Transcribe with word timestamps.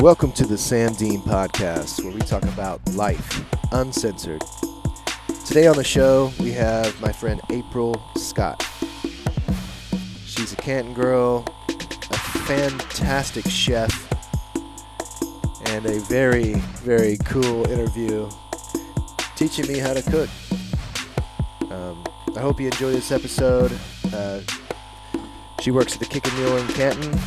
Welcome 0.00 0.30
to 0.34 0.46
the 0.46 0.56
Sam 0.56 0.94
Dean 0.94 1.20
Podcast, 1.22 2.04
where 2.04 2.14
we 2.14 2.20
talk 2.20 2.44
about 2.44 2.80
life 2.94 3.44
uncensored. 3.72 4.44
Today 5.44 5.66
on 5.66 5.74
the 5.74 5.82
show, 5.82 6.32
we 6.38 6.52
have 6.52 7.00
my 7.00 7.10
friend 7.10 7.40
April 7.50 8.00
Scott. 8.14 8.64
She's 10.24 10.52
a 10.52 10.56
Canton 10.56 10.94
girl, 10.94 11.44
a 11.68 12.16
fantastic 12.46 13.44
chef, 13.50 13.90
and 15.66 15.84
a 15.84 15.98
very, 16.02 16.54
very 16.84 17.16
cool 17.24 17.68
interview 17.68 18.30
teaching 19.34 19.66
me 19.66 19.80
how 19.80 19.94
to 19.94 20.02
cook. 20.02 20.30
Um, 21.72 22.04
I 22.36 22.40
hope 22.40 22.60
you 22.60 22.66
enjoy 22.66 22.92
this 22.92 23.10
episode. 23.10 23.76
Uh, 24.14 24.42
she 25.60 25.72
works 25.72 25.94
at 25.94 25.98
the 25.98 26.06
Kickin' 26.06 26.38
Mule 26.38 26.56
in 26.56 26.68
Canton, 26.68 27.18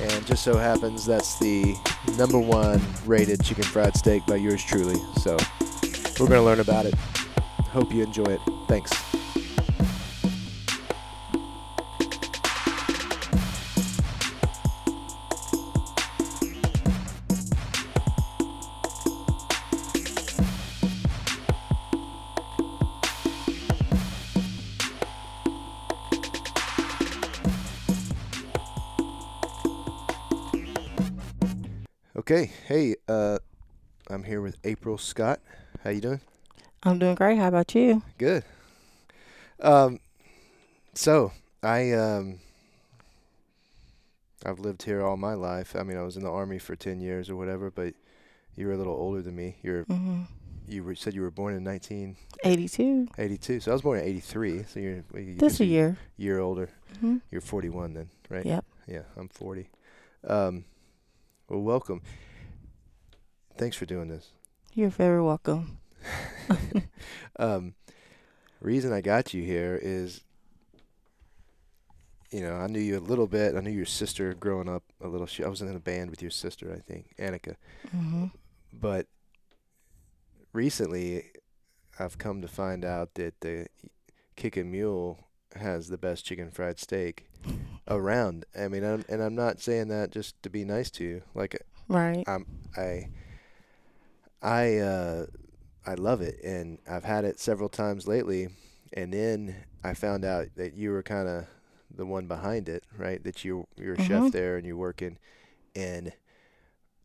and 0.00 0.26
just 0.26 0.42
so 0.42 0.56
happens 0.56 1.06
that's 1.06 1.38
the 1.38 1.76
number 2.16 2.38
one 2.38 2.80
rated 3.04 3.42
chicken 3.42 3.64
fried 3.64 3.96
steak 3.96 4.24
by 4.26 4.36
yours 4.36 4.62
truly. 4.62 5.00
So 5.20 5.36
we're 6.18 6.28
going 6.28 6.40
to 6.40 6.42
learn 6.42 6.60
about 6.60 6.86
it. 6.86 6.94
Hope 7.70 7.92
you 7.92 8.02
enjoy 8.02 8.24
it. 8.24 8.40
Thanks. 8.68 9.15
Okay, 32.36 32.52
hey, 32.68 32.94
uh, 33.08 33.38
I'm 34.10 34.22
here 34.22 34.42
with 34.42 34.58
April 34.62 34.98
Scott. 34.98 35.40
How 35.82 35.88
you 35.88 36.02
doing? 36.02 36.20
I'm 36.82 36.98
doing 36.98 37.14
great. 37.14 37.38
How 37.38 37.48
about 37.48 37.74
you? 37.74 38.02
Good. 38.18 38.44
Um, 39.58 40.00
so 40.92 41.32
I 41.62 41.92
um, 41.92 42.40
I've 44.44 44.58
lived 44.58 44.82
here 44.82 45.00
all 45.02 45.16
my 45.16 45.32
life. 45.32 45.74
I 45.74 45.82
mean, 45.82 45.96
I 45.96 46.02
was 46.02 46.18
in 46.18 46.24
the 46.24 46.30
army 46.30 46.58
for 46.58 46.76
ten 46.76 47.00
years 47.00 47.30
or 47.30 47.36
whatever, 47.36 47.70
but 47.70 47.94
you 48.54 48.66
were 48.66 48.74
a 48.74 48.76
little 48.76 48.92
older 48.92 49.22
than 49.22 49.34
me. 49.34 49.56
You're 49.62 49.84
hmm 49.84 50.24
you 50.68 50.84
were, 50.84 50.94
said 50.94 51.14
you 51.14 51.22
were 51.22 51.30
born 51.30 51.54
in 51.54 51.64
1982, 51.64 53.08
82. 53.16 53.60
so 53.60 53.70
I 53.70 53.74
was 53.74 53.80
born 53.80 53.98
in 54.00 54.04
83. 54.04 54.64
So 54.64 54.78
you're 54.80 55.04
you- 55.14 55.36
This 55.38 55.60
a 55.60 55.64
year. 55.64 55.96
year 56.18 56.40
older. 56.40 56.68
hmm 57.00 57.16
You're 57.30 57.40
41 57.40 57.94
then, 57.94 58.10
right? 58.28 58.44
Yep. 58.44 58.64
Yeah, 58.86 59.02
I'm 59.16 59.28
40. 59.28 59.70
Um, 60.26 60.66
well, 61.48 61.60
welcome. 61.60 62.02
Thanks 63.58 63.76
for 63.76 63.86
doing 63.86 64.08
this. 64.08 64.30
You're 64.74 64.90
very 64.90 65.22
welcome. 65.22 65.78
um, 67.38 67.74
reason 68.60 68.92
I 68.92 69.00
got 69.00 69.32
you 69.32 69.42
here 69.42 69.78
is, 69.80 70.20
you 72.30 72.40
know, 72.42 72.54
I 72.56 72.66
knew 72.66 72.80
you 72.80 72.98
a 72.98 73.00
little 73.00 73.26
bit. 73.26 73.54
I 73.54 73.60
knew 73.60 73.70
your 73.70 73.86
sister 73.86 74.34
growing 74.34 74.68
up 74.68 74.82
a 75.00 75.08
little. 75.08 75.26
She, 75.26 75.42
I 75.44 75.48
was 75.48 75.62
in 75.62 75.74
a 75.74 75.78
band 75.80 76.10
with 76.10 76.20
your 76.20 76.30
sister, 76.30 76.72
I 76.72 76.80
think, 76.80 77.14
Annika. 77.18 77.56
hmm 77.90 78.26
But 78.72 79.06
recently, 80.52 81.24
I've 81.98 82.18
come 82.18 82.42
to 82.42 82.48
find 82.48 82.84
out 82.84 83.14
that 83.14 83.40
the 83.40 83.66
Kickin' 84.36 84.70
Mule 84.70 85.24
has 85.54 85.88
the 85.88 85.96
best 85.96 86.26
chicken 86.26 86.50
fried 86.50 86.78
steak 86.78 87.26
around. 87.88 88.44
I 88.58 88.68
mean, 88.68 88.84
I'm, 88.84 89.04
and 89.08 89.22
I'm 89.22 89.34
not 89.34 89.60
saying 89.60 89.88
that 89.88 90.10
just 90.10 90.42
to 90.42 90.50
be 90.50 90.64
nice 90.64 90.90
to 90.92 91.04
you. 91.04 91.22
Like, 91.34 91.58
Right. 91.88 92.24
I'm 92.26 92.44
I 92.76 93.08
I 94.46 94.78
uh 94.78 95.26
I 95.84 95.94
love 95.94 96.20
it 96.20 96.40
and 96.44 96.78
I've 96.88 97.04
had 97.04 97.24
it 97.24 97.40
several 97.40 97.68
times 97.68 98.06
lately 98.06 98.48
and 98.92 99.12
then 99.12 99.56
I 99.82 99.92
found 99.94 100.24
out 100.24 100.46
that 100.56 100.74
you 100.74 100.90
were 100.92 101.02
kind 101.02 101.28
of 101.28 101.46
the 101.94 102.06
one 102.06 102.26
behind 102.26 102.68
it, 102.68 102.84
right? 102.96 103.22
That 103.24 103.44
you 103.44 103.66
you're 103.76 103.94
a 103.94 104.00
chef 104.00 104.24
Mhm. 104.24 104.32
there 104.32 104.56
and 104.56 104.64
you're 104.66 104.76
working 104.76 105.18
and 105.74 106.12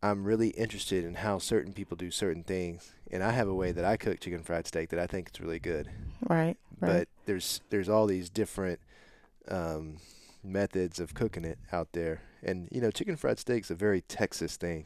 I'm 0.04 0.24
really 0.24 0.50
interested 0.50 1.04
in 1.04 1.16
how 1.16 1.40
certain 1.40 1.74
people 1.74 1.98
do 1.98 2.12
certain 2.12 2.44
things 2.44 2.94
and 3.12 3.24
I 3.24 3.32
have 3.32 3.48
a 3.48 3.56
way 3.56 3.72
that 3.72 3.86
I 3.86 3.98
cook 3.98 4.20
chicken 4.20 4.44
fried 4.44 4.68
steak 4.68 4.90
that 4.90 5.00
I 5.00 5.08
think 5.08 5.32
is 5.34 5.42
really 5.42 5.60
good. 5.60 5.90
Right. 6.30 6.58
Right. 6.80 7.08
But 7.08 7.08
there's 7.26 7.62
there's 7.72 7.90
all 7.90 8.06
these 8.06 8.30
different 8.30 8.80
um 9.48 9.98
methods 10.44 11.00
of 11.00 11.14
cooking 11.16 11.46
it 11.46 11.58
out 11.72 11.90
there. 11.94 12.22
And 12.44 12.70
you 12.72 12.82
know, 12.82 12.92
chicken 12.92 13.16
fried 13.16 13.40
steak's 13.40 13.72
a 13.72 13.76
very 13.76 14.02
Texas 14.02 14.58
thing. 14.58 14.86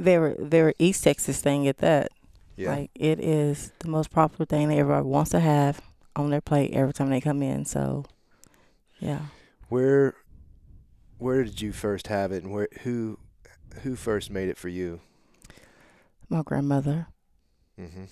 Very, 0.00 0.34
very 0.38 0.74
East 0.78 1.04
Texas 1.04 1.40
thing 1.40 1.66
at 1.68 1.78
that. 1.78 2.10
Yeah. 2.56 2.70
Like 2.74 2.90
it 2.94 3.20
is 3.20 3.72
the 3.78 3.88
most 3.88 4.10
popular 4.10 4.44
thing 4.46 4.68
that 4.68 4.76
everybody 4.78 5.06
wants 5.06 5.30
to 5.30 5.40
have 5.40 5.80
on 6.16 6.30
their 6.30 6.40
plate 6.40 6.72
every 6.72 6.92
time 6.92 7.08
they 7.10 7.20
come 7.20 7.42
in. 7.42 7.64
So, 7.64 8.04
yeah. 8.98 9.20
Where 9.68 10.14
where 11.18 11.44
did 11.44 11.60
you 11.60 11.72
first 11.72 12.06
have 12.08 12.32
it 12.32 12.42
and 12.42 12.52
where 12.52 12.68
who 12.82 13.18
who 13.82 13.94
first 13.96 14.30
made 14.30 14.48
it 14.48 14.58
for 14.58 14.68
you? 14.68 15.00
My 16.28 16.42
grandmother, 16.42 17.06
Mhm. 17.78 18.08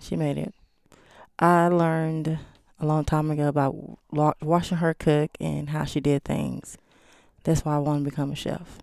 she 0.00 0.16
made 0.16 0.38
it. 0.38 0.54
I 1.38 1.68
learned 1.68 2.38
a 2.80 2.86
long 2.86 3.04
time 3.04 3.30
ago 3.30 3.48
about 3.48 3.74
wa- 4.10 4.34
watching 4.42 4.78
her 4.78 4.94
cook 4.94 5.30
and 5.40 5.70
how 5.70 5.84
she 5.84 6.00
did 6.00 6.24
things. 6.24 6.76
That's 7.44 7.64
why 7.64 7.76
I 7.76 7.78
wanted 7.78 8.04
to 8.04 8.10
become 8.10 8.32
a 8.32 8.36
chef. 8.36 8.78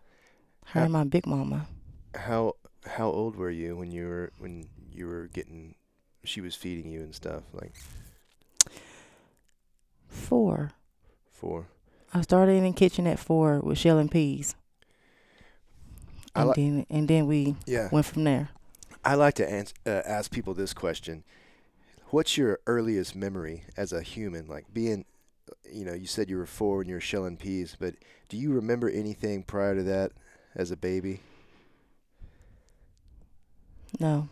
Her 0.67 0.79
How- 0.79 0.83
and 0.85 0.93
my 0.93 1.03
big 1.03 1.25
mama. 1.27 1.67
How 2.15 2.55
how 2.85 3.09
old 3.09 3.35
were 3.35 3.49
you 3.51 3.75
when 3.75 3.91
you 3.91 4.07
were 4.07 4.31
when 4.39 4.67
you 4.91 5.07
were 5.07 5.27
getting 5.27 5.75
she 6.23 6.41
was 6.41 6.55
feeding 6.55 6.91
you 6.91 7.01
and 7.01 7.13
stuff 7.15 7.43
like 7.53 7.73
Four. 10.07 10.71
4? 11.31 11.67
I 12.13 12.21
started 12.21 12.53
in 12.53 12.63
the 12.63 12.71
kitchen 12.73 13.05
at 13.07 13.19
four 13.19 13.59
with 13.59 13.77
shelling 13.77 14.09
peas. 14.09 14.55
And 16.35 16.49
li- 16.49 16.53
then 16.55 16.85
and 16.89 17.07
then 17.07 17.27
we 17.27 17.55
Yeah. 17.65 17.89
went 17.91 18.05
from 18.05 18.23
there. 18.23 18.49
I 19.05 19.15
like 19.15 19.35
to 19.35 19.49
ans- 19.49 19.73
uh, 19.85 20.01
ask 20.05 20.31
people 20.31 20.53
this 20.53 20.73
question. 20.73 21.23
What's 22.07 22.37
your 22.37 22.59
earliest 22.67 23.15
memory 23.15 23.63
as 23.77 23.93
a 23.93 24.01
human 24.01 24.47
like 24.47 24.73
being 24.73 25.05
you 25.71 25.85
know, 25.85 25.93
you 25.93 26.05
said 26.07 26.29
you 26.29 26.37
were 26.37 26.45
4 26.45 26.77
when 26.77 26.87
you 26.87 26.95
were 26.95 27.01
shelling 27.01 27.37
peas, 27.37 27.75
but 27.79 27.95
do 28.27 28.37
you 28.37 28.51
remember 28.51 28.87
anything 28.89 29.43
prior 29.43 29.75
to 29.75 29.83
that 29.83 30.11
as 30.55 30.69
a 30.71 30.77
baby? 30.77 31.21
No. 33.99 34.29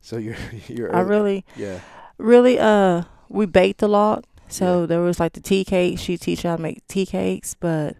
So 0.00 0.16
you're 0.18 0.36
you're 0.68 0.94
I 0.94 1.00
early- 1.00 1.08
really 1.10 1.44
yeah. 1.56 1.80
really 2.18 2.58
uh 2.58 3.02
we 3.28 3.46
baked 3.46 3.82
a 3.82 3.88
lot. 3.88 4.24
So 4.50 4.86
there 4.86 5.00
was 5.00 5.20
like 5.20 5.32
the 5.34 5.40
tea 5.40 5.64
cakes. 5.64 6.00
She 6.00 6.16
teach 6.16 6.42
you 6.44 6.50
how 6.50 6.56
to 6.56 6.62
make 6.62 6.86
tea 6.88 7.04
cakes, 7.04 7.54
but 7.58 7.96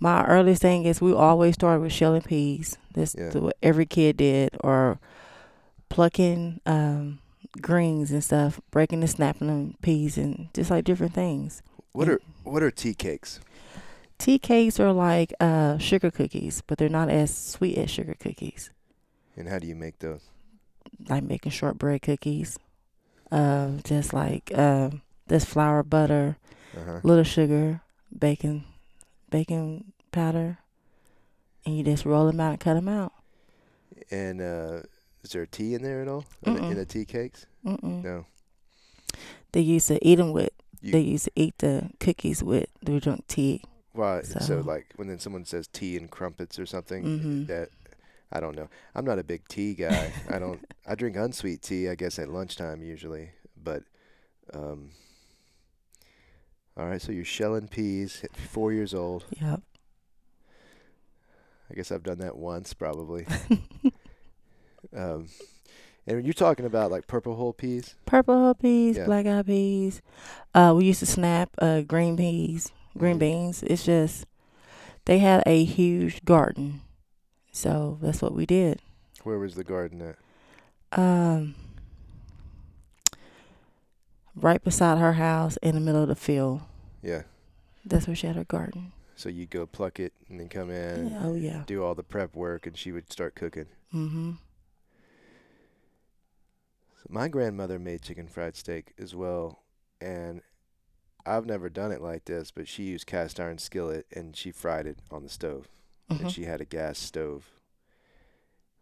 my 0.00 0.24
earliest 0.26 0.60
thing 0.62 0.84
is 0.84 1.00
we 1.00 1.12
always 1.12 1.54
started 1.54 1.80
with 1.80 1.92
shelling 1.92 2.22
peas. 2.22 2.76
This 2.94 3.14
Yeah. 3.16 3.30
what 3.38 3.56
every 3.62 3.86
kid 3.86 4.16
did, 4.16 4.56
or 4.64 4.98
plucking 5.88 6.60
um, 6.66 7.20
greens 7.60 8.10
and 8.10 8.22
stuff, 8.24 8.60
breaking 8.72 9.00
and 9.02 9.10
snapping 9.10 9.46
them 9.48 9.76
peas, 9.82 10.18
and 10.18 10.48
just 10.54 10.70
like 10.70 10.84
different 10.84 11.14
things. 11.14 11.62
What 11.92 12.08
Yeah. 12.08 12.14
are 12.14 12.20
what 12.44 12.62
are 12.62 12.70
tea 12.72 12.94
cakes? 12.94 13.40
Tea 14.18 14.38
cakes 14.40 14.80
are 14.80 14.92
like 14.92 15.32
uh, 15.38 15.78
sugar 15.78 16.10
cookies, 16.10 16.60
but 16.66 16.78
they're 16.78 16.88
not 16.88 17.08
as 17.08 17.32
sweet 17.32 17.78
as 17.78 17.88
sugar 17.90 18.14
cookies. 18.18 18.70
And 19.38 19.48
how 19.48 19.58
do 19.58 19.66
you 19.66 19.74
make 19.76 19.98
those? 20.00 20.20
like 21.08 21.22
making 21.22 21.52
shortbread 21.52 22.02
cookies. 22.02 22.58
Uh, 23.30 23.72
just 23.84 24.12
like 24.12 24.50
um, 24.58 25.02
this 25.28 25.44
flour, 25.44 25.82
butter, 25.82 26.36
Uh-huh. 26.76 27.00
little 27.04 27.24
sugar, 27.24 27.82
baking, 28.18 28.64
baking 29.30 29.92
powder, 30.12 30.58
and 31.64 31.76
you 31.76 31.84
just 31.84 32.04
roll 32.04 32.26
them 32.26 32.40
out 32.40 32.50
and 32.52 32.60
cut 32.60 32.74
them 32.74 32.88
out. 32.88 33.12
And 34.10 34.40
uh, 34.40 34.80
is 35.22 35.30
there 35.32 35.46
tea 35.46 35.74
in 35.74 35.82
there 35.82 36.02
at 36.02 36.08
all? 36.08 36.24
In 36.42 36.54
the, 36.54 36.64
in 36.70 36.74
the 36.76 36.84
tea 36.86 37.04
cakes? 37.04 37.46
Mm-mm. 37.64 38.02
No. 38.02 38.26
They 39.52 39.60
used 39.60 39.88
to 39.88 40.04
eat 40.06 40.16
them 40.16 40.32
with. 40.32 40.50
You, 40.80 40.92
they 40.92 41.00
used 41.00 41.24
to 41.26 41.32
eat 41.36 41.58
the 41.58 41.90
cookies 42.00 42.42
with. 42.42 42.68
They 42.82 42.98
drink 42.98 43.26
tea. 43.28 43.62
Well, 43.94 44.22
so, 44.24 44.40
So- 44.40 44.60
like 44.60 44.86
when 44.96 45.06
then 45.08 45.18
someone 45.20 45.44
says 45.44 45.68
tea 45.68 45.96
and 45.96 46.10
crumpets 46.10 46.58
or 46.58 46.66
something 46.66 47.04
Mhm. 47.04 47.46
that 47.48 47.68
I 48.30 48.40
don't 48.40 48.54
know. 48.56 48.68
I'm 48.94 49.04
not 49.04 49.18
a 49.18 49.24
big 49.24 49.46
tea 49.48 49.74
guy. 49.74 50.12
I 50.28 50.38
don't. 50.38 50.60
I 50.86 50.94
drink 50.94 51.16
unsweet 51.16 51.62
tea. 51.62 51.88
I 51.88 51.94
guess 51.94 52.18
at 52.18 52.28
lunchtime 52.28 52.82
usually. 52.82 53.30
But 53.62 53.82
um. 54.52 54.90
All 56.76 56.86
right, 56.86 57.02
so 57.02 57.10
you're 57.10 57.24
shelling 57.24 57.66
peas. 57.68 58.20
at 58.22 58.36
Four 58.36 58.72
years 58.72 58.94
old. 58.94 59.24
Yep. 59.40 59.62
I 61.70 61.74
guess 61.74 61.90
I've 61.90 62.02
done 62.04 62.18
that 62.18 62.36
once 62.36 62.72
probably. 62.72 63.26
um, 64.96 65.28
and 66.06 66.24
you're 66.24 66.32
talking 66.32 66.64
about 66.66 66.90
like 66.90 67.06
purple 67.06 67.36
hull 67.36 67.52
peas, 67.52 67.94
Purple 68.06 68.34
hull 68.38 68.54
peas, 68.54 68.96
Yeah. 68.96 69.04
black 69.06 69.26
eyed 69.26 69.46
peas. 69.46 70.00
Uh, 70.54 70.74
we 70.76 70.84
used 70.86 71.00
to 71.00 71.06
snap 71.06 71.50
uh 71.58 71.82
green 71.82 72.16
peas, 72.16 72.70
green 72.96 73.16
Mhm. 73.16 73.20
beans. 73.20 73.62
It's 73.64 73.84
just 73.84 74.24
they 75.04 75.18
had 75.18 75.42
a 75.46 75.64
huge 75.64 76.24
garden, 76.24 76.80
So 77.58 77.98
that's 78.00 78.22
what 78.22 78.34
we 78.34 78.46
did. 78.46 78.80
Where 79.24 79.40
was 79.40 79.56
the 79.56 79.64
garden 79.64 80.00
at? 80.00 80.96
Um, 80.96 81.56
right 84.36 84.62
beside 84.62 84.98
her 84.98 85.14
house 85.14 85.56
in 85.56 85.74
the 85.74 85.80
middle 85.80 86.02
of 86.02 86.06
the 86.06 86.14
field. 86.14 86.60
Yeah. 87.02 87.22
That's 87.84 88.06
where 88.06 88.14
she 88.14 88.28
had 88.28 88.36
her 88.36 88.44
garden. 88.44 88.92
So 89.16 89.28
you 89.28 89.44
go 89.44 89.66
pluck 89.66 89.98
it 89.98 90.12
and 90.28 90.38
then 90.38 90.48
come 90.48 90.70
in, 90.70 91.18
oh 91.20 91.34
yeah. 91.34 91.64
do 91.66 91.82
all 91.82 91.96
the 91.96 92.04
prep 92.04 92.36
work, 92.36 92.64
and 92.64 92.78
she 92.78 92.92
would 92.92 93.12
start 93.12 93.34
cooking. 93.34 93.66
Mm-hmm. 93.92 94.34
So 96.94 97.06
my 97.08 97.26
grandmother 97.26 97.80
made 97.80 98.02
chicken 98.02 98.28
fried 98.28 98.54
steak 98.54 98.92
as 99.00 99.16
well, 99.16 99.64
and 100.00 100.42
I've 101.26 101.46
never 101.46 101.68
done 101.68 101.90
it 101.90 102.00
like 102.00 102.26
this, 102.26 102.52
but 102.52 102.68
she 102.68 102.84
used 102.84 103.08
cast 103.08 103.40
iron 103.40 103.58
skillet 103.58 104.06
and 104.12 104.36
she 104.36 104.52
fried 104.52 104.86
it 104.86 105.00
on 105.10 105.24
the 105.24 105.28
stove. 105.28 105.66
Mm-hmm. 106.10 106.24
And 106.24 106.32
she 106.32 106.44
had 106.44 106.60
a 106.60 106.64
gas 106.64 106.98
stove, 106.98 107.50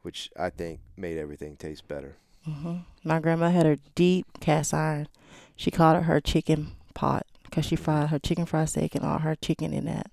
which 0.03 0.31
I 0.39 0.51
think 0.51 0.81
made 0.97 1.19
everything 1.19 1.57
taste 1.57 1.89
better. 1.89 2.17
hmm 2.45 2.79
My 3.03 3.19
grandma 3.21 3.51
had 3.51 3.67
her 3.67 3.79
deep 3.95 4.27
cast 4.41 4.73
iron. 4.73 5.09
She 5.57 5.71
called 5.71 5.97
it 5.99 6.03
her 6.05 6.21
chicken 6.21 6.73
pot 6.95 7.27
because 7.45 7.65
she 7.65 7.77
fried 7.77 8.11
her 8.11 8.19
chicken 8.19 8.47
fried 8.47 8.69
steak 8.69 8.95
and 8.95 9.05
all 9.05 9.19
her 9.19 9.35
chicken 9.35 9.73
in 9.73 9.87
that. 9.87 10.11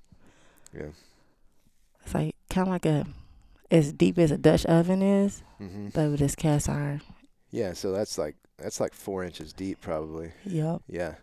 Yeah. 0.74 0.88
It's 2.04 2.14
like 2.14 2.36
kind 2.50 2.68
of 2.68 2.72
like 2.74 2.86
a 2.86 3.06
as 3.70 3.94
deep 3.94 4.18
as 4.18 4.32
a 4.32 4.38
Dutch 4.38 4.66
oven 4.66 5.02
is, 5.02 5.44
hmm 5.58 5.90
but 5.94 6.10
with 6.10 6.20
this 6.20 6.36
cast 6.36 6.68
iron. 6.70 7.02
Yeah. 7.52 7.74
So 7.74 7.92
that's 7.92 8.18
like 8.18 8.36
that's 8.58 8.80
like 8.80 8.94
four 8.94 9.24
inches 9.24 9.54
deep, 9.54 9.82
probably. 9.82 10.32
Yep. 10.46 10.82
Yeah. 10.88 11.16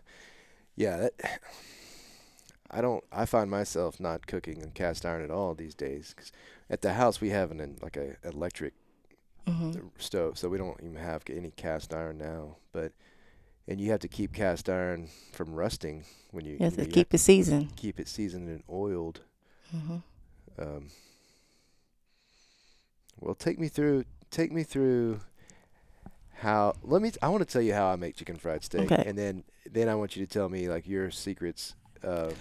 Yeah. 0.75 0.97
That. 0.97 1.39
I 2.71 2.81
don't. 2.81 3.03
I 3.11 3.25
find 3.25 3.51
myself 3.51 3.99
not 3.99 4.27
cooking 4.27 4.61
in 4.61 4.71
cast 4.71 5.05
iron 5.05 5.23
at 5.23 5.31
all 5.31 5.53
these 5.53 5.75
days. 5.75 6.13
'cause 6.15 6.31
at 6.69 6.81
the 6.81 6.93
house 6.93 7.19
we 7.21 7.29
have 7.29 7.51
an 7.51 7.77
like 7.81 7.97
a 7.97 8.15
electric 8.23 8.73
hmm 9.47 9.71
stove, 9.97 10.37
so 10.37 10.49
we 10.49 10.57
don't 10.57 10.79
even 10.81 10.95
have 10.95 11.23
any 11.29 11.51
cast 11.51 11.93
iron 11.93 12.17
now. 12.17 12.57
But 12.71 12.93
and 13.67 13.79
you 13.81 13.91
have 13.91 13.99
to 14.01 14.07
keep 14.07 14.33
cast 14.33 14.69
iron 14.69 15.09
from 15.31 15.53
rusting 15.53 16.05
when 16.31 16.45
you, 16.45 16.57
Yes, 16.59 16.73
you 16.73 16.77
know, 16.77 16.83
you 16.83 16.91
keep 16.93 17.13
it 17.13 17.19
seasoned. 17.19 17.75
keep 17.75 17.99
it 17.99 18.07
seasoned 18.07 18.49
and 18.49 18.63
oiled. 18.69 19.21
hmm 19.71 19.97
Um, 20.57 20.89
well, 23.19 23.35
take 23.35 23.59
me 23.59 23.67
through. 23.67 24.05
Take 24.29 24.51
me 24.51 24.63
through 24.63 25.19
how. 26.35 26.73
Let 26.83 27.01
me. 27.01 27.11
I 27.21 27.29
want 27.29 27.41
to 27.47 27.51
tell 27.51 27.61
you 27.61 27.73
how 27.73 27.87
I 27.87 27.95
make 27.95 28.15
chicken 28.15 28.37
fried 28.37 28.63
steak, 28.63 28.91
Okay. 28.91 29.03
and 29.05 29.17
then 29.17 29.43
then 29.69 29.89
I 29.89 29.95
want 29.95 30.15
you 30.15 30.25
to 30.25 30.31
tell 30.31 30.49
me 30.49 30.69
like 30.69 30.87
your 30.87 31.11
secrets. 31.11 31.75
Uh, 32.03 32.31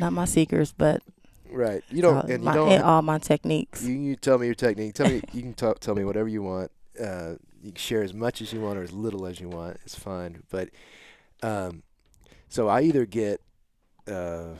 Not 0.00 0.12
my 0.12 0.24
secrets, 0.24 0.72
but 0.76 1.02
right. 1.50 1.82
You 1.90 2.02
don't. 2.02 2.16
uh, 2.16 2.20
and 2.20 2.42
you 2.42 2.46
my, 2.46 2.54
don't. 2.54 2.72
and 2.72 2.82
all 2.82 3.02
my 3.02 3.18
techniques. 3.18 3.82
You, 3.84 3.94
you 3.94 4.16
tell 4.16 4.38
me 4.38 4.46
your 4.46 4.54
technique. 4.54 4.94
Tell 4.94 5.08
me 5.08 5.22
you 5.32 5.42
can 5.42 5.54
talk, 5.54 5.80
tell 5.80 5.94
me 5.94 6.04
whatever 6.04 6.28
you 6.28 6.42
want. 6.42 6.70
Uh, 7.00 7.34
you 7.62 7.72
can 7.72 7.76
share 7.76 8.02
as 8.02 8.14
much 8.14 8.40
as 8.40 8.52
you 8.52 8.60
want 8.60 8.78
or 8.78 8.82
as 8.82 8.92
little 8.92 9.26
as 9.26 9.40
you 9.40 9.48
want. 9.48 9.78
It's 9.84 9.94
fine. 9.98 10.42
But 10.50 10.70
um, 11.42 11.82
so 12.48 12.68
I 12.68 12.82
either 12.82 13.06
get 13.06 13.40
uh, 14.06 14.54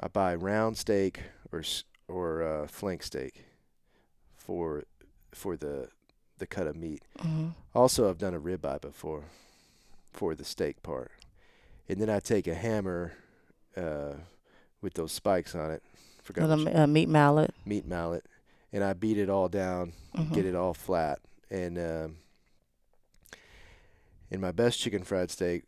I 0.00 0.08
buy 0.08 0.34
round 0.34 0.76
steak 0.76 1.20
or 1.50 1.62
or 2.08 2.42
uh, 2.42 2.66
flank 2.66 3.02
steak 3.02 3.44
for 4.36 4.84
for 5.32 5.56
the 5.56 5.88
the 6.38 6.46
cut 6.46 6.66
of 6.66 6.76
meat. 6.76 7.02
hmm 7.20 7.48
Also, 7.74 8.08
I've 8.08 8.18
done 8.18 8.34
a 8.34 8.40
ribeye 8.40 8.80
before 8.80 9.24
for 10.12 10.34
the 10.34 10.44
steak 10.44 10.82
part, 10.82 11.10
and 11.88 12.00
then 12.00 12.10
I 12.10 12.20
take 12.20 12.46
a 12.46 12.54
hammer 12.54 13.12
uh, 13.76 14.14
with 14.82 14.94
those 14.94 15.12
spikes 15.12 15.54
on 15.54 15.70
it. 15.70 15.82
Forgot 16.22 16.50
uh, 16.74 16.86
meat 16.86 17.08
mallet. 17.08 17.54
meat 17.64 17.86
mallet, 17.86 18.24
and 18.72 18.84
I 18.84 18.92
beat 18.92 19.18
it 19.18 19.30
all 19.30 19.48
down, 19.48 19.92
hmm 20.14 20.32
get 20.34 20.44
it 20.44 20.54
all 20.54 20.74
flat, 20.74 21.18
and 21.50 21.78
um, 21.78 22.16
in 24.30 24.40
my 24.40 24.52
best 24.52 24.78
chicken 24.78 25.02
fried 25.02 25.30
steak, 25.30 25.64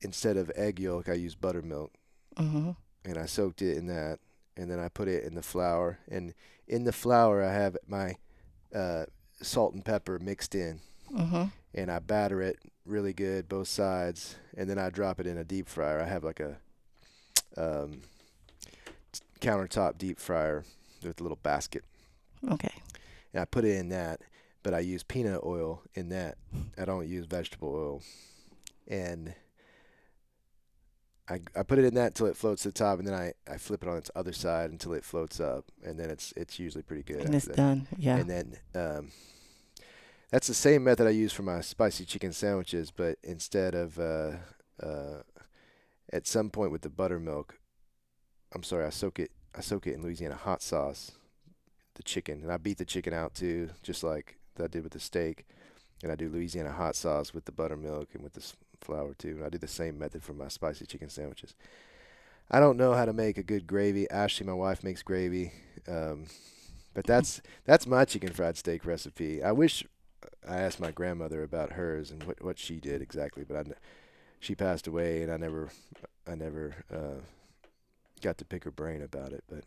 instead 0.00 0.36
of 0.36 0.50
egg 0.54 0.78
yolk, 0.78 1.08
I 1.08 1.14
use 1.14 1.34
buttermilk, 1.34 1.92
hmm 2.36 2.70
and 3.04 3.18
I 3.18 3.26
soaked 3.26 3.62
it 3.62 3.76
in 3.76 3.86
that, 3.88 4.18
and 4.56 4.70
then 4.70 4.78
I 4.78 4.88
put 4.88 5.08
it 5.08 5.24
in 5.24 5.34
the 5.34 5.42
flour, 5.42 5.98
and 6.10 6.34
in 6.68 6.84
the 6.84 6.92
flour 6.92 7.42
I 7.42 7.52
have 7.52 7.76
my 7.86 8.16
uh, 8.74 9.04
salt 9.42 9.74
and 9.74 9.84
pepper 9.84 10.18
mixed 10.18 10.54
in, 10.54 10.80
hmm 11.08 11.44
and 11.74 11.90
I 11.90 11.98
batter 11.98 12.40
it 12.40 12.58
really 12.86 13.12
good 13.12 13.48
both 13.48 13.68
sides, 13.68 14.36
and 14.56 14.70
then 14.70 14.78
I 14.78 14.90
drop 14.90 15.18
it 15.18 15.26
in 15.26 15.36
a 15.36 15.44
deep 15.44 15.68
fryer. 15.68 16.00
I 16.00 16.06
have 16.06 16.22
like 16.22 16.40
a 16.40 16.56
um, 17.56 18.02
countertop 19.44 19.98
deep 19.98 20.18
fryer 20.18 20.64
with 21.02 21.20
a 21.20 21.22
little 21.22 21.38
basket. 21.42 21.84
Okay. 22.50 22.72
and 23.32 23.40
I 23.40 23.44
put 23.44 23.64
it 23.64 23.76
in 23.76 23.88
that, 23.90 24.20
but 24.62 24.74
I 24.74 24.80
use 24.80 25.02
peanut 25.02 25.42
oil 25.44 25.82
in 25.94 26.08
that. 26.10 26.36
I 26.78 26.84
don't 26.84 27.06
use 27.08 27.26
vegetable 27.26 27.74
oil, 27.74 28.02
and 28.86 29.34
I 31.28 31.40
I 31.56 31.62
put 31.62 31.78
it 31.78 31.84
in 31.84 31.94
that 31.94 32.08
until 32.08 32.26
it 32.26 32.36
floats 32.36 32.62
to 32.62 32.68
the 32.68 32.72
top, 32.72 32.98
and 32.98 33.08
then 33.08 33.14
I, 33.14 33.32
I 33.50 33.56
flip 33.56 33.82
it 33.82 33.88
on 33.88 33.96
its 33.96 34.10
other 34.14 34.32
side 34.32 34.70
until 34.70 34.92
it 34.92 35.04
floats 35.04 35.40
up, 35.40 35.64
and 35.82 35.98
then 35.98 36.10
it's 36.10 36.32
it's 36.36 36.58
usually 36.58 36.82
pretty 36.82 37.02
good. 37.02 37.24
and 37.24 37.34
it's 37.34 37.46
that. 37.46 37.56
done. 37.56 37.86
Yeah. 37.96 38.16
And 38.16 38.28
then 38.30 38.56
um, 38.74 39.10
that's 40.30 40.46
the 40.48 40.54
same 40.54 40.84
method 40.84 41.06
I 41.06 41.10
use 41.10 41.32
for 41.32 41.42
my 41.42 41.60
spicy 41.60 42.04
chicken 42.04 42.32
sandwiches, 42.32 42.90
but 42.90 43.18
instead 43.22 43.74
of 43.74 43.98
uh, 43.98 44.32
uh, 44.82 45.22
at 46.12 46.26
some 46.26 46.50
point 46.50 46.72
with 46.72 46.82
the 46.82 46.90
buttermilk, 46.90 47.58
I'm 48.54 48.62
sorry, 48.62 48.84
I 48.84 48.90
soak 48.90 49.18
it 49.18 49.30
I 49.56 49.60
soak 49.60 49.86
it 49.86 49.94
in 49.94 50.02
Louisiana 50.02 50.34
hot 50.34 50.62
sauce, 50.62 51.12
the 51.94 52.02
chicken, 52.02 52.40
and 52.42 52.50
I 52.52 52.56
beat 52.56 52.78
the 52.78 52.84
chicken 52.84 53.12
out 53.12 53.34
too, 53.34 53.70
just 53.82 54.02
like 54.02 54.36
I 54.62 54.66
did 54.66 54.82
with 54.82 54.92
the 54.92 55.00
steak, 55.00 55.46
and 56.02 56.10
I 56.10 56.16
do 56.16 56.28
Louisiana 56.28 56.72
hot 56.72 56.96
sauce 56.96 57.32
with 57.32 57.44
the 57.44 57.52
buttermilk 57.52 58.08
and 58.14 58.22
with 58.22 58.34
the 58.34 58.42
flour 58.80 59.14
too, 59.14 59.36
and 59.36 59.44
I 59.44 59.48
do 59.48 59.58
the 59.58 59.68
same 59.68 59.98
method 59.98 60.22
for 60.22 60.32
my 60.32 60.48
spicy 60.48 60.86
chicken 60.86 61.08
sandwiches. 61.08 61.54
I 62.50 62.60
don't 62.60 62.76
know 62.76 62.92
how 62.92 63.04
to 63.04 63.12
make 63.12 63.38
a 63.38 63.42
good 63.42 63.66
gravy. 63.66 64.10
Ashley, 64.10 64.46
my 64.46 64.52
wife, 64.52 64.84
makes 64.84 65.02
gravy. 65.02 65.52
Um, 65.88 66.26
but 66.92 67.06
that's 67.06 67.40
that's 67.64 67.86
my 67.86 68.04
chicken 68.04 68.32
fried 68.32 68.56
steak 68.56 68.84
recipe. 68.84 69.42
I 69.42 69.52
wish 69.52 69.84
I 70.48 70.58
asked 70.58 70.80
my 70.80 70.90
grandmother 70.90 71.42
about 71.42 71.72
hers 71.72 72.10
and 72.10 72.22
what 72.24 72.42
what 72.42 72.58
she 72.58 72.80
did 72.80 73.02
exactly, 73.02 73.44
but 73.44 73.56
I, 73.56 73.72
she 74.40 74.54
passed 74.54 74.86
away 74.86 75.22
and 75.22 75.32
I 75.32 75.36
never 75.36 75.70
I 76.26 76.34
never 76.34 76.76
uh, 76.92 77.20
got 78.24 78.38
to 78.38 78.44
pick 78.44 78.64
her 78.64 78.70
brain 78.70 79.02
about 79.02 79.32
it. 79.32 79.44
But 79.48 79.64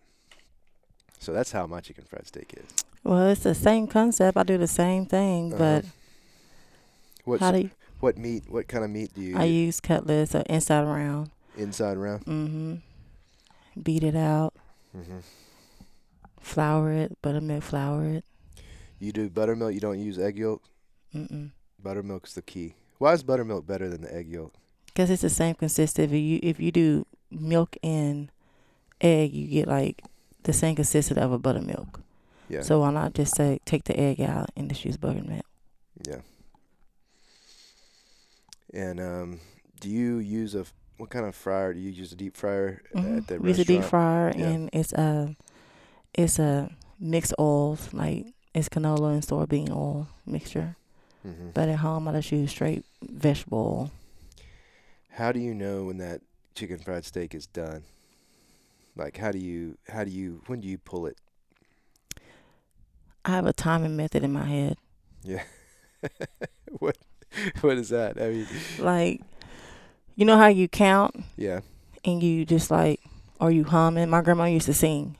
so 1.19 1.31
that's 1.31 1.51
how 1.51 1.65
my 1.67 1.79
chicken 1.79 2.03
fried 2.05 2.27
steak 2.27 2.53
is. 2.57 2.83
well, 3.03 3.29
it's 3.29 3.43
the 3.43 3.55
same 3.55 3.87
concept. 3.87 4.35
I 4.37 4.43
do 4.43 4.57
the 4.57 4.67
same 4.67 5.05
thing, 5.05 5.53
Uh-huh. 5.53 5.59
but 5.81 5.85
What's, 7.23 7.41
how 7.41 7.51
do 7.51 7.59
you, 7.59 7.69
what 7.99 8.17
meat? 8.17 8.43
What 8.49 8.67
kind 8.67 8.83
of 8.83 8.89
meat 8.89 9.13
do 9.13 9.21
you 9.21 9.37
I 9.37 9.43
use? 9.45 9.65
use 9.65 9.79
cutlets 9.79 10.33
or 10.35 10.41
inside 10.49 10.83
around? 10.83 11.29
inside 11.57 11.97
round? 11.97 12.25
Mm-hmm. 12.25 12.75
Beat 13.81 14.03
it 14.03 14.15
out, 14.15 14.53
Mm-hmm. 14.97 15.19
flour 16.39 16.91
it, 16.91 17.17
buttermilk, 17.21 17.63
flour 17.63 18.05
it. 18.05 18.25
You 18.99 19.11
do 19.11 19.29
buttermilk. 19.29 19.73
You 19.73 19.79
don't 19.79 19.99
use 19.99 20.17
egg 20.17 20.37
yolk. 20.37 20.63
Mm-mm. 21.13 21.51
Buttermilk's 21.81 22.33
the 22.33 22.41
key. 22.41 22.73
Why 22.97 23.13
is 23.13 23.21
buttermilk 23.23 23.67
better 23.67 23.87
than 23.89 24.01
the 24.01 24.13
egg 24.13 24.27
yolk? 24.27 24.53
Cause 24.95 25.11
it's 25.11 25.21
the 25.21 25.29
same 25.29 25.53
consistency. 25.53 26.03
If 26.03 26.11
you 26.11 26.39
if 26.49 26.59
you 26.59 26.71
do 26.71 27.05
milk 27.29 27.77
and 27.83 28.31
egg, 29.01 29.33
you 29.33 29.47
get 29.47 29.67
like 29.67 30.03
the 30.43 30.53
same 30.53 30.75
consistency 30.75 31.19
of 31.21 31.31
a 31.31 31.37
buttermilk. 31.39 32.01
Yeah. 32.49 32.61
So 32.61 32.79
why 32.79 32.91
not 32.91 33.13
just 33.13 33.35
say 33.35 33.59
take 33.65 33.83
the 33.83 33.99
egg 33.99 34.21
out 34.21 34.49
and 34.55 34.69
just 34.69 34.85
use 34.85 34.97
buttermilk? 34.97 35.45
Yeah. 36.07 36.21
And 38.73 38.99
um, 38.99 39.39
do 39.79 39.89
you 39.89 40.17
use 40.17 40.55
a 40.55 40.65
what 40.97 41.09
kind 41.09 41.25
of 41.25 41.35
fryer? 41.35 41.73
Do 41.73 41.79
you 41.79 41.91
use 41.91 42.11
a 42.11 42.15
deep 42.15 42.35
fryer 42.35 42.81
Mhm. 42.95 43.17
at 43.17 43.27
the 43.27 43.39
We 43.39 43.49
use 43.49 43.59
a 43.59 43.65
deep 43.65 43.83
fryer 43.83 44.33
Yeah. 44.35 44.47
and 44.49 44.69
it's 44.73 44.93
a 44.93 45.35
it's 46.13 46.39
a 46.39 46.71
mixed 46.99 47.33
oils 47.39 47.93
like 47.93 48.33
it's 48.53 48.69
canola 48.69 49.13
and 49.13 49.21
soybean 49.23 49.69
oil 49.69 50.07
mixture. 50.25 50.75
Mm-hmm. 51.25 51.49
But 51.53 51.69
at 51.69 51.79
home 51.79 52.07
I 52.07 52.13
just 52.13 52.31
use 52.31 52.49
straight 52.49 52.85
vegetable 53.01 53.57
oil. 53.59 53.91
How 55.11 55.31
do 55.31 55.39
you 55.39 55.53
know 55.53 55.85
when 55.85 55.97
that 55.97 56.21
chicken 56.55 56.79
fried 56.79 57.05
steak 57.05 57.35
is 57.35 57.45
done? 57.47 57.83
Like, 58.97 59.17
how 59.17 59.31
do 59.31 59.37
you 59.39 59.77
how 59.89 60.03
do 60.03 60.11
you 60.11 60.41
when 60.47 60.59
do 60.61 60.67
you 60.67 60.77
pull 60.77 61.05
it? 61.07 61.17
I 63.25 63.31
have 63.31 63.45
a 63.45 63.53
timing 63.53 63.95
method 63.95 64.23
in 64.23 64.31
my 64.31 64.45
head. 64.45 64.77
Yeah. 65.23 65.43
what 66.79 66.97
what 67.61 67.77
is 67.77 67.89
that? 67.89 68.19
I 68.21 68.29
mean, 68.29 68.47
Like 68.79 69.21
you 70.15 70.25
know 70.25 70.37
how 70.37 70.47
you 70.47 70.67
count 70.67 71.15
yeah. 71.35 71.59
and 72.05 72.23
you 72.23 72.45
just 72.45 72.71
like 72.71 72.99
are 73.39 73.51
you 73.51 73.63
humming. 73.65 74.09
My 74.09 74.21
grandma 74.21 74.45
used 74.45 74.65
to 74.67 74.73
sing. 74.73 75.15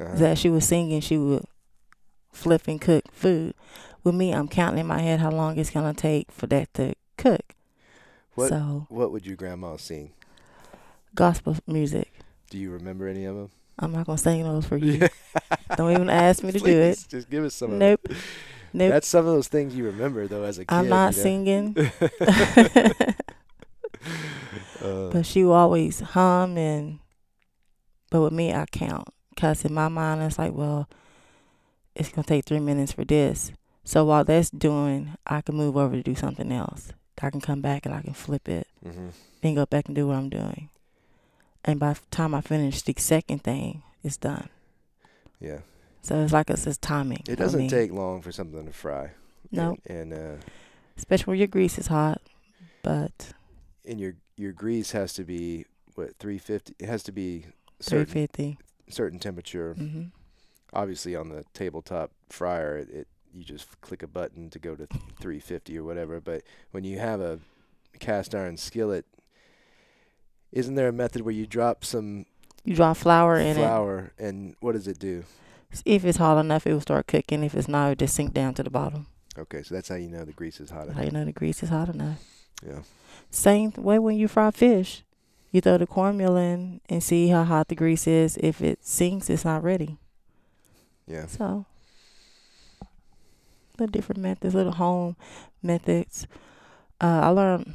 Uh-huh. 0.00 0.14
that 0.14 0.38
she 0.38 0.48
was 0.48 0.64
singing, 0.64 1.00
she 1.00 1.18
would 1.18 1.44
flip 2.32 2.68
and 2.68 2.80
cook 2.80 3.02
food. 3.10 3.52
With 4.04 4.14
me, 4.14 4.32
I'm 4.32 4.46
counting 4.46 4.78
in 4.78 4.86
my 4.86 5.00
head 5.00 5.18
how 5.18 5.32
long 5.32 5.58
it's 5.58 5.70
gonna 5.70 5.92
take 5.92 6.30
for 6.30 6.46
that 6.46 6.72
to 6.74 6.94
cook. 7.16 7.42
What- 8.36 8.50
So 8.50 8.86
what 8.90 9.10
would 9.10 9.26
your 9.26 9.34
grandma 9.34 9.76
sing? 9.76 10.12
gospel 11.16 11.56
music. 11.66 12.12
Do 12.50 12.58
you 12.58 12.70
remember 12.70 13.06
any 13.06 13.24
of 13.24 13.36
them? 13.36 13.50
I'm 13.78 13.92
not 13.92 14.06
gonna 14.06 14.18
sing 14.18 14.42
those 14.42 14.66
for 14.66 14.76
you. 14.76 15.08
Don't 15.76 15.92
even 15.92 16.10
ask 16.10 16.42
me 16.42 16.52
to 16.52 16.58
do 16.58 16.66
it. 16.66 17.04
Just 17.08 17.30
give 17.30 17.44
us 17.44 17.54
some. 17.54 17.72
of 17.72 17.78
Nope. 17.78 18.08
Nope. 18.72 18.90
That's 18.90 19.08
some 19.08 19.26
of 19.26 19.32
those 19.32 19.48
things 19.48 19.74
you 19.74 19.84
remember 19.84 20.26
though 20.26 20.42
as 20.42 20.58
a 20.58 20.62
kid. 20.62 20.74
I'm 20.74 20.88
not 20.88 21.16
you 21.16 21.18
know? 21.18 21.22
singing. 21.22 21.76
Uh, 24.80 25.10
But 25.10 25.26
she 25.26 25.42
will 25.44 25.52
always 25.52 26.00
hum 26.00 26.56
and, 26.56 27.00
but 28.10 28.20
with 28.20 28.32
me, 28.32 28.52
I 28.52 28.64
count. 28.66 29.08
Cause 29.36 29.64
in 29.64 29.74
my 29.74 29.88
mind, 29.88 30.22
it's 30.22 30.38
like, 30.38 30.52
well, 30.52 30.88
it's 31.94 32.10
gonna 32.10 32.24
take 32.24 32.44
three 32.44 32.60
minutes 32.60 32.92
for 32.92 33.04
this. 33.04 33.52
So 33.84 34.04
while 34.04 34.24
that's 34.24 34.50
doing, 34.50 35.16
I 35.26 35.40
can 35.40 35.56
move 35.56 35.76
over 35.76 35.96
to 35.96 36.02
do 36.02 36.14
something 36.14 36.52
else. 36.52 36.92
I 37.20 37.30
can 37.30 37.40
come 37.40 37.60
back 37.60 37.86
and 37.86 37.94
I 37.94 38.02
can 38.02 38.14
flip 38.14 38.48
it, 38.48 38.68
mhm. 38.86 39.12
then 39.42 39.54
go 39.56 39.66
back 39.66 39.86
and 39.86 39.96
do 39.96 40.06
what 40.06 40.16
I'm 40.16 40.28
doing. 40.28 40.68
And 41.68 41.78
by 41.78 41.92
the 41.92 42.00
time 42.10 42.34
I 42.34 42.40
finish 42.40 42.80
the 42.80 42.94
second 42.96 43.44
thing, 43.44 43.82
it's 44.02 44.16
done. 44.16 44.48
Yeah. 45.38 45.58
So 46.00 46.18
it's 46.22 46.32
like 46.32 46.48
it's 46.48 46.64
just 46.64 46.80
timing. 46.80 47.22
It 47.28 47.36
doesn't 47.36 47.60
me. 47.60 47.68
take 47.68 47.92
long 47.92 48.22
for 48.22 48.32
something 48.32 48.64
to 48.64 48.72
fry. 48.72 49.10
no, 49.52 49.76
And, 49.84 50.14
and 50.14 50.38
uh, 50.40 50.42
especially 50.96 51.32
when 51.32 51.38
your 51.38 51.46
grease 51.46 51.76
is 51.76 51.88
hot. 51.88 52.22
But 52.82 53.34
and 53.84 54.00
your 54.00 54.14
your 54.38 54.52
grease 54.52 54.92
has 54.92 55.12
to 55.14 55.24
be 55.24 55.66
what 55.94 56.16
350. 56.18 56.74
It 56.78 56.88
has 56.88 57.02
to 57.02 57.12
be 57.12 57.44
certain 57.80 58.06
fifty. 58.06 58.56
certain 58.88 59.18
temperature. 59.18 59.76
Mm-hmm. 59.78 60.04
Obviously, 60.72 61.16
on 61.16 61.28
the 61.28 61.44
tabletop 61.52 62.12
fryer, 62.30 62.78
it, 62.78 62.88
it 62.88 63.08
you 63.34 63.44
just 63.44 63.78
click 63.82 64.02
a 64.02 64.06
button 64.06 64.48
to 64.50 64.58
go 64.58 64.74
to 64.74 64.86
350 65.20 65.76
or 65.76 65.84
whatever. 65.84 66.18
But 66.18 66.44
when 66.70 66.84
you 66.84 66.98
have 66.98 67.20
a 67.20 67.40
cast 67.98 68.34
iron 68.34 68.56
skillet, 68.56 69.04
isn't 70.52 70.74
there 70.74 70.88
a 70.88 70.92
method 70.92 71.22
where 71.22 71.34
you 71.34 71.46
drop 71.46 71.84
some 71.84 72.26
You 72.64 72.74
drop 72.74 72.96
flour 72.96 73.36
in 73.36 73.56
flour 73.56 74.12
and 74.18 74.56
what 74.60 74.72
does 74.72 74.88
it 74.88 74.98
do? 74.98 75.24
If 75.84 76.04
it's 76.04 76.18
hot 76.18 76.38
enough, 76.38 76.66
it 76.66 76.72
will 76.72 76.80
start 76.80 77.06
cooking. 77.06 77.42
If 77.44 77.54
it's 77.54 77.68
not, 77.68 77.86
it 77.86 77.88
will 77.90 77.96
just 77.96 78.14
sink 78.14 78.32
down 78.32 78.54
to 78.54 78.62
the 78.62 78.70
bottom. 78.70 79.06
Okay, 79.38 79.62
so 79.62 79.74
that's 79.74 79.88
how 79.88 79.96
you 79.96 80.08
know 80.08 80.24
the 80.24 80.32
grease 80.32 80.60
is 80.60 80.70
hot 80.70 80.84
enough. 80.84 80.96
How 80.96 81.02
you 81.02 81.10
know 81.10 81.24
the 81.24 81.32
grease 81.32 81.62
is 81.62 81.68
hot 81.68 81.88
enough. 81.88 82.18
Yeah. 82.66 82.80
Same 83.30 83.72
way 83.76 83.98
when 83.98 84.16
you 84.16 84.28
fry 84.28 84.50
fish. 84.50 85.04
You 85.52 85.60
throw 85.60 85.78
the 85.78 85.86
cornmeal 85.86 86.36
in 86.36 86.80
and 86.88 87.02
see 87.02 87.28
how 87.28 87.44
hot 87.44 87.68
the 87.68 87.74
grease 87.74 88.06
is. 88.06 88.36
If 88.38 88.60
it 88.60 88.84
sinks, 88.84 89.30
it's 89.30 89.44
not 89.44 89.62
ready. 89.62 89.98
Yeah. 91.06 91.26
So, 91.26 91.64
little 93.78 93.92
different 93.92 94.20
methods, 94.20 94.54
little 94.54 94.72
home 94.72 95.16
methods. 95.62 96.26
Uh, 97.00 97.20
I 97.24 97.28
learned, 97.28 97.74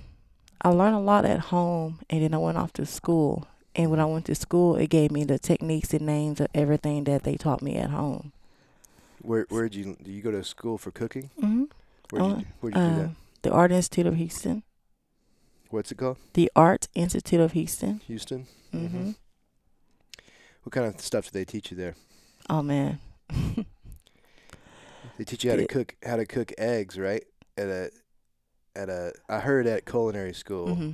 I 0.64 0.70
learned 0.70 0.96
a 0.96 1.00
lot 1.00 1.26
at 1.26 1.40
home, 1.40 2.00
and 2.10 2.24
then 2.24 2.34
I 2.34 2.38
went 2.38 2.58
off 2.58 2.72
to 2.74 2.86
school. 2.86 3.48
And 3.76 3.90
when 3.92 4.00
I 4.00 4.06
went 4.06 4.26
to 4.26 4.36
school, 4.36 4.76
it 4.76 4.90
gave 4.90 5.12
me 5.12 5.24
the 5.24 5.40
techniques 5.40 5.94
and 5.94 6.06
names 6.06 6.40
of 6.40 6.48
everything 6.54 7.04
that 7.06 7.24
they 7.24 7.36
taught 7.36 7.62
me 7.62 7.76
at 7.76 7.90
home. 7.90 8.32
Where 9.22 9.46
where 9.50 9.64
did 9.68 9.76
you 9.76 9.98
do 10.02 10.12
you 10.12 10.22
go 10.22 10.32
to 10.32 10.44
school 10.44 10.78
for 10.78 10.92
cooking? 10.92 11.32
Mm-hmm. 11.42 11.64
Where 12.12 12.22
did 12.22 12.32
Oh, 12.32 12.38
you, 12.40 12.46
where 12.60 12.72
did 12.72 12.80
you 12.80 12.90
do 12.90 12.96
that? 12.96 13.06
Um, 13.06 13.16
the 13.42 13.52
Art 13.52 13.72
Institute 13.72 14.06
of 14.06 14.16
Houston. 14.16 14.64
What's 15.70 15.92
it 15.92 15.96
called? 15.98 16.18
The 16.34 16.52
Art 16.56 16.88
Institute 16.94 17.40
of 17.40 17.54
Houston. 17.54 18.02
Houston. 18.08 18.46
Mm-hmm. 18.74 19.12
What 20.64 20.72
kind 20.72 20.86
of 20.94 21.02
stuff 21.02 21.26
do 21.32 21.40
they 21.40 21.46
teach 21.46 21.72
you 21.72 21.78
there? 21.78 21.96
Oh 22.50 22.62
man. 22.62 23.00
They 25.18 25.24
teach 25.26 25.44
you 25.44 25.52
how 25.52 25.58
to 25.58 25.64
It- 25.64 25.70
cook 25.70 25.96
how 26.04 26.16
to 26.16 26.26
cook 26.26 26.52
eggs, 26.58 26.98
right? 26.98 27.24
At 27.58 27.68
a 27.68 27.92
at 28.76 28.90
a 28.90 29.14
I 29.30 29.40
heard 29.40 29.68
at 29.68 29.86
culinary 29.86 30.34
school 30.34 30.76
hmm 30.76 30.92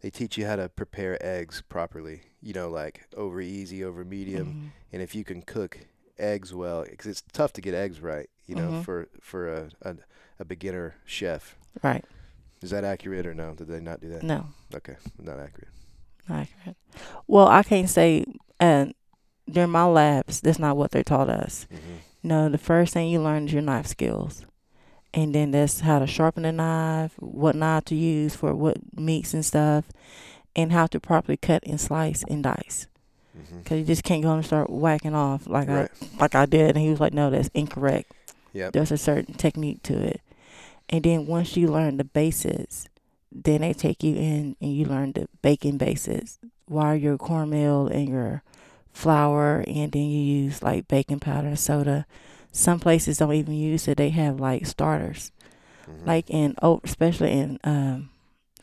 they 0.00 0.10
teach 0.10 0.36
you 0.36 0.44
how 0.44 0.56
to 0.56 0.68
prepare 0.68 1.16
eggs 1.24 1.62
properly. 1.66 2.20
You 2.42 2.52
know, 2.52 2.68
like 2.68 3.06
over 3.16 3.40
easy, 3.40 3.82
over 3.82 4.04
medium, 4.04 4.48
Mm-hmm. 4.48 4.66
and 4.92 5.00
if 5.02 5.14
you 5.14 5.24
can 5.24 5.40
cook 5.40 5.78
eggs 6.18 6.52
well, 6.52 6.84
because 6.84 7.06
it's 7.06 7.22
tough 7.32 7.54
to 7.54 7.62
get 7.62 7.72
eggs 7.74 8.00
right. 8.02 8.28
You 8.46 8.54
know, 8.56 8.68
Mhm. 8.68 8.84
for 8.84 9.08
for 9.22 9.48
a, 9.48 9.70
a 9.82 9.96
a 10.40 10.44
beginner 10.44 10.96
chef. 11.06 11.56
Right. 11.82 12.04
Is 12.60 12.68
that 12.70 12.84
accurate 12.84 13.26
or 13.26 13.32
no? 13.34 13.54
Did 13.54 13.68
they 13.68 13.80
not 13.80 14.00
do 14.02 14.08
that? 14.10 14.22
No, 14.22 14.48
Okay, 14.74 14.96
not 15.18 15.38
accurate. 15.38 15.68
not 16.28 16.40
accurate. 16.40 16.76
Well, 17.26 17.48
I 17.48 17.62
can't 17.62 17.88
say. 17.88 18.24
And 18.60 18.94
during 19.50 19.70
my 19.70 19.84
labs, 19.86 20.40
that's 20.42 20.58
not 20.58 20.76
what 20.76 20.90
they 20.90 21.02
taught 21.02 21.30
us. 21.30 21.66
hmm 21.70 21.96
No, 22.22 22.48
the 22.50 22.58
first 22.58 22.92
thing 22.92 23.08
you 23.08 23.22
learn 23.22 23.46
is 23.46 23.52
your 23.54 23.62
knife 23.62 23.86
skills, 23.86 24.44
and 25.14 25.34
then 25.34 25.52
that's 25.52 25.80
how 25.80 25.98
to 26.00 26.06
sharpen 26.06 26.44
a 26.44 26.52
knife, 26.52 27.14
what 27.18 27.54
knife 27.54 27.84
to 27.86 27.94
use 27.94 28.34
for 28.34 28.54
what 28.54 28.76
meats 28.98 29.32
and 29.34 29.44
stuff, 29.44 29.84
and 30.56 30.72
how 30.72 30.86
to 30.88 31.00
properly 31.00 31.36
cut 31.36 31.62
and 31.66 31.80
slice 31.80 32.24
and 32.28 32.42
dice. 32.42 32.86
hmm 33.32 33.60
Cause 33.64 33.78
you 33.78 33.84
just 33.84 34.04
can't 34.04 34.22
go 34.22 34.32
and 34.32 34.44
start 34.44 34.70
whacking 34.70 35.14
off 35.14 35.46
like 35.46 35.68
Right. 35.68 35.90
I 36.18 36.20
like 36.20 36.34
I 36.34 36.46
did, 36.46 36.70
and 36.76 36.78
he 36.78 36.90
was 36.90 37.00
like, 37.00 37.14
"No, 37.14 37.30
that's 37.30 37.48
incorrect." 37.54 38.12
Yep. 38.52 38.72
There's 38.72 38.92
a 38.92 38.98
certain 38.98 39.34
technique 39.34 39.82
to 39.84 39.94
it. 40.00 40.20
And 40.88 41.02
then 41.02 41.26
once 41.26 41.56
you 41.56 41.66
learn 41.68 41.96
the 41.96 42.04
basics, 42.04 42.88
then 43.32 43.62
they 43.62 43.72
take 43.72 44.02
you 44.04 44.14
in 44.14 44.54
and 44.60 44.72
you 44.72 44.84
learn 44.84 45.12
the 45.12 45.28
baking 45.42 45.76
basics. 45.78 46.38
Wire 46.68 46.94
your 46.94 47.18
cornmeal 47.18 47.88
and 47.88 48.08
your 48.08 48.42
flour, 48.92 49.64
and 49.66 49.90
then 49.92 50.02
you 50.02 50.20
use 50.44 50.62
like 50.62 50.86
baking 50.88 51.20
powder 51.20 51.48
and 51.48 51.58
soda. 51.58 52.06
Some 52.56 52.78
places 52.78 53.18
don't 53.18 53.32
even 53.34 53.54
use 53.54 53.88
it. 53.88 53.96
They 53.98 54.10
have 54.10 54.38
like 54.38 54.64
starters, 54.64 55.32
Mhm. 55.88 56.06
like 56.06 56.30
in 56.30 56.54
oh, 56.62 56.80
especially 56.84 57.32
in 57.32 57.58
um, 57.64 58.10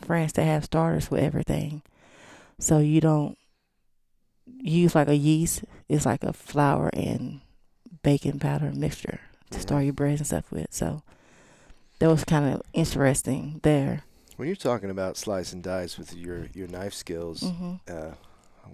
France, 0.01 0.31
they 0.31 0.45
have 0.45 0.63
starters 0.65 1.12
with 1.12 1.21
everything. 1.21 1.81
So 2.57 2.79
you 2.79 3.01
don't 3.01 3.38
use 4.62 4.95
like 4.95 5.10
a 5.10 5.15
yeast. 5.15 5.63
It's 5.89 6.05
like 6.05 6.24
a 6.24 6.31
flour 6.33 6.89
and 6.93 7.41
baking 8.01 8.39
powder 8.39 8.71
mixture 8.74 9.19
to 9.51 9.57
Mhm. 9.57 9.62
start 9.62 9.83
your 9.83 9.93
breads 9.93 10.21
and 10.21 10.27
stuff 10.27 10.50
with. 10.51 10.67
So 10.71 11.03
that 12.00 12.07
was 12.07 12.24
kind 12.24 12.53
of 12.53 12.62
interesting 12.74 13.60
there. 13.63 14.03
When 14.38 14.48
you're 14.48 14.55
talking 14.55 14.89
about 14.89 15.17
slice 15.17 15.51
and 15.53 15.62
dice 15.62 15.98
with 15.98 16.15
your 16.15 16.48
your 16.53 16.67
knife 16.69 16.93
skills, 16.93 17.41
hmm 17.41 17.74
uh, 17.89 18.12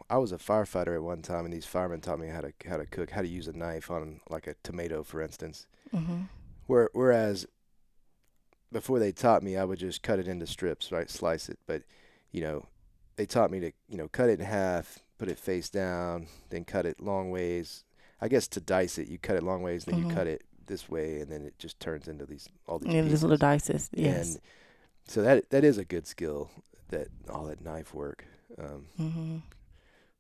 I 0.10 0.17
was 0.17 0.32
a 0.32 0.38
firefighter 0.38 0.96
at 0.96 1.03
one 1.03 1.22
time, 1.22 1.46
and 1.46 1.53
these 1.53 1.65
firemen 1.65 2.01
taught 2.01 2.20
me 2.20 2.27
how 2.27 2.41
to 2.41 2.51
how 2.67 2.77
to 2.77 2.86
cook, 2.86 3.12
how 3.12 3.22
to 3.22 3.27
use 3.27 3.48
a 3.48 3.53
knife 3.53 3.89
on 3.91 4.20
like 4.29 4.48
a 4.48 4.56
tomato, 4.63 5.03
for 5.03 5.22
instance. 5.22 5.67
hmm 5.91 6.22
Where, 6.67 6.89
whereas 6.94 7.48
before 8.72 9.00
they 9.00 9.12
taught 9.12 9.44
me, 9.44 9.56
I 9.56 9.63
would 9.63 9.79
just 9.79 10.03
cut 10.03 10.20
it 10.20 10.27
into 10.27 10.48
strips, 10.48 10.91
right, 10.91 11.10
slice 11.10 11.50
it. 11.50 11.60
But 11.67 11.84
you 12.32 12.41
know, 12.41 12.65
they 13.15 13.25
taught 13.25 13.51
me 13.51 13.60
to 13.62 13.72
you 13.88 13.98
know 13.98 14.08
cut 14.10 14.29
it 14.29 14.39
in 14.39 14.46
half, 14.46 15.00
put 15.17 15.29
it 15.29 15.39
face 15.39 15.70
down, 15.70 16.27
then 16.50 16.65
cut 16.65 16.86
it 16.86 17.00
long 17.01 17.32
ways. 17.32 17.84
I 18.20 18.27
guess 18.27 18.48
to 18.50 18.60
dice 18.62 18.98
it, 18.98 19.08
you 19.08 19.17
cut 19.20 19.36
it 19.38 19.44
long 19.44 19.62
ways, 19.62 19.86
then 19.86 19.96
Mhm. 19.96 20.10
you 20.10 20.15
cut 20.15 20.27
it 20.27 20.44
this 20.65 20.89
way, 20.89 21.22
and 21.22 21.32
then 21.32 21.46
it 21.46 21.58
just 21.60 21.79
turns 21.79 22.08
into 22.08 22.25
these 22.25 22.50
all 22.67 22.79
these 22.79 22.94
Yeah, 22.94 23.01
these 23.03 23.22
little 23.24 23.38
dices. 23.38 23.89
Yes. 23.94 24.34
And 24.34 24.41
so 25.08 25.22
that 25.22 25.50
that 25.51 25.63
is 25.63 25.77
a 25.77 25.86
good 25.86 26.08
skill, 26.08 26.50
that 26.89 27.08
all 27.29 27.46
that 27.46 27.62
knife 27.62 27.94
work, 27.94 28.25
um, 28.60 28.88
hmm 28.98 29.38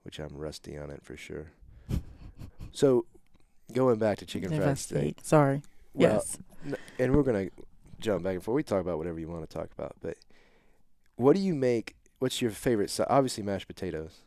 which 0.07 0.19
I'm 0.19 0.37
rusty 0.37 0.77
on 0.77 0.89
it 0.89 1.03
for 1.03 1.17
sure. 1.17 1.47
So 2.71 3.05
going 3.73 3.97
back 3.97 4.19
to 4.19 4.25
chicken 4.25 4.55
fried 4.55 4.77
steak, 4.77 5.17
Sorry. 5.23 5.63
well, 5.93 6.13
yes. 6.13 6.37
n- 6.65 6.77
and 6.99 7.13
we're 7.15 7.23
gonna 7.23 7.47
jump 7.99 8.23
back 8.23 8.35
and 8.35 8.43
forth. 8.43 8.55
We 8.55 8.61
talk 8.63 8.81
about 8.81 8.97
whatever 8.99 9.19
you 9.19 9.27
want 9.27 9.49
to 9.49 9.53
talk 9.57 9.69
about, 9.77 9.95
but 9.99 10.15
what 11.15 11.35
do 11.35 11.41
you 11.41 11.55
make? 11.55 11.95
What's 12.19 12.39
your 12.41 12.51
favorite 12.51 12.89
side? 12.91 13.07
Obviously, 13.09 13.43
mashed 13.43 13.67
potatoes 13.67 14.19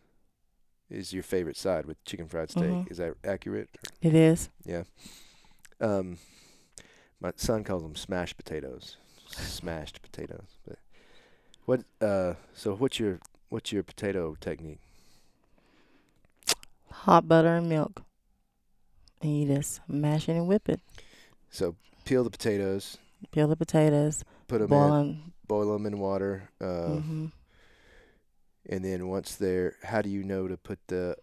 is 0.90 1.12
your 1.12 1.22
favorite 1.22 1.56
side 1.56 1.86
with 1.86 2.02
chicken 2.04 2.26
fried 2.26 2.50
steak. 2.50 2.64
Mhm. 2.64 2.90
Is 2.90 2.96
that 2.98 3.14
accurate? 3.24 3.70
It 4.02 4.14
is. 4.14 4.48
Yeah. 4.64 4.82
Um, 5.80 6.18
my 7.20 7.32
son 7.36 7.62
calls 7.64 7.82
them 7.82 7.94
smashed 7.94 8.36
potatoes, 8.36 8.96
smashed 9.28 10.02
potatoes. 10.02 10.56
But 10.66 10.78
what? 11.66 11.84
Uh, 12.00 12.34
so 12.52 12.74
what's 12.74 12.98
your 12.98 13.20
what's 13.48 13.70
your 13.70 13.84
potato 13.84 14.36
technique? 14.40 14.80
Hot 17.04 17.26
butter 17.26 17.56
and 17.56 17.68
milk. 17.68 18.02
And 19.22 19.36
you 19.38 19.46
just 19.54 19.80
mash 19.88 20.28
it 20.28 20.32
and 20.32 20.46
whip 20.46 20.68
it. 20.68 20.80
So 21.50 21.76
peel 22.04 22.24
the 22.24 22.30
potatoes, 22.30 22.96
Peel 23.32 23.48
the 23.48 23.56
potatoes, 23.56 24.24
put 24.48 24.58
them 24.60 24.68
boil 24.70 24.86
in, 24.86 24.92
them. 24.92 25.32
boil 25.46 25.72
them 25.72 25.86
in 25.86 25.98
water, 25.98 26.48
uh, 26.60 26.96
hmm 26.96 27.26
and 28.68 28.84
then 28.84 29.08
once 29.08 29.34
they're, 29.36 29.74
how 29.82 30.00
do 30.02 30.08
you 30.10 30.22
know 30.22 30.46
to 30.46 30.56
put 30.56 30.78
the, 30.88 31.16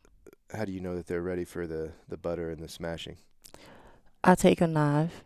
how 0.53 0.65
do 0.65 0.71
you 0.71 0.79
know 0.81 0.95
that 0.95 1.07
they're 1.07 1.21
ready 1.21 1.45
for 1.45 1.65
the 1.67 1.91
the 2.09 2.17
butter 2.17 2.49
and 2.49 2.59
the 2.61 2.67
smashing? 2.67 3.17
I 4.23 4.35
take 4.35 4.59
a 4.59 4.67
knife 4.67 5.23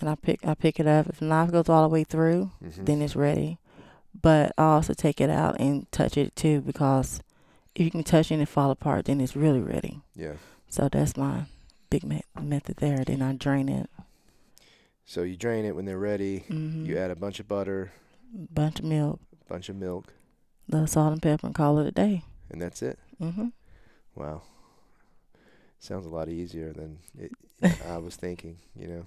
and 0.00 0.08
I 0.10 0.14
pick 0.16 0.44
I 0.46 0.54
pick 0.54 0.78
it 0.80 0.86
up. 0.86 1.08
If 1.08 1.18
the 1.20 1.24
knife 1.26 1.50
goes 1.52 1.68
all 1.68 1.82
the 1.82 1.88
way 1.92 2.04
through, 2.04 2.50
Mm-hmm. 2.62 2.84
then 2.84 3.00
it's 3.02 3.16
ready. 3.16 3.58
But 4.20 4.52
I 4.58 4.64
also 4.64 4.92
take 4.94 5.20
it 5.20 5.30
out 5.30 5.56
and 5.60 5.90
touch 5.92 6.16
it 6.16 6.34
too 6.36 6.60
because 6.60 7.20
if 7.78 7.84
you 7.84 7.90
can 7.90 8.02
touch 8.04 8.30
it 8.30 8.34
and 8.34 8.42
it 8.42 8.48
fall 8.48 8.70
apart, 8.70 9.04
then 9.06 9.20
it's 9.20 9.36
really 9.36 9.60
ready. 9.60 10.00
yeah. 10.16 10.34
So 10.70 10.88
that's 10.88 11.16
my 11.16 11.44
big 11.90 12.04
me- 12.04 12.24
method 12.40 12.76
there. 12.76 13.04
Then 13.04 13.22
I 13.22 13.32
drain 13.32 13.68
it. 13.68 13.88
So 15.06 15.22
you 15.22 15.36
drain 15.36 15.64
it 15.64 15.74
when 15.74 15.84
they're 15.86 15.98
ready. 15.98 16.40
hmm 16.48 16.84
You 16.84 16.98
add 16.98 17.10
a 17.10 17.16
bunch 17.16 17.40
of 17.40 17.48
butter, 17.48 17.92
bunch 18.52 18.78
of 18.80 18.84
milk, 18.84 19.20
bunch 19.48 19.68
of 19.70 19.76
milk, 19.76 20.12
little 20.68 20.86
salt 20.86 21.12
and 21.12 21.22
pepper, 21.22 21.46
and 21.46 21.54
call 21.54 21.78
it 21.78 21.86
a 21.86 21.90
day. 21.90 22.22
and 22.50 22.60
that's 22.60 22.82
it. 22.82 22.98
Mm 23.20 23.34
hmm 23.34 23.46
Wow. 24.14 24.42
Sounds 25.80 26.06
a 26.06 26.10
lot 26.10 26.28
easier 26.28 26.72
than 26.72 26.98
it, 27.16 27.30
I 27.88 27.98
was 27.98 28.16
thinking. 28.24 28.58
You 28.76 28.88
know. 28.88 29.06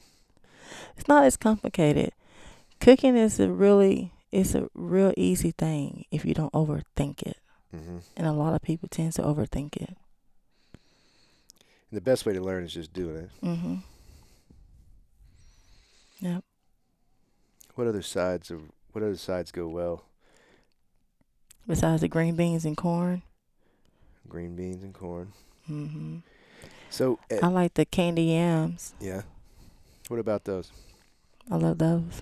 It's 0.98 1.08
not 1.08 1.26
as 1.26 1.36
complicated. 1.38 2.14
Cooking 2.80 3.18
is 3.18 3.40
a 3.40 3.50
really 3.50 4.14
it's 4.32 4.56
a 4.56 4.70
real 4.74 5.14
easy 5.18 5.52
thing 5.52 6.06
if 6.12 6.24
you 6.26 6.34
don't 6.34 6.54
overthink 6.54 7.22
it. 7.24 7.38
Hmm 7.72 7.98
And 8.18 8.28
a 8.28 8.32
lot 8.34 8.54
of 8.54 8.62
people 8.62 8.88
tend 8.90 9.14
to 9.14 9.22
overthink 9.22 9.76
it. 9.78 9.90
And 11.90 11.98
the 11.98 12.02
best 12.02 12.26
way 12.26 12.34
to 12.34 12.42
learn 12.42 12.64
is 12.64 12.74
just 12.74 12.94
doing 12.94 13.16
it. 13.18 13.30
Mhm. 13.42 13.84
Yep. 16.20 16.44
What 17.76 17.88
other 17.88 18.02
sides 18.02 18.52
of 18.52 18.62
what 18.92 19.04
other 19.04 19.16
sides 19.16 19.52
go 19.52 19.68
well? 19.68 20.04
Besides 21.68 22.02
the 22.02 22.08
green 22.08 22.36
beans 22.36 22.66
and 22.66 22.76
corn. 22.76 23.22
Green 24.28 24.56
beans 24.56 24.84
and 24.84 24.94
corn. 24.94 25.32
Mhm. 25.70 26.22
So 26.90 27.20
uh, 27.32 27.38
I 27.44 27.48
like 27.48 27.74
the 27.76 27.86
candy 27.86 28.24
yams. 28.24 28.94
yeah. 29.00 29.22
What 30.10 30.20
about 30.20 30.44
those? 30.44 30.72
I 31.50 31.56
love 31.56 31.78
those. 31.78 32.22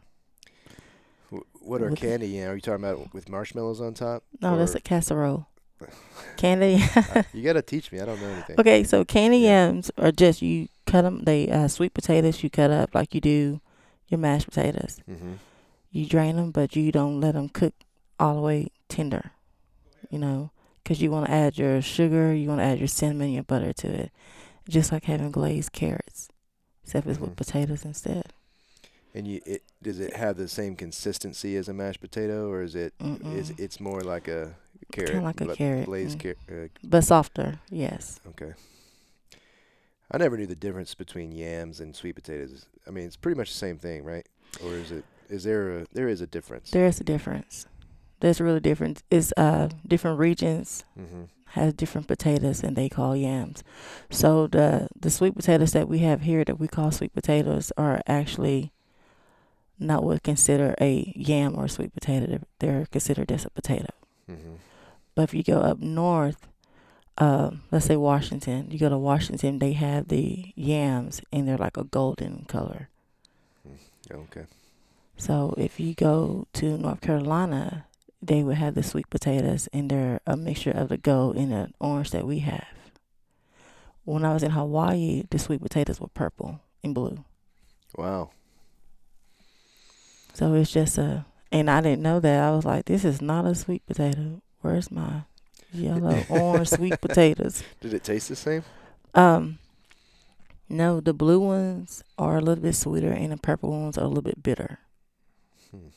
Wh- 1.59 1.67
What 1.67 1.81
are 1.81 1.89
With- 1.89 1.99
candy? 1.99 2.27
yam? 2.27 2.51
Are 2.51 2.55
you 2.55 2.61
talking 2.61 2.83
about 2.83 3.13
with 3.13 3.29
marshmallows 3.29 3.81
on 3.81 3.93
top? 3.93 4.23
No, 4.41 4.57
that's 4.57 4.75
a 4.75 4.79
casserole. 4.79 5.47
Candy. 6.37 6.83
You 7.33 7.41
gotta 7.43 7.61
teach 7.61 7.89
me. 7.91 8.01
I 8.01 8.05
don't 8.05 8.19
know 8.21 8.27
anything. 8.27 8.59
okay, 8.59 8.83
so 8.83 9.05
candy 9.05 9.37
Yeah. 9.39 9.67
yams 9.67 9.89
are 9.97 10.11
just 10.11 10.41
you 10.41 10.67
cut 10.85 11.03
them. 11.03 11.23
They 11.23 11.49
uh, 11.49 11.69
sweet 11.69 11.93
potatoes 11.93 12.43
you 12.43 12.49
cut 12.49 12.69
up 12.69 12.93
like 12.93 13.15
you 13.15 13.21
do 13.21 13.61
your 14.09 14.19
mashed 14.19 14.47
potatoes. 14.47 14.99
hmm 15.05 15.33
You 15.91 16.05
drain 16.05 16.35
them, 16.35 16.51
but 16.51 16.75
you 16.75 16.91
don't 16.91 17.21
let 17.21 17.33
them 17.35 17.47
cook 17.47 17.73
all 18.19 18.35
the 18.35 18.41
way 18.41 18.71
tender. 18.89 19.31
You 20.09 20.19
know, 20.19 20.51
because 20.83 21.01
you 21.01 21.11
want 21.11 21.27
to 21.27 21.31
add 21.31 21.57
your 21.57 21.81
sugar, 21.81 22.33
you 22.33 22.49
want 22.49 22.59
to 22.59 22.65
add 22.65 22.79
your 22.79 22.87
cinnamon, 22.89 23.29
your 23.31 23.43
butter 23.43 23.71
to 23.73 23.87
it, 23.87 24.11
just 24.67 24.91
like 24.91 25.05
having 25.05 25.31
glazed 25.31 25.71
carrots, 25.71 26.27
except 26.83 27.07
it's 27.07 27.19
Mhm. 27.19 27.21
with 27.21 27.35
potatoes 27.37 27.85
instead. 27.85 28.33
And 29.19 29.27
you, 29.27 29.41
it 29.45 29.63
does 29.83 29.99
it 29.99 30.15
have 30.15 30.37
the 30.37 30.47
same 30.47 30.77
consistency 30.77 31.57
as 31.57 31.67
a 31.67 31.73
mashed 31.73 31.99
potato, 31.99 32.49
or 32.49 32.63
is 32.63 32.73
it 32.73 32.93
is 33.01 33.51
Mm-mm. 33.51 33.59
it's 33.59 33.81
more 33.81 33.99
like 33.99 34.29
a 34.29 34.55
carrot, 34.93 35.11
kind 35.11 35.17
of 35.17 35.23
like 35.23 35.41
a 35.41 35.45
bla- 35.45 35.55
carrot, 35.57 35.89
mm. 35.89 36.35
carrot? 36.47 36.71
But 36.85 37.03
softer, 37.03 37.59
yes. 37.69 38.21
Uh, 38.25 38.29
okay. 38.29 38.53
I 40.09 40.17
never 40.19 40.37
knew 40.37 40.47
the 40.47 40.55
difference 40.55 40.95
between 40.95 41.33
yams 41.33 41.81
and 41.81 41.93
sweet 41.93 42.15
potatoes. 42.15 42.65
I 42.87 42.91
mean, 42.91 43.07
it's 43.07 43.17
pretty 43.17 43.37
much 43.37 43.49
the 43.51 43.57
same 43.57 43.77
thing, 43.77 44.05
right? 44.05 44.25
Or 44.63 44.77
is 44.77 44.89
it? 44.91 45.03
Is 45.29 45.43
there 45.43 45.79
a 45.79 45.85
there 45.91 46.07
is 46.07 46.21
a 46.21 46.27
difference? 46.27 46.71
There 46.71 46.85
is 46.85 47.01
a 47.01 47.03
difference. 47.03 47.67
There's 48.21 48.39
really 48.39 48.61
difference. 48.61 49.03
It's 49.11 49.33
uh 49.35 49.67
different 49.85 50.17
regions 50.17 50.85
hmm 50.95 51.25
has 51.53 51.73
different 51.73 52.07
potatoes 52.07 52.63
and 52.63 52.75
they 52.75 52.87
call 52.87 53.15
yams. 53.15 53.63
So 54.11 54.47
the 54.47 54.87
the 54.99 55.09
sweet 55.09 55.35
potatoes 55.35 55.71
that 55.73 55.89
we 55.89 55.99
have 55.99 56.21
here 56.21 56.45
that 56.45 56.59
we 56.59 56.67
call 56.67 56.91
sweet 56.91 57.13
potatoes 57.13 57.71
are 57.75 58.01
actually 58.07 58.71
not 59.79 60.03
what 60.03 60.23
consider 60.23 60.75
a 60.79 61.13
yam 61.15 61.55
or 61.57 61.65
a 61.65 61.69
sweet 61.69 61.93
potato. 61.93 62.39
They're, 62.59 62.85
considered 62.91 63.31
as 63.31 63.45
a 63.45 63.49
potato. 63.49 63.93
hmm 64.27 64.55
But 65.15 65.23
if 65.23 65.33
you 65.33 65.43
go 65.43 65.59
up 65.59 65.79
north, 65.79 66.47
uh, 67.17 67.51
let's 67.71 67.85
say 67.85 67.97
Washington, 67.97 68.71
you 68.71 68.79
go 68.79 68.89
to 68.89 68.97
Washington, 68.97 69.59
they 69.59 69.73
have 69.73 70.07
the 70.07 70.53
yams 70.55 71.21
and 71.31 71.47
they're 71.47 71.57
like 71.57 71.77
a 71.77 71.83
golden 71.83 72.45
color. 72.45 72.89
Okay. 74.11 74.45
So 75.17 75.53
if 75.57 75.79
you 75.79 75.93
go 75.93 76.47
to 76.53 76.77
North 76.77 77.01
Carolina, 77.01 77.85
they 78.21 78.41
would 78.41 78.57
have 78.57 78.73
the 78.75 78.83
sweet 78.83 79.09
potatoes 79.09 79.67
and 79.73 79.89
they're 79.89 80.21
a 80.25 80.35
mixture 80.37 80.71
of 80.71 80.89
the 80.89 80.97
gold 80.97 81.35
and 81.35 81.51
the 81.51 81.69
orange 81.79 82.11
that 82.11 82.25
we 82.25 82.39
have. 82.39 82.67
When 84.05 84.25
I 84.25 84.33
was 84.33 84.43
in 84.43 84.51
Hawaii, 84.51 85.23
the 85.29 85.37
sweet 85.37 85.61
potatoes 85.61 85.99
were 85.99 86.07
purple 86.07 86.61
and 86.83 86.95
blue. 86.95 87.23
Wow. 87.95 88.31
So 90.39 90.53
it's 90.53 90.71
just 90.71 90.97
a, 90.97 91.25
and 91.51 91.69
I 91.69 91.81
didn't 91.81 92.01
know 92.01 92.21
that. 92.21 92.41
I 92.41 92.51
was 92.51 92.63
like, 92.63 92.85
this 92.85 93.03
is 93.03 93.21
not 93.21 93.43
a 93.45 93.53
sweet 93.53 93.85
potato. 93.85 94.41
Where's 94.61 94.89
my 94.89 95.23
yellow 95.73 96.23
orange 96.29 96.69
sweet 96.69 97.01
potatoes? 97.01 97.61
Did 97.81 97.93
it 97.93 98.05
taste 98.05 98.29
the 98.29 98.37
same? 98.37 98.63
Um, 99.13 99.59
no, 100.69 101.01
the 101.01 101.11
blue 101.11 101.41
ones 101.41 102.05
are 102.17 102.37
a 102.37 102.41
little 102.41 102.63
bit 102.63 102.75
sweeter 102.75 103.11
and 103.11 103.33
the 103.33 103.37
purple 103.37 103.69
ones 103.71 103.97
are 103.97 104.05
a 104.05 104.07
little 104.07 104.23
bit 104.23 104.41
bitter. 104.41 104.79
Hmm. 105.71 105.89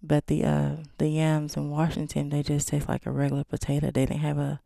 But 0.00 0.28
the 0.28 0.44
uh 0.44 0.76
the 0.98 1.08
yams 1.08 1.56
in 1.56 1.70
Washington 1.70 2.28
they 2.28 2.44
just 2.44 2.68
taste 2.68 2.88
like 2.88 3.04
a 3.04 3.10
regular 3.10 3.42
potato. 3.42 3.90
They 3.90 4.06
didn't 4.06 4.20
have 4.20 4.38
a 4.38 4.60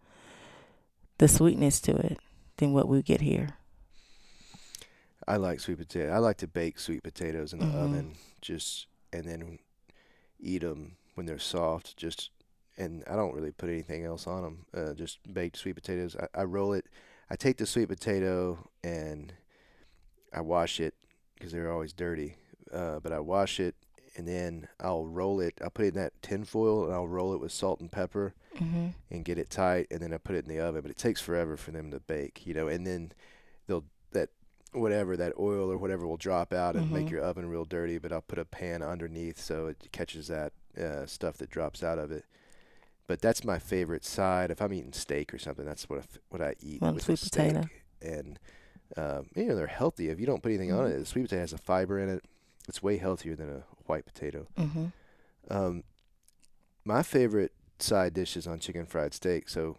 the 1.16 1.26
sweetness 1.26 1.80
to 1.82 1.96
it 1.96 2.18
than 2.58 2.74
what 2.74 2.86
we 2.86 3.00
get 3.00 3.22
here. 3.22 3.56
I 5.28 5.36
like 5.36 5.60
sweet 5.60 5.78
potato. 5.78 6.10
I 6.10 6.18
like 6.18 6.38
to 6.38 6.46
bake 6.48 6.78
sweet 6.78 7.02
potatoes 7.02 7.52
in 7.52 7.58
the 7.60 7.66
Mhm. 7.66 7.74
oven, 7.74 8.14
just 8.40 8.86
and 9.12 9.24
then 9.24 9.58
eat 10.40 10.62
them 10.62 10.96
when 11.14 11.26
they're 11.26 11.38
soft. 11.38 11.96
Just 11.96 12.30
and 12.76 13.02
I 13.08 13.16
don't 13.16 13.34
really 13.34 13.50
put 13.52 13.68
anything 13.68 14.04
else 14.04 14.26
on 14.26 14.42
them. 14.42 14.66
Uh, 14.72 14.94
just 14.94 15.18
baked 15.32 15.56
sweet 15.56 15.74
potatoes. 15.74 16.16
I, 16.16 16.28
I 16.40 16.44
roll 16.44 16.72
it. 16.72 16.86
I 17.28 17.36
take 17.36 17.56
the 17.58 17.66
sweet 17.66 17.88
potato 17.88 18.70
and 18.84 19.34
I 20.32 20.40
wash 20.42 20.78
it 20.80 20.94
because 21.34 21.50
they're 21.52 21.72
always 21.72 21.92
dirty. 21.92 22.36
Uh, 22.72 23.00
but 23.00 23.12
I 23.12 23.18
wash 23.20 23.58
it 23.60 23.74
and 24.16 24.28
then 24.28 24.68
I'll 24.78 25.06
roll 25.06 25.40
it. 25.40 25.54
I'll 25.62 25.70
put 25.70 25.86
it 25.86 25.88
in 25.88 26.00
that 26.00 26.12
tin 26.22 26.44
foil 26.44 26.84
and 26.84 26.92
I'll 26.94 27.08
roll 27.08 27.34
it 27.34 27.40
with 27.40 27.52
salt 27.52 27.80
and 27.80 27.90
pepper 27.92 28.34
Mm-hmm. 28.56 28.88
and 29.12 29.24
get 29.24 29.38
it 29.38 29.50
tight 29.50 29.86
and 29.90 30.00
then 30.00 30.12
I 30.12 30.18
put 30.18 30.34
it 30.34 30.44
in 30.44 30.48
the 30.48 30.60
oven. 30.60 30.80
But 30.82 30.90
it 30.90 30.98
takes 30.98 31.20
forever 31.20 31.56
for 31.56 31.70
them 31.70 31.90
to 31.92 32.00
bake, 32.00 32.46
you 32.46 32.54
know, 32.54 32.66
and 32.68 32.86
then 32.86 33.12
they'll 33.66 33.84
whatever 34.72 35.16
that 35.16 35.32
oil 35.38 35.70
or 35.72 35.78
whatever 35.78 36.06
will 36.06 36.16
drop 36.18 36.52
out 36.52 36.76
and 36.76 36.90
make 36.92 37.06
Mhm. 37.06 37.10
your 37.10 37.22
oven 37.22 37.48
real 37.48 37.64
dirty. 37.64 37.98
But 37.98 38.12
I'll 38.12 38.20
put 38.22 38.38
a 38.38 38.44
pan 38.44 38.82
underneath 38.82 39.38
so 39.40 39.66
it 39.68 39.88
catches 39.92 40.28
that 40.28 40.52
uh, 40.78 41.06
stuff 41.06 41.38
that 41.38 41.50
drops 41.50 41.82
out 41.82 41.98
of 41.98 42.10
it. 42.12 42.24
But 43.06 43.20
that's 43.20 43.42
my 43.42 43.58
favorite 43.58 44.04
side. 44.04 44.50
If 44.50 44.60
I'm 44.60 44.72
eating 44.72 44.92
steak 44.92 45.32
or 45.32 45.38
something, 45.38 45.64
that's 45.64 45.88
what 45.88 46.00
I, 46.00 46.04
what 46.28 46.42
I 46.42 46.54
eat 46.60 46.80
Well, 46.82 46.92
with 46.94 47.04
sweet 47.04 47.18
steak. 47.18 47.54
potato. 47.54 47.68
And 48.02 48.38
um, 48.96 49.26
you 49.34 49.46
know 49.46 49.54
they're 49.56 49.66
healthy. 49.66 50.08
If 50.08 50.20
you 50.20 50.26
don't 50.26 50.42
put 50.42 50.50
anything 50.50 50.72
on 50.72 50.86
Mhm. 50.88 50.92
it, 50.94 50.98
the 51.00 51.06
sweet 51.06 51.22
potato 51.22 51.40
has 51.40 51.52
a 51.52 51.58
fiber 51.58 51.98
in 51.98 52.08
it. 52.08 52.24
It's 52.68 52.82
way 52.82 52.98
healthier 52.98 53.34
than 53.34 53.48
a 53.50 53.64
white 53.86 54.04
potato. 54.06 54.46
Mm-hmm. 54.56 54.86
Um, 55.50 55.84
my 56.84 57.02
favorite 57.02 57.52
side 57.78 58.12
dish 58.14 58.36
is 58.36 58.46
on 58.46 58.58
chicken 58.60 58.86
fried 58.86 59.14
steak. 59.14 59.48
So 59.48 59.78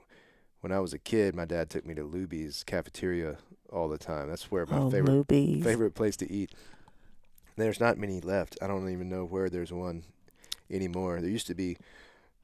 when 0.62 0.72
I 0.72 0.80
was 0.80 0.94
a 0.94 1.00
kid, 1.00 1.36
my 1.36 1.46
dad 1.46 1.70
took 1.70 1.86
me 1.86 1.94
to 1.96 2.04
Luby's 2.04 2.64
cafeteria 2.64 3.38
all 3.72 3.88
the 3.90 3.98
time. 3.98 4.30
That's 4.30 4.52
where 4.52 4.66
my 4.66 4.80
oh, 4.80 4.90
favorite 4.90 5.28
Luby's. 5.28 5.64
favorite 5.64 5.96
place 5.96 6.16
to 6.18 6.32
eat. 6.32 6.52
There's 7.56 7.80
not 7.80 7.98
many 7.98 8.22
left. 8.22 8.58
I 8.62 8.68
don't 8.68 8.90
even 8.90 9.10
know 9.10 9.26
where 9.26 9.50
there's 9.50 9.72
one 9.72 10.04
anymore. 10.72 11.20
There 11.22 11.30
used 11.30 11.48
to 11.48 11.56
be 11.56 11.78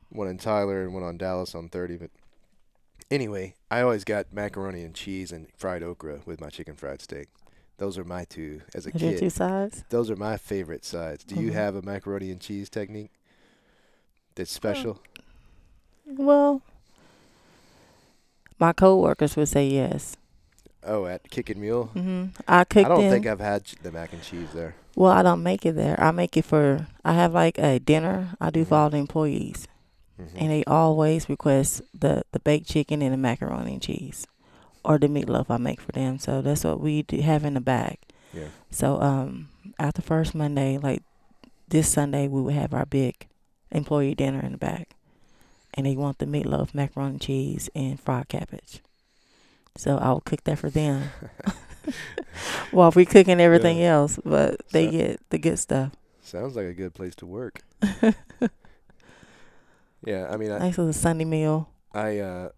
one 0.10 0.28
in 0.28 0.38
Tyler 0.38 0.84
and 0.84 0.94
one 0.94 1.04
on 1.04 1.18
Dallas 1.18 1.56
on 1.56 1.70
30, 1.70 1.98
but 1.98 2.10
anyway, 3.10 3.56
I 3.72 3.82
always 3.82 4.04
got 4.04 4.34
macaroni 4.34 4.84
and 4.84 4.94
cheese 4.94 5.32
and 5.32 5.48
fried 5.56 5.84
okra 5.84 6.22
with 6.26 6.42
my 6.42 6.50
chicken 6.50 6.76
fried 6.76 7.02
steak. 7.02 7.28
Those 7.78 7.98
are 7.98 8.04
my 8.06 8.24
two 8.26 8.62
as 8.74 8.86
a 8.86 8.90
Are 8.90 8.94
kid. 9.00 9.20
two 9.20 9.30
sides? 9.30 9.84
Those 9.90 10.10
are 10.10 10.16
my 10.16 10.38
favorite 10.38 10.86
sides. 10.86 11.24
Do 11.24 11.36
you 11.36 11.52
Mhm. 11.52 11.54
have 11.54 11.76
a 11.76 11.82
macaroni 11.82 12.32
and 12.32 12.40
cheese 12.40 12.70
technique 12.70 13.12
that's 14.36 14.52
special? 14.52 15.02
Well, 16.06 16.62
my 18.60 18.72
coworkers 18.74 19.36
would 19.36 19.50
say 19.50 19.68
yes. 19.68 20.16
Oh, 20.86 21.06
at 21.08 21.30
Kickin' 21.30 21.60
Mule? 21.60 21.86
hmm 21.94 22.26
I 22.48 22.64
cook 22.64 22.86
I 22.86 22.90
don't 22.90 23.10
think 23.10 23.26
I've 23.26 23.40
had 23.40 23.64
the 23.82 23.92
mac 23.92 24.14
and 24.14 24.22
cheese 24.22 24.50
there. 24.54 24.76
well, 24.96 25.12
I 25.12 25.24
don't 25.24 25.42
make 25.44 25.66
it 25.66 25.76
there. 25.76 26.00
I 26.00 26.12
make 26.12 26.38
it 26.38 26.46
for. 26.46 26.88
I 27.04 27.14
have 27.14 27.34
like 27.34 27.58
a 27.58 27.80
dinner 27.80 28.36
I 28.40 28.50
do 28.52 28.64
for 28.66 28.76
Mhm. 28.76 28.80
all 28.80 28.90
the 28.92 28.98
employees, 28.98 29.68
Mm-hmm. 30.22 30.38
and 30.38 30.50
they 30.52 30.64
always 30.66 31.28
request 31.28 31.82
the 32.00 32.24
the 32.32 32.40
baked 32.40 32.68
chicken 32.70 33.02
and 33.02 33.12
the 33.14 33.18
macaroni 33.18 33.74
and 33.74 33.82
cheese, 33.82 34.28
or 34.84 34.98
the 35.00 35.08
meatloaf 35.08 35.50
I 35.50 35.58
make 35.58 35.82
for 35.82 35.92
them. 35.92 36.20
So 36.20 36.42
that's 36.42 36.64
what 36.64 36.80
we 36.80 37.02
do 37.02 37.20
have 37.22 37.44
in 37.44 37.56
the 37.56 37.62
back. 37.62 38.00
yeah. 38.34 38.50
So 38.72 39.02
um, 39.02 39.50
after 39.80 40.02
first 40.02 40.36
Monday, 40.36 40.78
like 40.78 41.02
this 41.68 41.90
Sunday, 41.90 42.28
we 42.28 42.42
would 42.42 42.54
have 42.54 42.74
our 42.74 42.86
big 42.86 43.28
employee 43.72 44.14
dinner 44.16 44.40
in 44.40 44.52
the 44.54 44.58
back, 44.58 44.90
and 45.74 45.86
they 45.86 45.96
want 45.98 46.20
the 46.20 46.26
meatloaf, 46.28 46.74
macaroni 46.76 47.12
and 47.14 47.22
cheese, 47.22 47.70
and 47.76 48.00
fried 48.00 48.28
cabbage. 48.30 48.82
So 49.78 49.98
I 49.98 50.10
will 50.12 50.22
cook 50.22 50.44
that 50.46 50.58
for 50.60 50.70
them 50.70 51.10
while 52.72 52.92
we 52.92 53.06
cooking 53.06 53.40
everything 53.42 53.78
Yeah. 53.78 53.94
else, 53.96 54.20
but 54.24 54.62
they 54.72 54.86
So- 54.86 54.92
get 54.92 55.20
the 55.30 55.38
good 55.38 55.60
stuff. 55.60 55.92
Sounds 56.22 56.56
like 56.56 56.66
a 56.66 56.74
good 56.74 56.94
place 56.96 57.14
to 57.18 57.26
work. 57.28 57.62
yeah, 60.06 60.28
I 60.30 60.38
mean, 60.38 60.52
I, 60.52 60.60
Nice 60.60 60.78
little 60.78 60.94
Sunday 60.94 61.26
meal. 61.26 61.70
I, 61.94 62.20
uh, 62.20 62.50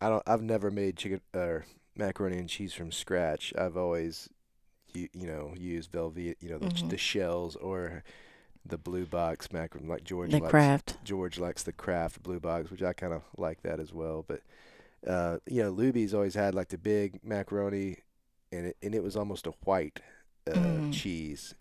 I 0.00 0.08
don't, 0.10 0.22
I've 0.26 0.42
never 0.42 0.70
made 0.70 0.96
chicken 0.96 1.20
or 1.34 1.64
macaroni 1.96 2.38
and 2.38 2.48
cheese 2.48 2.72
from 2.74 2.92
scratch. 2.92 3.52
I've 3.56 3.76
always, 3.78 4.28
you, 4.92 5.08
you 5.14 5.26
know, 5.26 5.52
used 5.56 5.90
Velveeta, 5.92 6.36
you 6.40 6.50
know, 6.50 6.58
the, 6.58 6.66
Mhm. 6.66 6.90
the 6.90 6.98
shells 6.98 7.56
or 7.56 8.02
the 8.64 8.76
blue 8.78 9.06
box 9.06 9.50
macaroni, 9.52 9.88
like 9.88 10.04
George 10.04 10.30
The 10.32 10.38
likes. 10.40 10.50
Kraft. 10.50 10.98
George 11.04 11.38
likes 11.38 11.62
the 11.62 11.72
Kraft 11.72 12.22
blue 12.22 12.40
box, 12.40 12.70
which 12.70 12.82
I 12.82 12.92
kind 12.92 13.12
of 13.12 13.22
like 13.38 13.62
that 13.62 13.80
as 13.80 13.92
well. 13.92 14.22
But 14.26 14.42
uh, 15.06 15.38
you 15.46 15.62
know, 15.62 15.72
Luby's 15.72 16.14
always 16.14 16.34
had 16.34 16.54
like 16.54 16.68
the 16.68 16.78
big 16.78 17.20
macaroni, 17.24 17.98
and 18.52 18.66
it 18.66 18.76
and 18.82 18.94
it 18.94 19.02
was 19.02 19.16
almost 19.16 19.46
a 19.46 19.52
white 19.64 20.00
uh, 20.50 20.52
Mm. 20.54 20.92
cheese, 20.92 21.54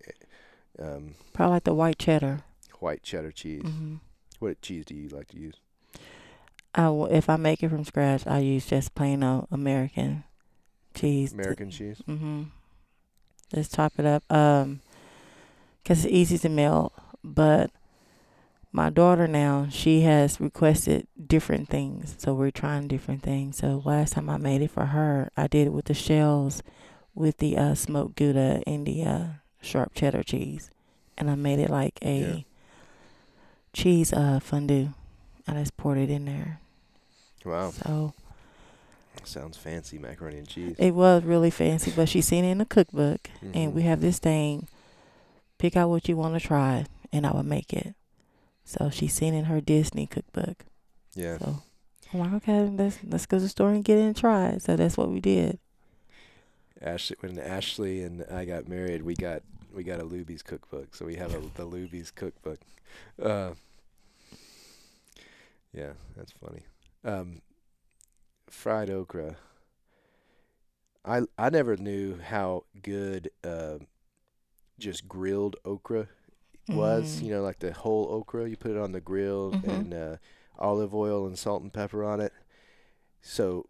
um, 0.79 1.15
Probably 1.33 1.53
like 1.55 1.63
the 1.63 1.73
white 1.73 1.97
cheddar. 1.99 2.41
white 2.79 3.03
cheddar 3.03 3.31
cheese. 3.31 3.63
hmm 3.63 3.95
What 4.39 4.61
cheese 4.61 4.85
do 4.85 4.93
you 4.95 5.09
like 5.09 5.27
to 5.29 5.37
use? 5.37 5.55
I 6.75 6.83
w- 6.83 7.07
if 7.11 7.29
I 7.29 7.37
make 7.37 7.63
it 7.63 7.69
from 7.69 7.85
scratch, 7.85 8.27
I 8.27 8.39
use 8.39 8.65
just 8.65 8.93
plain 8.95 9.23
old 9.23 9.47
American 9.51 10.23
cheese. 10.93 11.31
American 11.33 11.71
cheese. 11.71 12.01
Mm-hmm. 12.07 12.43
Just 13.53 13.73
top 13.73 13.93
it 13.97 14.05
up. 14.05 14.23
Um, 14.29 14.81
cause 15.85 16.03
it's 16.03 16.13
easy 16.13 16.37
to 16.39 16.49
melt. 16.49 16.93
But 17.23 17.71
my 18.75 18.89
daughter 18.89 19.25
now, 19.25 19.67
she 19.71 20.01
has 20.01 20.41
requested 20.41 21.07
different 21.27 21.69
things, 21.69 22.15
so 22.17 22.33
we're 22.33 22.51
trying 22.51 22.89
different 22.89 23.23
things. 23.23 23.55
So 23.57 23.81
last 23.85 24.13
time 24.13 24.29
I 24.29 24.35
made 24.37 24.61
it 24.61 24.69
for 24.71 24.87
her, 24.87 25.29
I 25.37 25.47
did 25.47 25.67
it 25.67 25.69
with 25.73 25.85
the 25.85 25.93
shells, 25.93 26.61
with 27.13 27.37
the 27.37 27.57
uh, 27.57 27.75
smoked 27.75 28.17
gouda 28.17 28.61
and 28.67 28.85
the 28.85 29.03
uh, 29.05 29.25
sharp 29.61 29.93
cheddar 29.95 30.23
cheese, 30.23 30.69
and 31.17 31.31
I 31.31 31.35
made 31.35 31.59
it 31.59 31.69
like 31.69 31.97
a 32.01 32.19
Yeah. 32.19 32.39
cheese 33.71 34.11
uh 34.13 34.39
fondue. 34.41 34.89
I 35.47 35.53
just 35.53 35.77
poured 35.77 35.97
it 35.99 36.09
in 36.09 36.25
there. 36.25 36.59
Wow, 37.45 37.71
So 37.71 38.13
sounds 39.23 39.55
fancy 39.57 39.97
macaroni 39.97 40.39
and 40.39 40.47
cheese. 40.47 40.75
it 40.77 40.93
was 40.93 41.23
really 41.23 41.49
fancy, 41.49 41.91
but 41.95 42.09
she 42.09 42.21
seen 42.21 42.43
it 42.43 42.51
in 42.51 42.57
the 42.57 42.65
cookbook, 42.65 43.29
Mhm. 43.41 43.55
and 43.55 43.73
we 43.73 43.83
have 43.83 44.01
this 44.01 44.19
thing. 44.19 44.67
Pick 45.59 45.77
out 45.77 45.89
what 45.89 46.09
you 46.09 46.17
want 46.17 46.33
to 46.33 46.45
try, 46.45 46.85
and 47.13 47.25
I 47.25 47.31
will 47.31 47.43
make 47.43 47.71
it. 47.71 47.95
So 48.65 48.89
she's 48.89 49.13
seen 49.13 49.33
in 49.33 49.45
her 49.45 49.61
Disney 49.61 50.07
cookbook. 50.07 50.65
yeah. 51.13 51.37
So 51.37 51.61
I'm 52.13 52.19
like, 52.19 52.33
okay, 52.33 52.61
let's 52.61 52.97
let's 53.07 53.25
go 53.25 53.37
to 53.37 53.43
the 53.43 53.49
store 53.49 53.69
and 53.69 53.83
get 53.83 53.97
it 53.97 54.01
and 54.01 54.17
try 54.17 54.47
it. 54.47 54.63
So 54.63 54.75
that's 54.75 54.97
what 54.97 55.09
we 55.09 55.21
did. 55.21 55.59
Ashley, 56.81 57.15
when 57.21 57.39
Ashley 57.39 58.03
and 58.03 58.25
I 58.31 58.45
got 58.45 58.67
married, 58.67 59.03
we 59.03 59.15
got 59.15 59.43
we 59.73 59.83
got 59.83 59.99
a 59.99 60.03
Luby's 60.03 60.41
cookbook, 60.41 60.95
so 60.95 61.05
we 61.05 61.15
have 61.15 61.33
a, 61.33 61.39
the 61.55 61.65
Luby's 61.65 62.11
cookbook. 62.11 62.59
Uh, 63.21 63.51
yeah, 65.73 65.93
that's 66.15 66.31
funny. 66.31 66.63
Um, 67.03 67.41
fried 68.49 68.89
okra. 68.89 69.35
I 71.03 71.21
I 71.37 71.49
never 71.49 71.77
knew 71.77 72.17
how 72.19 72.63
good 72.81 73.29
uh, 73.43 73.77
just 74.79 75.07
grilled 75.07 75.55
okra 75.65 76.07
was. 76.67 77.19
Mm. 77.19 77.23
You 77.25 77.31
know, 77.31 77.41
like 77.43 77.59
the 77.59 77.73
whole 77.73 78.07
okra, 78.09 78.49
you 78.49 78.57
put 78.57 78.71
it 78.71 78.77
on 78.77 78.91
the 78.91 79.01
grill 79.01 79.51
Mhm. 79.51 79.67
and 79.69 79.93
uh, 79.93 80.17
olive 80.57 80.93
oil 80.95 81.25
and 81.27 81.37
salt 81.37 81.61
and 81.61 81.71
pepper 81.73 82.03
on 82.03 82.19
it. 82.21 82.33
So 83.21 83.67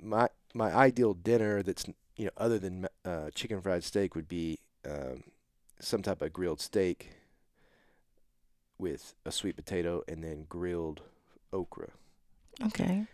my 0.00 0.28
my 0.54 0.72
ideal 0.72 1.14
dinner 1.14 1.62
that's 1.62 1.84
you 2.16 2.26
know 2.26 2.30
other 2.36 2.58
than 2.58 2.86
uh, 3.04 3.30
chicken 3.34 3.60
fried 3.60 3.84
steak 3.84 4.14
would 4.14 4.28
be 4.28 4.58
um, 4.88 5.24
some 5.80 6.02
type 6.02 6.22
of 6.22 6.32
grilled 6.32 6.60
steak 6.60 7.10
with 8.78 9.14
a 9.24 9.32
sweet 9.32 9.56
potato 9.56 10.02
and 10.08 10.22
then 10.24 10.46
grilled 10.48 11.02
okra. 11.52 11.88
Okay. 12.66 13.06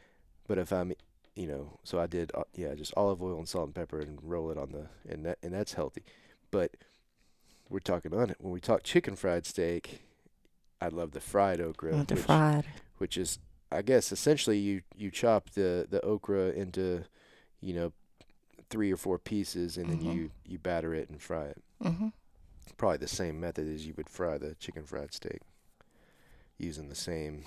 But 0.46 0.58
if 0.58 0.72
I'm 0.72 0.92
you 1.36 1.46
know, 1.46 1.78
so 1.84 1.98
I 2.00 2.06
did 2.06 2.32
uh, 2.34 2.42
yeah, 2.54 2.74
just 2.74 2.92
olive 2.96 3.22
oil 3.22 3.38
and 3.38 3.48
salt 3.48 3.66
and 3.66 3.74
pepper 3.74 4.00
and 4.00 4.18
roll 4.22 4.50
it 4.50 4.58
on 4.58 4.72
the 4.72 4.88
and 5.10 5.24
that 5.24 5.38
and 5.42 5.52
that's 5.54 5.74
healthy. 5.74 6.02
But 6.50 6.72
we're 7.70 7.78
talking 7.78 8.12
on 8.14 8.28
it 8.30 8.36
when 8.40 8.52
we 8.52 8.60
talk 8.60 8.82
chicken 8.82 9.16
fried 9.16 9.46
steak. 9.46 10.02
I 10.80 10.88
love 10.88 11.12
the 11.12 11.20
fried 11.20 11.60
okra, 11.60 12.04
the 12.04 12.14
which, 12.16 12.24
fried. 12.24 12.64
which 12.98 13.16
is 13.16 13.38
I 13.72 13.82
guess 13.82 14.12
essentially 14.12 14.58
you 14.58 14.82
you 14.96 15.10
chop 15.10 15.50
the 15.50 15.86
the 15.88 16.00
okra 16.04 16.50
into 16.50 17.04
you 17.60 17.72
know 17.74 17.92
three 18.68 18.92
or 18.92 18.96
four 18.96 19.18
pieces 19.18 19.76
and 19.76 19.88
then 19.90 20.00
Mhm. 20.00 20.14
you 20.14 20.30
you 20.44 20.58
batter 20.58 20.94
it 20.94 21.08
and 21.08 21.20
fry 21.22 21.44
it. 21.46 21.62
Mm-hmm. 21.82 22.08
Probably 22.76 22.98
the 22.98 23.08
same 23.08 23.38
method 23.40 23.66
as 23.68 23.86
you 23.86 23.94
would 23.96 24.08
fry 24.08 24.38
the 24.38 24.54
chicken 24.54 24.84
fried 24.84 25.12
steak, 25.12 25.40
using 26.58 26.88
the 26.88 26.94
same 26.94 27.44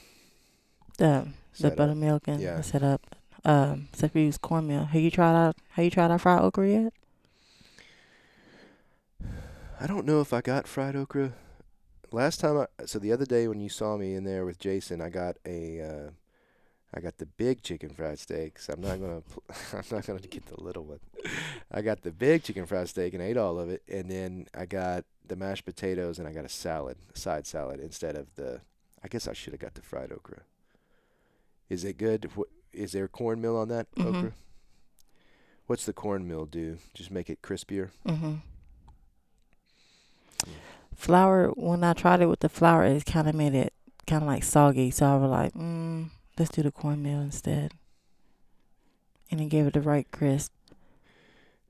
The 0.97 1.27
the 1.59 1.71
buttermilk 1.71 2.27
and 2.27 2.39
Yeah. 2.41 2.57
the 2.57 2.63
setup. 2.63 3.15
Um, 3.45 3.87
except 3.91 4.13
we 4.15 4.23
use 4.23 4.37
cornmeal. 4.37 4.85
Have 4.85 5.01
you 5.01 5.11
tried 5.11 5.35
out? 5.35 5.57
Have 5.71 5.83
you 5.85 5.91
tried 5.91 6.11
our 6.11 6.19
fried 6.19 6.41
okra 6.41 6.69
yet? 6.69 6.93
I 9.83 9.87
don't 9.87 10.05
know 10.05 10.21
if 10.21 10.31
I 10.31 10.39
got 10.41 10.65
fried 10.67 10.95
okra. 10.95 11.33
Last 12.11 12.39
time, 12.39 12.57
I, 12.57 12.85
so 12.85 12.99
the 12.99 13.11
other 13.11 13.25
day 13.25 13.47
when 13.49 13.59
you 13.59 13.67
saw 13.69 13.97
me 13.97 14.15
in 14.15 14.23
there 14.23 14.45
with 14.45 14.57
Jason, 14.59 15.01
I 15.01 15.09
got 15.09 15.35
a, 15.45 15.81
uh, 15.81 16.09
I 16.93 17.01
got 17.01 17.17
the 17.17 17.25
big 17.25 17.61
chicken 17.63 17.89
fried 17.89 18.17
steak. 18.19 18.59
So 18.59 18.71
I'm 18.73 18.81
not 18.81 19.01
gonna, 19.01 19.21
pl- 19.21 19.43
I'm 19.73 19.83
not 19.91 20.05
gonna 20.07 20.19
get 20.21 20.45
the 20.45 20.61
little 20.61 20.85
one. 20.85 20.99
I 21.69 21.81
got 21.81 22.01
the 22.03 22.11
big 22.11 22.43
chicken 22.43 22.65
fried 22.65 22.87
steak 22.87 23.13
and 23.13 23.21
ate 23.21 23.35
all 23.37 23.59
of 23.59 23.69
it, 23.69 23.83
and 23.91 24.09
then 24.09 24.47
I 24.57 24.65
got 24.65 25.03
the 25.27 25.35
mashed 25.35 25.65
potatoes 25.65 26.17
and 26.19 26.27
I 26.27 26.31
got 26.33 26.45
a 26.45 26.49
salad, 26.49 26.97
a 27.13 27.17
side 27.19 27.45
salad 27.45 27.79
instead 27.81 28.15
of 28.15 28.33
the. 28.35 28.61
I 29.03 29.09
guess 29.09 29.27
I 29.27 29.33
should 29.33 29.51
have 29.51 29.59
got 29.59 29.73
the 29.73 29.81
fried 29.81 30.13
okra. 30.13 30.43
Is 31.69 31.83
it 31.83 31.97
good? 31.97 32.31
Wh- 32.37 32.49
Is 32.71 32.93
there 32.93 33.09
cornmeal 33.09 33.57
on 33.57 33.67
that 33.67 33.93
Mhm. 33.95 34.05
okra? 34.15 34.31
What's 35.67 35.85
the 35.85 35.91
cornmeal 35.93 36.45
do? 36.45 36.77
Just 36.93 37.11
make 37.11 37.29
it 37.29 37.41
crispier. 37.41 37.89
Mm-hmm. 38.07 38.35
Flour. 40.95 41.49
When 41.55 41.83
I 41.83 41.93
tried 41.93 42.21
it 42.21 42.27
with 42.27 42.39
the 42.41 42.49
flour, 42.49 42.85
it 42.85 43.05
kind 43.05 43.27
of 43.27 43.35
made 43.35 43.53
it 43.55 43.73
kind 44.07 44.23
of 44.23 44.27
like 44.27 44.43
soggy. 44.43 44.91
So 44.91 45.05
I 45.05 45.15
was 45.17 45.29
like, 45.29 45.53
mm, 45.53 46.09
let's 46.37 46.51
do 46.51 46.61
the 46.63 46.71
cornmeal 46.71 47.19
instead. 47.21 47.73
And 49.31 49.41
it 49.41 49.45
gave 49.49 49.65
it 49.67 49.73
the 49.73 49.81
right 49.81 50.07
crisp. 50.11 50.51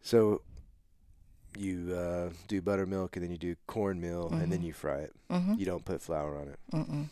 So 0.01 0.41
you 1.57 1.93
uh, 1.95 2.29
do 2.47 2.61
buttermilk 2.61 3.15
and 3.15 3.23
then 3.23 3.31
you 3.31 3.37
do 3.37 3.55
cornmeal 3.67 4.27
and 4.33 4.51
then 4.51 4.59
Mhm. 4.61 4.65
you 4.65 4.73
fry 4.73 4.97
it. 4.99 5.13
Mm-hmm. 5.29 5.53
You 5.57 5.65
don't 5.65 5.85
put 5.85 6.01
flour 6.01 6.37
on 6.37 6.47
it. 6.49 6.59
Mm-mm. 6.73 7.07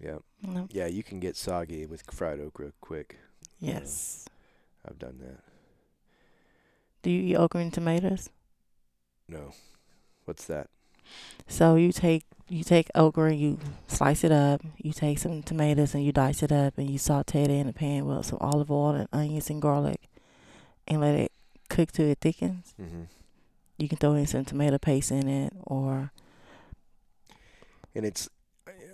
Yeah. 0.00 0.18
No. 0.42 0.66
Yeah, 0.70 0.86
you 0.86 1.02
can 1.04 1.20
get 1.20 1.36
soggy 1.36 1.86
with 1.86 2.02
fried 2.10 2.40
okra 2.40 2.72
quick. 2.80 3.18
Yes. 3.60 4.24
I've 4.84 4.98
done 4.98 5.18
that. 5.20 5.44
Do 7.02 7.10
you 7.10 7.22
eat 7.22 7.36
okra 7.36 7.60
and 7.60 7.72
tomatoes? 7.72 8.28
No. 9.32 9.52
What's 10.24 10.44
that? 10.46 10.68
So 11.48 11.74
you 11.76 11.90
take 11.92 12.24
you 12.48 12.62
take 12.64 12.90
okra 12.94 13.30
and 13.30 13.40
you 13.40 13.58
slice 13.88 14.24
it 14.24 14.32
up. 14.32 14.60
You 14.76 14.92
take 14.92 15.18
some 15.18 15.42
tomatoes 15.42 15.94
and 15.94 16.04
you 16.04 16.12
dice 16.12 16.42
it 16.42 16.52
up 16.52 16.76
and 16.78 16.88
you 16.90 16.98
saute 16.98 17.42
it 17.42 17.50
in 17.50 17.66
a 17.68 17.72
pan 17.72 18.04
with 18.06 18.26
some 18.26 18.38
olive 18.40 18.70
oil 18.70 18.90
and 18.94 19.08
onions 19.12 19.50
and 19.50 19.60
garlic, 19.60 20.00
and 20.86 21.00
let 21.00 21.14
it 21.14 21.32
cook 21.68 21.92
till 21.92 22.06
it 22.08 22.18
thickens. 22.20 22.74
Mm-hmm. 22.80 23.02
You 23.78 23.88
can 23.88 23.98
throw 23.98 24.14
in 24.14 24.26
some 24.26 24.44
tomato 24.44 24.78
paste 24.78 25.10
in 25.10 25.28
it 25.28 25.52
or 25.64 26.12
And 27.94 28.04
it's 28.04 28.28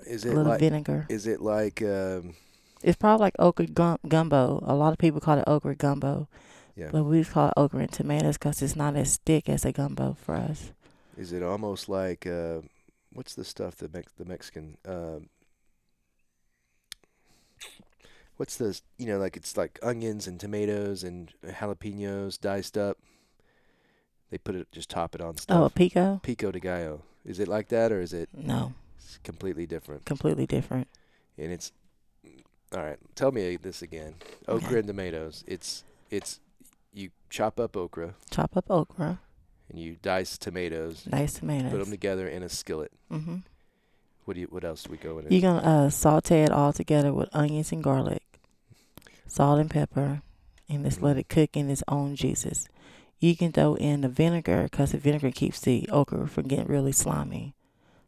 is 0.06 0.24
it 0.24 0.30
a 0.32 0.36
little 0.36 0.52
like 0.52 0.60
vinegar. 0.60 1.06
is 1.10 1.26
it 1.26 1.40
like 1.42 1.82
um 1.82 2.34
It's 2.82 2.96
probably 2.96 3.24
like 3.24 3.34
okra 3.38 3.66
gum- 3.66 3.98
gumbo. 4.08 4.62
A 4.66 4.74
lot 4.74 4.92
of 4.92 4.98
people 4.98 5.20
call 5.20 5.38
it 5.38 5.44
okra 5.46 5.74
gumbo, 5.74 6.28
yeah 6.78 6.88
but 6.92 7.02
we 7.04 7.24
call 7.24 7.48
it 7.48 7.54
okra 7.56 7.80
and 7.80 7.92
tomatoes 7.92 8.38
because 8.38 8.62
it's 8.62 8.76
not 8.76 8.94
as 8.96 9.16
thick 9.26 9.48
as 9.48 9.64
a 9.64 9.72
gumbo 9.72 10.16
for 10.24 10.34
us. 10.36 10.70
is 11.16 11.32
it 11.32 11.42
almost 11.42 11.88
like 11.88 12.26
uh, 12.26 12.60
what's 13.12 13.34
the 13.34 13.44
stuff 13.44 13.74
that 13.76 13.92
Mex- 13.92 14.12
the 14.16 14.24
Mexican 14.24 14.76
um 14.86 15.28
what's 18.36 18.56
the 18.56 18.80
you 18.98 19.06
know 19.06 19.18
like 19.18 19.36
it's 19.36 19.56
like 19.56 19.78
onions 19.82 20.26
and 20.26 20.38
tomatoes 20.38 21.02
and 21.02 21.32
jalapenos 21.44 22.40
diced 22.40 22.78
up 22.78 22.96
they 24.30 24.38
put 24.38 24.54
it 24.54 24.70
just 24.70 24.88
top 24.90 25.14
it 25.14 25.20
on 25.20 25.36
stuff 25.36 25.58
Oh, 25.60 25.68
pico? 25.68 26.20
pico 26.22 26.52
de 26.52 26.60
gallo 26.60 27.02
is 27.24 27.40
it 27.40 27.48
like 27.48 27.68
that 27.68 27.90
or 27.90 28.00
is 28.00 28.12
it 28.12 28.28
No, 28.32 28.74
s- 28.98 29.18
completely 29.24 29.66
different 29.66 30.04
completely 30.04 30.46
different. 30.46 30.86
and 31.36 31.50
it's 31.52 31.72
all 32.72 32.82
right 32.82 32.98
tell 33.16 33.32
me 33.32 33.56
this 33.56 33.82
again 33.82 34.14
okra 34.46 34.68
Okay. 34.68 34.78
and 34.78 34.86
tomatoes 34.86 35.42
it's 35.46 35.82
it's 36.10 36.38
chop 37.30 37.60
up 37.60 37.76
okra. 37.76 38.14
Chop 38.30 38.56
up 38.56 38.70
okra, 38.70 39.20
and 39.68 39.78
you 39.78 39.96
dice 40.02 40.38
tomatoes. 40.38 41.06
Nice 41.10 41.34
tomatoes. 41.34 41.70
put 41.70 41.78
them 41.78 41.90
together 41.90 42.28
in 42.28 42.42
a 42.42 42.48
skillet. 42.48 42.92
Hmm 43.10 43.38
what 44.28 44.34
do 44.34 44.42
you 44.42 44.46
what 44.50 44.62
else 44.62 44.82
do 44.82 44.90
we 44.90 44.98
go 44.98 45.18
in 45.18 45.24
it? 45.24 45.32
You're 45.32 45.40
gonna 45.40 45.86
uh, 45.86 45.90
saute 45.90 46.42
it 46.42 46.52
all 46.52 46.74
together 46.74 47.14
with 47.14 47.34
onions 47.34 47.72
and 47.72 47.82
garlic, 47.82 48.22
salt 49.26 49.58
and 49.58 49.70
pepper, 49.70 50.20
and 50.68 50.84
just 50.84 51.00
let 51.00 51.16
it 51.16 51.30
cook 51.30 51.56
in 51.56 51.70
its 51.70 51.82
own 51.88 52.14
juices. 52.14 52.68
You 53.18 53.34
can 53.34 53.52
throw 53.52 53.74
in 53.76 54.02
the 54.02 54.08
vinegar 54.10 54.64
because 54.64 54.92
the 54.92 54.98
vinegar 54.98 55.30
keeps 55.30 55.60
the 55.60 55.88
okra 55.90 56.28
from 56.28 56.46
getting 56.46 56.66
really 56.66 56.92
slimy. 56.92 57.54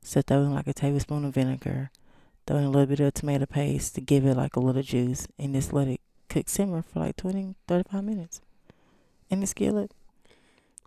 So 0.03 0.21
throw 0.21 0.43
in 0.43 0.55
like 0.55 0.67
a 0.67 0.75
tablespoon 0.75 1.25
of 1.25 1.33
vinegar, 1.33 1.91
throw 2.47 2.59
in 2.59 2.65
a 2.65 2.71
little 2.71 2.87
bit 2.87 3.01
of 3.01 3.15
tomato 3.15 3.47
paste 3.47 3.95
to 3.95 4.03
give 4.03 4.27
it 4.27 4.37
like 4.37 4.57
a 4.57 4.61
little 4.61 4.83
juice, 4.83 5.27
and 5.39 5.55
just 5.55 5.73
let 5.73 5.89
it 5.89 6.03
cook 6.29 6.51
simmer 6.51 6.83
for 6.83 7.01
like 7.01 7.17
20, 7.17 7.57
35 7.67 8.05
minutes 8.05 8.43
in 9.31 9.41
the 9.41 9.47
skillet. 9.47 9.93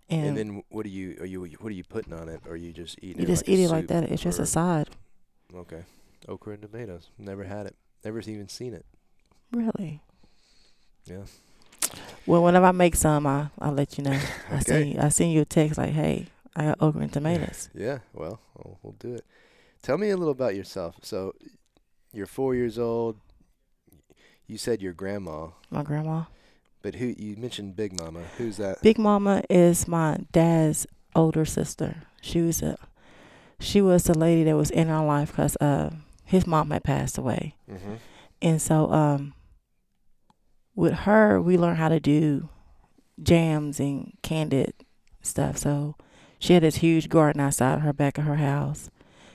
And, 0.09 0.27
and 0.27 0.37
then 0.37 0.63
what 0.69 0.83
do 0.83 0.89
you 0.89 1.17
are 1.21 1.25
you 1.25 1.43
what 1.59 1.69
are 1.69 1.75
you 1.75 1.83
putting 1.83 2.13
on 2.13 2.29
it 2.29 2.41
or 2.45 2.53
are 2.53 2.55
you 2.55 2.73
just 2.73 2.99
eating 3.01 3.21
you 3.21 3.23
it 3.23 3.27
just 3.27 3.47
like 3.47 3.49
eat 3.49 3.63
it 3.63 3.69
like 3.69 3.87
that. 3.87 4.03
It's 4.03 4.21
just 4.21 4.39
a 4.39 4.45
side. 4.45 4.89
okay 5.55 5.83
okra 6.27 6.53
and 6.53 6.61
tomatoes 6.61 7.09
never 7.17 7.43
had 7.45 7.65
it 7.65 7.75
Never 8.03 8.19
even 8.19 8.49
seen 8.49 8.73
it. 8.73 8.85
Really? 9.51 10.01
Yeah. 11.05 11.23
Well, 12.25 12.43
whenever 12.43 12.65
I 12.65 12.71
make 12.71 12.95
some, 12.95 13.25
I 13.25 13.49
I'll 13.59 13.71
let 13.71 13.97
you 13.97 14.03
know. 14.03 14.11
okay. 14.11 14.21
I 14.51 14.59
send 14.59 14.99
I 14.99 15.09
send 15.09 15.31
you 15.31 15.41
a 15.41 15.45
text 15.45 15.77
like, 15.77 15.93
"Hey, 15.93 16.27
I 16.55 16.65
got 16.65 16.81
okra 16.81 17.01
and 17.01 17.13
tomatoes." 17.13 17.69
Yeah. 17.73 17.99
Well, 18.13 18.39
we'll, 18.55 18.77
we'll 18.81 18.95
do 18.99 19.15
it. 19.15 19.25
Tell 19.81 19.97
me 19.97 20.09
a 20.09 20.17
little 20.17 20.31
about 20.31 20.55
yourself. 20.55 20.95
So, 21.01 21.33
you're 22.13 22.25
four 22.25 22.55
years 22.55 22.77
old. 22.77 23.17
You 24.47 24.57
said 24.57 24.81
your 24.81 24.93
grandma, 24.93 25.47
My 25.69 25.83
grandma, 25.83 26.23
but 26.83 26.95
who 26.95 27.15
you 27.17 27.35
mentioned 27.37 27.75
Big 27.75 27.99
Mama? 27.99 28.21
Who's 28.37 28.57
that? 28.57 28.81
Big 28.83 28.99
Mama, 28.99 29.41
is 29.49 29.87
my 29.87 30.17
dad's 30.31 30.85
older 31.15 31.45
sister. 31.45 32.03
She 32.21 32.41
was 32.41 32.61
a 32.61 32.77
she 33.59 33.81
was 33.81 34.03
the 34.03 34.17
lady 34.17 34.43
that 34.43 34.55
was 34.55 34.69
in 34.69 34.89
our 34.89 35.05
life 35.05 35.31
because 35.31 35.55
uh 35.57 35.89
his 36.25 36.45
mom 36.45 36.69
had 36.71 36.83
passed 36.83 37.17
away, 37.17 37.55
Mm-hmm. 37.71 37.93
and 38.41 38.61
so 38.61 38.91
um 38.91 39.33
with 40.75 40.93
her 40.93 41.41
we 41.41 41.57
learned 41.57 41.77
how 41.77 41.89
to 41.89 41.99
do 41.99 42.49
jams 43.21 43.79
and 43.79 44.13
candied 44.21 44.73
stuff. 45.21 45.57
So 45.57 45.95
she 46.39 46.53
had 46.53 46.63
this 46.63 46.77
huge 46.77 47.09
garden 47.09 47.41
outside 47.41 47.79
her 47.79 47.93
back 47.93 48.17
of 48.17 48.25
her 48.25 48.35
house. 48.37 48.89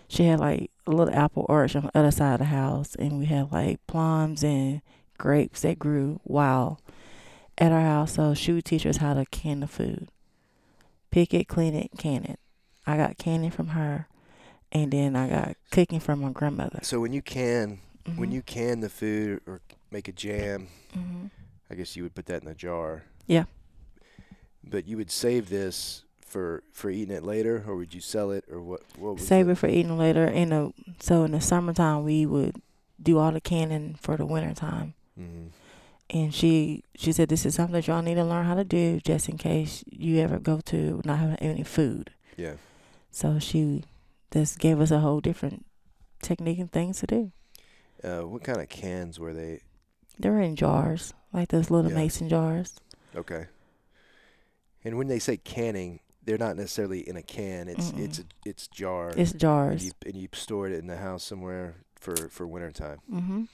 She 0.08 0.24
had 0.24 0.40
like 0.40 0.70
a 0.86 0.90
little 0.90 1.14
apple 1.14 1.46
orchard 1.48 1.78
on 1.78 1.90
the 1.92 1.98
other 1.98 2.10
side 2.10 2.34
of 2.34 2.38
the 2.40 2.44
house, 2.46 2.94
and 2.96 3.18
we 3.18 3.26
had 3.26 3.52
like 3.52 3.86
plums 3.86 4.42
and 4.42 4.82
grapes 5.18 5.62
that 5.62 5.78
grew 5.78 6.20
wild 6.24 6.78
at 7.58 7.72
our 7.72 7.80
house. 7.80 8.14
So 8.14 8.34
she 8.34 8.52
would 8.52 8.64
teach 8.64 8.86
us 8.86 8.96
how 8.98 9.14
to 9.14 9.26
can 9.26 9.60
the 9.60 9.66
food, 9.66 10.08
pick 11.10 11.34
it, 11.34 11.48
clean 11.48 11.74
it, 11.74 11.90
can 11.98 12.24
it. 12.24 12.38
I 12.86 12.96
got 12.96 13.18
canning 13.18 13.50
from 13.50 13.68
her, 13.68 14.08
and 14.72 14.90
then 14.90 15.14
I 15.16 15.28
got 15.28 15.56
cooking 15.70 16.00
from 16.00 16.20
my 16.22 16.30
grandmother. 16.30 16.80
So 16.82 17.00
when 17.00 17.12
you 17.12 17.20
can, 17.22 17.80
when 18.16 18.30
Mhm. 18.30 18.34
you 18.34 18.42
can 18.42 18.80
the 18.80 18.88
food 18.88 19.42
or 19.46 19.60
make 19.90 20.08
a 20.08 20.12
jam, 20.12 20.68
Mhm. 20.94 21.30
I 21.70 21.74
guess 21.74 21.96
you 21.96 22.02
would 22.04 22.14
put 22.14 22.26
that 22.26 22.42
in 22.42 22.48
a 22.48 22.54
jar. 22.54 23.04
Yeah. 23.26 23.44
But 24.64 24.86
you 24.86 24.96
would 24.96 25.10
save 25.10 25.48
this 25.50 26.04
for 26.20 26.62
for 26.72 26.90
eating 26.90 27.14
it 27.14 27.22
later, 27.24 27.64
or 27.66 27.76
would 27.76 27.92
you 27.94 28.00
sell 28.00 28.30
it, 28.30 28.44
or 28.50 28.60
what? 28.62 28.82
What 28.98 29.20
save 29.20 29.46
the- 29.46 29.52
it 29.52 29.58
for 29.58 29.66
eating 29.68 29.96
later. 29.98 30.24
In 30.26 30.50
the 30.50 30.72
so 31.00 31.24
in 31.24 31.32
the 31.32 31.40
summertime 31.40 32.04
we 32.04 32.24
would 32.26 32.60
do 33.02 33.18
all 33.18 33.32
the 33.32 33.40
canning 33.40 33.94
for 34.00 34.16
the 34.16 34.26
winter 34.26 34.54
time. 34.54 34.94
Mhm. 35.18 35.48
And 36.10 36.32
she 36.34 36.84
she 36.96 37.12
said 37.12 37.28
this 37.28 37.44
is 37.44 37.54
something 37.54 37.74
that 37.74 37.86
y'all 37.86 38.00
need 38.02 38.14
to 38.14 38.24
learn 38.24 38.46
how 38.46 38.54
to 38.54 38.64
do 38.64 38.98
just 39.00 39.28
in 39.28 39.36
case 39.36 39.84
you 39.90 40.18
ever 40.20 40.38
go 40.38 40.60
to 40.66 41.02
not 41.04 41.18
having 41.18 41.36
any 41.36 41.62
food. 41.62 42.10
Yeah. 42.36 42.54
So 43.10 43.38
she 43.38 43.84
just 44.32 44.58
gave 44.58 44.80
us 44.80 44.90
a 44.90 45.00
whole 45.00 45.20
different 45.20 45.66
technique 46.22 46.58
and 46.58 46.70
things 46.72 47.00
to 47.00 47.06
do. 47.06 47.32
Uh, 48.02 48.20
what 48.20 48.42
kind 48.44 48.60
of 48.60 48.68
cans 48.68 49.18
were 49.18 49.34
they? 49.34 49.60
They 50.18 50.30
were 50.30 50.40
in 50.40 50.56
jars, 50.56 51.12
like 51.32 51.48
those 51.48 51.70
little 51.70 51.90
Yeah. 51.90 51.96
mason 51.96 52.28
jars. 52.28 52.78
Okay. 53.14 53.46
And 54.84 54.96
when 54.96 55.08
they 55.08 55.18
say 55.18 55.36
canning, 55.36 56.00
they're 56.24 56.38
not 56.38 56.56
necessarily 56.56 57.00
in 57.06 57.16
a 57.16 57.22
can. 57.22 57.68
It's 57.68 57.90
it's 57.96 58.18
a, 58.20 58.24
it's 58.46 58.68
jar. 58.68 59.10
It's 59.16 59.32
and 59.32 59.40
jars. 59.40 59.84
you 59.84 59.92
and 60.06 60.14
you 60.16 60.28
store 60.32 60.68
it 60.68 60.72
in 60.72 60.86
the 60.86 60.96
house 60.96 61.24
somewhere 61.24 61.76
for 62.00 62.14
for 62.30 62.46
winter 62.46 62.70
time. 62.70 62.98
hmm 63.10 63.44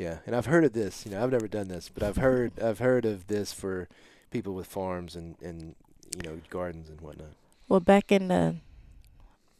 Yeah, 0.00 0.18
and 0.24 0.34
I've 0.34 0.46
heard 0.46 0.64
of 0.64 0.72
this. 0.72 1.04
You 1.04 1.12
know, 1.12 1.22
I've 1.22 1.30
never 1.30 1.46
done 1.46 1.68
this, 1.68 1.90
but 1.92 2.02
I've 2.02 2.16
heard 2.16 2.58
I've 2.58 2.78
heard 2.78 3.04
of 3.04 3.26
this 3.26 3.52
for 3.52 3.86
people 4.30 4.54
with 4.54 4.66
farms 4.66 5.14
and 5.14 5.36
and 5.42 5.74
you 6.16 6.22
know 6.22 6.40
gardens 6.48 6.88
and 6.88 7.00
whatnot. 7.02 7.34
Well, 7.68 7.80
back 7.80 8.10
in 8.10 8.28
the, 8.28 8.56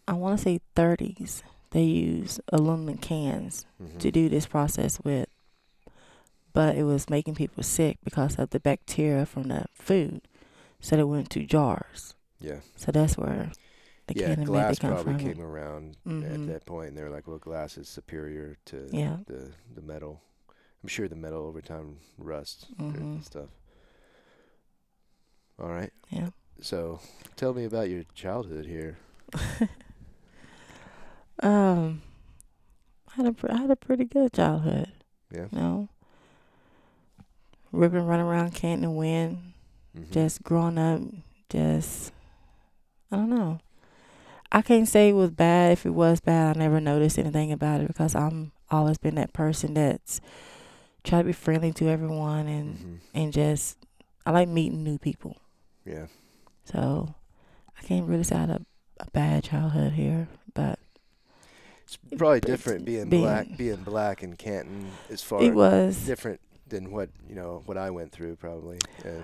I 0.08 0.14
want 0.14 0.38
to 0.38 0.42
say 0.42 0.60
30s, 0.74 1.42
they 1.72 1.82
used 1.84 2.40
aluminum 2.50 2.96
cans 2.98 3.66
Mhm. 3.80 3.98
to 3.98 4.10
do 4.10 4.28
this 4.30 4.46
process 4.46 4.98
with, 5.04 5.28
but 6.54 6.74
it 6.74 6.84
was 6.84 7.10
making 7.10 7.34
people 7.34 7.62
sick 7.62 7.98
because 8.02 8.38
of 8.38 8.48
the 8.50 8.60
bacteria 8.60 9.26
from 9.26 9.44
the 9.48 9.66
food. 9.74 10.22
So 10.80 10.96
they 10.96 11.04
went 11.04 11.28
to 11.30 11.44
jars. 11.44 12.14
Yeah, 12.40 12.60
So 12.76 12.90
that's 12.90 13.18
where 13.18 13.52
the 14.06 14.14
yeah. 14.16 14.34
Glass 14.36 14.78
probably 14.78 15.22
came 15.22 15.42
around 15.42 15.98
at 16.06 16.12
Mhm. 16.12 16.46
that 16.46 16.64
point, 16.64 16.88
and 16.88 16.96
they 16.96 17.02
were 17.02 17.10
like, 17.10 17.28
"Well, 17.28 17.36
glass 17.38 17.76
is 17.76 17.86
superior 17.90 18.56
to 18.72 18.88
Yeah. 18.90 19.18
the 19.26 19.52
the 19.74 19.82
metal." 19.82 20.22
I'm 20.82 20.88
sure 20.88 21.08
the 21.08 21.16
metal 21.16 21.42
over 21.46 21.60
time 21.60 21.98
rusts 22.18 22.66
or 22.78 22.84
Mhm. 22.92 23.24
stuff. 23.24 23.48
All 25.58 25.68
right. 25.68 25.92
Yeah. 26.08 26.30
So, 26.62 27.00
tell 27.36 27.52
me 27.54 27.64
about 27.64 27.90
your 27.90 28.04
childhood 28.14 28.66
here. 28.66 28.98
Um, 31.42 32.02
I 33.08 33.16
had 33.16 33.26
a 33.26 33.32
pr- 33.32 33.50
I 33.50 33.56
had 33.56 33.70
a 33.70 33.76
pretty 33.76 34.04
good 34.04 34.32
childhood. 34.32 34.92
Yeah. 35.32 35.46
You 35.50 35.58
know, 35.58 35.88
ripping, 37.72 38.06
running 38.06 38.26
around 38.26 38.54
Canton 38.54 38.94
Wind, 38.96 39.54
Mhm. 39.96 40.10
just 40.10 40.42
growing 40.42 40.76
up, 40.78 41.00
just 41.48 42.12
I 43.10 43.16
don't 43.16 43.30
know. 43.30 43.58
I 44.52 44.62
can't 44.62 44.86
say 44.88 45.08
it 45.08 45.14
was 45.14 45.30
bad. 45.30 45.72
If 45.72 45.86
it 45.86 45.90
was 45.94 46.20
bad, 46.20 46.56
I 46.56 46.60
never 46.60 46.80
noticed 46.80 47.18
anything 47.18 47.52
about 47.52 47.80
it 47.80 47.88
because 47.88 48.14
I'm 48.14 48.52
always 48.70 48.98
been 48.98 49.14
that 49.14 49.32
person 49.32 49.74
that's 49.74 50.20
try 51.04 51.18
to 51.18 51.24
be 51.24 51.32
friendly 51.32 51.72
to 51.74 51.88
everyone 51.88 52.46
and 52.48 52.76
Mhm. 52.78 52.98
and 53.14 53.32
just 53.32 53.76
I 54.26 54.30
like 54.32 54.48
meeting 54.48 54.82
new 54.84 54.98
people. 54.98 55.36
Yeah. 55.84 56.06
So 56.64 57.14
I 57.78 57.82
can't 57.82 58.06
really 58.08 58.22
say 58.24 58.36
I 58.36 58.40
had 58.40 58.50
a, 58.50 58.60
a 59.00 59.10
bad 59.12 59.44
childhood 59.44 59.92
here, 59.94 60.28
but 60.54 60.78
It's 61.84 61.96
probably 62.16 62.40
But 62.40 62.46
different 62.46 62.84
being, 62.84 63.08
being- 63.08 63.22
black, 63.22 63.46
being 63.56 63.82
black 63.82 64.22
in 64.22 64.36
Canton 64.36 64.90
as 65.10 65.22
far 65.22 65.42
it 65.42 65.54
was 65.54 66.06
different 66.06 66.40
than 66.68 66.92
what 66.92 67.08
you 67.28 67.34
know 67.34 67.62
what 67.66 67.76
I 67.76 67.90
went 67.90 68.12
through 68.12 68.36
probably. 68.36 68.78
Yeah. 69.04 69.22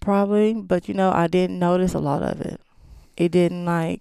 Probably, 0.00 0.52
but 0.54 0.88
you 0.88 0.94
know, 0.94 1.10
I 1.12 1.28
didn't 1.28 1.58
notice 1.58 1.94
a 1.94 2.00
lot 2.00 2.22
of 2.22 2.40
it. 2.40 2.60
It 3.16 3.30
didn't 3.30 3.64
like 3.64 4.00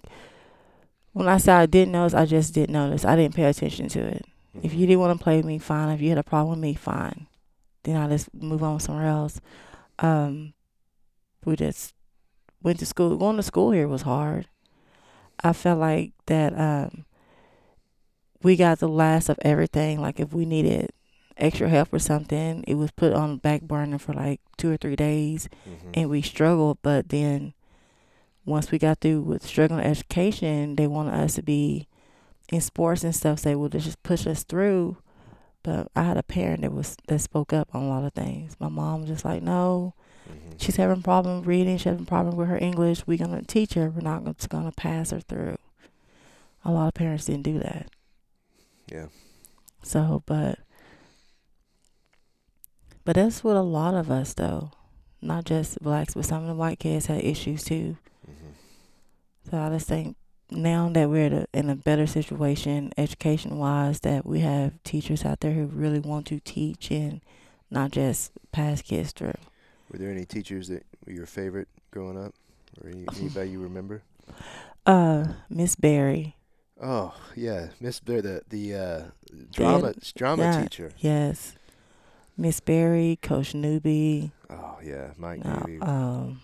when 1.14 1.28
I 1.28 1.38
say 1.38 1.52
I 1.54 1.66
didn't 1.66 1.92
notice, 1.92 2.14
I 2.14 2.26
just 2.26 2.54
didn't 2.54 2.74
notice. 2.74 3.06
I 3.06 3.16
didn't 3.16 3.36
pay 3.36 3.44
attention 3.44 3.88
to 3.90 4.00
it. 4.00 4.26
If 4.64 4.74
you 4.74 4.86
didn't 4.86 5.00
want 5.00 5.18
to 5.18 5.24
play 5.24 5.38
with 5.38 5.46
me, 5.46 5.58
fine. 5.60 5.90
If 5.90 6.02
you 6.02 6.10
had 6.10 6.18
a 6.18 6.24
problem 6.24 6.52
with 6.52 6.60
me, 6.60 6.74
fine. 6.74 7.28
Then 7.84 7.96
I 7.98 8.08
just 8.10 8.34
move 8.34 8.62
on 8.64 8.80
somewhere 8.80 9.08
else. 9.08 9.40
Um, 10.00 10.54
we 11.46 11.56
just 11.56 11.94
went 12.62 12.80
to 12.80 12.86
school. 12.86 13.16
Going 13.18 13.38
to 13.38 13.44
school 13.44 13.72
here 13.72 13.88
was 13.88 14.02
hard. 14.04 14.48
I 15.44 15.54
felt 15.54 15.80
like 15.80 16.12
that 16.28 16.58
um, 16.60 17.06
we 18.44 18.56
got 18.56 18.80
the 18.80 18.88
last 18.88 19.30
of 19.30 19.40
everything. 19.42 20.00
Like 20.02 20.20
if 20.20 20.34
we 20.34 20.46
needed 20.46 20.92
extra 21.38 21.70
help 21.70 21.94
or 21.94 22.00
something, 22.00 22.64
it 22.68 22.76
was 22.76 22.92
put 22.92 23.14
on 23.14 23.32
the 23.32 23.38
back 23.38 23.62
burner 23.62 23.98
for 23.98 24.14
like 24.14 24.42
two 24.58 24.72
or 24.72 24.78
three 24.78 24.96
days 24.96 25.50
Mhm. 25.68 25.90
and 25.96 26.10
we 26.10 26.22
struggled. 26.22 26.78
But 26.84 27.10
then 27.10 27.54
once 28.46 28.70
we 28.72 28.78
got 28.78 29.00
through 29.00 29.22
with 29.22 29.46
struggling 29.46 29.80
education, 29.86 30.76
they 30.76 30.88
wanted 30.88 31.14
us 31.14 31.36
to 31.36 31.42
be 31.44 31.88
in 32.52 32.62
sports 32.62 33.04
and 33.04 33.16
stuff. 33.16 33.40
Say, 33.40 33.56
well, 33.56 33.70
just 33.70 34.02
push 34.04 34.28
us 34.28 34.44
through. 34.44 34.98
But 35.64 35.90
I 35.96 36.04
had 36.04 36.18
a 36.18 36.24
parent 36.24 36.62
that 36.62 36.74
was 36.74 36.98
that 37.08 37.20
spoke 37.20 37.54
up 37.54 37.74
on 37.76 37.84
a 37.84 37.88
lot 37.90 38.04
of 38.04 38.14
things. 38.14 38.56
My 38.60 38.68
mom 38.70 39.02
was 39.02 39.10
just 39.10 39.26
like, 39.26 39.44
no, 39.44 39.94
Mhm. 40.28 40.60
she's 40.62 40.76
having 40.78 41.00
a 41.00 41.04
problem 41.04 41.44
reading. 41.44 41.78
She's 41.78 41.86
having 41.86 42.04
a 42.04 42.06
problem 42.06 42.36
with 42.36 42.48
her 42.50 42.58
English. 42.58 43.06
We're 43.06 43.18
gonna 43.20 43.44
teach 43.44 43.76
her. 43.76 43.90
We're 43.90 44.02
not 44.02 44.24
gonna 44.50 44.72
pass 44.72 45.12
her 45.12 45.20
through. 45.20 45.58
A 46.66 46.72
lot 46.72 46.88
of 46.88 46.94
parents 46.96 47.26
didn't 47.26 47.44
do 47.44 47.60
that. 47.60 47.90
Yeah. 48.88 49.08
So, 49.84 50.24
but 50.26 50.60
but 53.04 53.16
that's 53.16 53.44
what 53.44 53.56
a 53.56 53.62
lot 53.62 53.94
of 53.96 54.12
us 54.12 54.34
though, 54.34 54.72
not 55.22 55.46
just 55.46 55.82
blacks, 55.82 56.14
but 56.14 56.26
some 56.26 56.42
of 56.44 56.48
the 56.48 56.56
white 56.56 56.80
kids 56.80 57.08
had 57.08 57.24
issues 57.24 57.64
too. 57.64 57.98
Mhm. 58.28 59.50
So 59.50 59.58
I 59.60 59.70
just 59.70 59.88
think 59.88 60.16
now 60.52 60.90
that 60.90 61.10
we're 61.10 61.26
at 61.28 61.34
a, 61.34 61.48
in 61.54 61.70
a 61.70 61.76
better 61.76 62.06
situation, 62.06 62.92
education 62.98 63.58
wise, 63.58 64.02
that 64.02 64.26
we 64.26 64.42
have 64.42 64.82
teachers 64.84 65.26
out 65.26 65.40
there 65.40 65.54
who 65.54 65.66
really 65.66 66.00
want 66.00 66.26
to 66.28 66.40
teach 66.40 66.92
and 66.92 67.22
not 67.70 67.92
just 67.92 68.32
pass 68.52 68.82
kids 68.82 69.12
through. 69.12 69.34
Were 69.92 69.98
there 69.98 70.12
any 70.12 70.26
teachers 70.26 70.68
that 70.68 70.86
were 71.06 71.14
your 71.14 71.26
favorite 71.26 71.68
growing 71.92 72.18
up, 72.22 72.34
or 72.84 72.90
any, 72.90 73.06
anybody 73.18 73.50
you 73.50 73.60
remember? 73.62 74.04
Uh, 74.84 75.28
Miss 75.48 75.76
Berry, 75.76 76.36
Oh 76.82 77.14
yeah, 77.36 77.68
Miss 77.80 78.00
Bear, 78.00 78.24
the 78.24 78.42
the 78.50 78.74
uh, 78.74 79.04
drama 79.52 79.94
drama 80.16 80.44
yeah. 80.44 80.62
teacher. 80.64 80.92
yes, 80.98 81.54
Miss 82.36 82.60
Berry, 82.60 83.20
Coach 83.22 83.54
Newby, 83.54 84.32
Oh 84.50 84.78
yeah, 84.84 85.12
Mike 85.18 85.42
uh, 85.46 85.60
Navy, 85.60 85.80
um, 85.82 86.42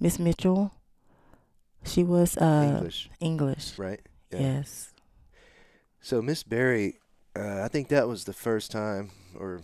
Miss 0.00 0.18
Mitchell. 0.18 0.72
She 1.84 2.04
was 2.04 2.36
uh 2.36 2.72
English, 2.76 3.10
English. 3.20 3.78
right? 3.78 4.00
Yeah. 4.30 4.40
Yes. 4.40 4.92
So 6.00 6.22
Miss 6.22 6.42
Barry, 6.42 6.98
uh, 7.36 7.62
I 7.62 7.68
think 7.68 7.88
that 7.88 8.08
was 8.08 8.24
the 8.24 8.32
first 8.32 8.70
time, 8.70 9.10
or 9.38 9.60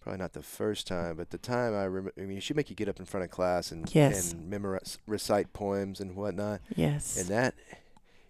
probably 0.00 0.18
not 0.18 0.32
the 0.32 0.42
first 0.42 0.86
time, 0.86 1.16
but 1.16 1.30
the 1.30 1.38
time 1.38 1.74
I 1.74 1.84
remember. 1.84 2.12
I 2.18 2.22
mean, 2.26 2.40
she 2.40 2.54
make 2.54 2.70
you 2.70 2.76
get 2.76 2.88
up 2.88 2.98
in 3.00 3.06
front 3.06 3.24
of 3.24 3.30
class 3.30 3.70
and 3.72 3.92
Yes. 3.94 4.32
and 4.32 4.48
memorize, 4.50 4.98
recite 5.06 5.52
poems 5.52 6.00
and 6.00 6.14
whatnot, 6.16 6.60
Yes. 6.74 7.16
and 7.18 7.28
that 7.28 7.54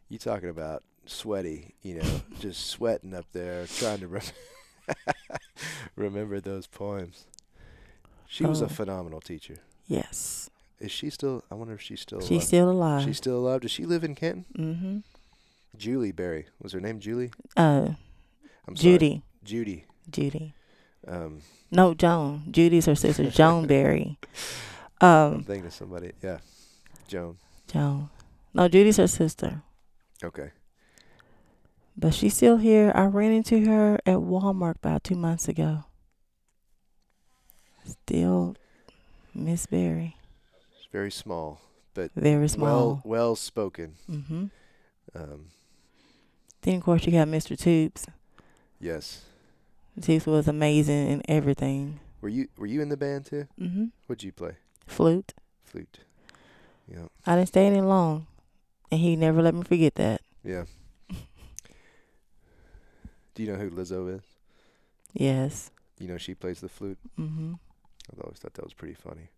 you 0.09 0.18
talking 0.18 0.48
about 0.50 0.83
sweaty, 1.07 1.74
you 1.83 1.96
know, 1.96 2.20
just 2.40 2.66
sweating 2.66 3.14
up 3.14 3.27
there, 3.33 3.66
trying 3.66 4.00
to 4.00 4.09
rem- 4.09 4.22
remember 5.96 6.40
those 6.40 6.66
poems. 6.66 7.27
She 8.27 8.44
was 8.44 8.62
Oh. 8.62 8.66
a 8.66 8.68
phenomenal 8.68 9.20
teacher. 9.20 9.57
Yes. 9.87 10.50
Is 10.85 10.92
she 10.92 11.09
still? 11.11 11.42
I 11.51 11.55
wonder 11.55 11.75
if 11.75 11.81
she's 11.81 12.01
still. 12.01 12.20
She's 12.20 12.31
alive. 12.31 12.42
still 12.44 12.70
alive. 12.70 13.05
She's 13.05 13.16
still 13.16 13.37
alive. 13.38 13.61
Does 13.62 13.70
she 13.70 13.87
live 13.87 14.05
in 14.05 14.14
Canton? 14.14 14.44
mm-hmm. 14.57 14.99
Julie 15.77 16.12
Berry 16.12 16.47
was 16.62 16.73
her 16.73 16.81
name. 16.81 17.01
Julie. 17.01 17.33
Uh, 17.57 17.88
I'm 18.68 18.77
sorry. 18.77 18.92
Judy. 18.92 19.23
Judy. 19.42 19.85
Judy. 20.11 20.55
Um, 21.09 21.40
No, 21.70 21.94
Joan. 21.94 22.44
Judy's 22.51 22.87
her 22.87 22.94
sister, 22.94 23.29
Joan 23.31 23.66
Berry. 23.73 24.18
I'm 25.01 25.09
Um, 25.35 25.42
thinking 25.44 25.66
of 25.66 25.73
somebody. 25.75 26.12
Yeah, 26.23 26.38
Joan. 27.09 27.38
Joan. 27.66 28.11
No, 28.53 28.68
Judy's 28.68 28.99
her 28.99 29.09
sister. 29.09 29.62
Okay. 30.23 30.51
But 31.97 32.14
she's 32.14 32.35
still 32.37 32.57
here. 32.59 32.92
I 32.94 33.07
ran 33.07 33.33
into 33.33 33.64
her 33.66 33.99
at 34.07 34.18
Walmart 34.18 34.77
about 34.77 35.03
two 35.05 35.16
months 35.16 35.49
ago. 35.49 35.85
Still 37.85 38.57
Miss 39.35 39.66
Berry. 39.66 40.16
Very 40.95 41.11
small, 41.11 41.61
but 41.93 42.13
Very 42.15 42.39
well, 42.39 42.49
small. 42.49 43.03
well 43.05 43.35
spoken. 43.35 43.97
mm-hmm. 44.09 44.45
Um, 45.13 45.47
Then, 46.63 46.77
of 46.77 46.83
course, 46.85 47.05
you 47.05 47.11
got 47.11 47.27
Mr. 47.27 47.59
Tubes. 47.59 48.07
yes. 48.79 49.25
Tubes 50.01 50.25
was 50.27 50.47
amazing 50.47 51.09
in 51.09 51.23
everything. 51.29 51.99
Were 52.21 52.29
you 52.29 52.47
Were 52.57 52.67
you 52.67 52.81
in 52.81 52.91
the 52.91 52.97
band 52.97 53.27
too? 53.27 53.49
Mm-hmm. 53.61 53.87
What'd 54.07 54.23
you 54.23 54.31
play? 54.31 54.53
Flute. 54.87 55.35
Flute. 55.65 55.99
Yeah. 56.87 57.07
I 57.27 57.35
didn't 57.35 57.49
stay 57.49 57.67
any 57.67 57.81
long. 57.81 58.27
And 58.93 59.01
he 59.01 59.17
never 59.17 59.43
let 59.43 59.55
me 59.55 59.63
forget 59.65 59.97
that. 59.97 60.21
Yeah. 60.45 60.65
Do 63.35 63.43
you 63.43 63.51
know 63.51 63.59
who 63.59 63.69
Lizzo 63.71 64.15
is? 64.17 64.23
Yes. 65.13 65.71
You 65.99 66.07
know 66.07 66.19
she 66.19 66.35
plays 66.35 66.61
the 66.61 66.69
flute. 66.69 66.99
Mm-hmm. 67.19 67.55
I 68.17 68.21
always 68.23 68.39
thought 68.39 68.55
that 68.55 68.65
was 68.65 68.75
pretty 68.75 68.95
funny. 68.95 69.31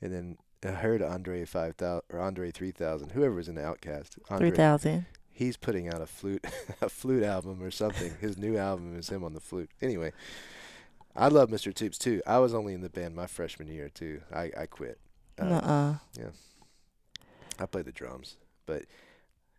And 0.00 0.10
then 0.12 0.38
I 0.64 0.68
heard 0.68 1.02
Andre 1.02 1.44
five 1.44 1.76
thousand 1.76 2.02
or 2.12 2.20
Andre 2.20 2.50
three 2.50 2.70
thousand, 2.70 3.12
whoever 3.12 3.34
was 3.34 3.48
in 3.48 3.54
the 3.54 3.62
OutKast. 3.62 4.18
Andre, 4.30 4.50
3000 4.50 5.06
he's 5.36 5.58
putting 5.58 5.86
out 5.86 6.00
a 6.00 6.06
flute 6.06 6.44
a 6.80 6.88
flute 6.88 7.22
album 7.22 7.62
or 7.62 7.70
something. 7.70 8.14
His 8.20 8.38
new 8.38 8.56
album 8.56 8.98
is 8.98 9.10
him 9.10 9.22
on 9.22 9.34
the 9.34 9.40
flute. 9.40 9.70
Anyway, 9.80 10.12
I 11.14 11.28
love 11.28 11.50
Mr. 11.50 11.72
Tubes 11.72 11.98
too. 11.98 12.22
I 12.26 12.38
was 12.38 12.54
only 12.54 12.74
in 12.74 12.80
the 12.80 12.88
band 12.88 13.14
my 13.14 13.26
freshman 13.26 13.68
year 13.68 13.88
too. 13.88 14.22
I 14.34 14.50
I 14.58 14.66
quit. 14.66 14.98
Uh, 15.38 15.44
Nuh-uh. 15.44 15.94
I 17.58 17.66
played 17.66 17.84
the 17.84 17.92
drums, 17.92 18.36
but 18.64 18.84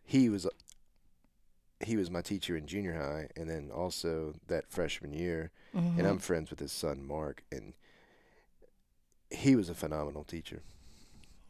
he 0.04 0.28
was 0.28 0.46
he 1.84 1.96
was 1.96 2.10
my 2.10 2.22
teacher 2.22 2.56
in 2.56 2.66
junior 2.66 2.94
high, 2.94 3.28
and 3.40 3.48
then 3.48 3.70
also 3.72 4.34
that 4.48 4.68
freshman 4.68 5.14
year. 5.14 5.52
Mm-hmm. 5.74 5.98
And 5.98 6.08
I'm 6.08 6.18
friends 6.18 6.50
with 6.50 6.58
his 6.58 6.72
son 6.72 7.06
Mark, 7.06 7.44
and 7.52 7.74
he 9.30 9.54
was 9.54 9.68
a 9.68 9.74
phenomenal 9.74 10.24
teacher. 10.24 10.62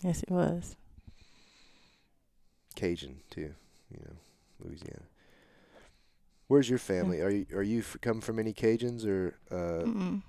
Yes, 0.02 0.22
it 0.22 0.30
was. 0.30 0.76
Cajun 2.74 3.20
too, 3.30 3.54
you 3.90 3.98
know, 4.04 4.16
Louisiana. 4.60 5.02
Where's 6.48 6.68
your 6.68 6.78
family? 6.78 7.20
Are 7.20 7.30
you 7.30 7.46
are 7.54 7.62
you 7.62 7.80
f- 7.80 7.96
come 8.00 8.20
from 8.20 8.38
any 8.38 8.52
Cajuns 8.52 9.04
or 9.06 9.34
uh, 9.50 9.86
Mm-mm. 9.86 10.22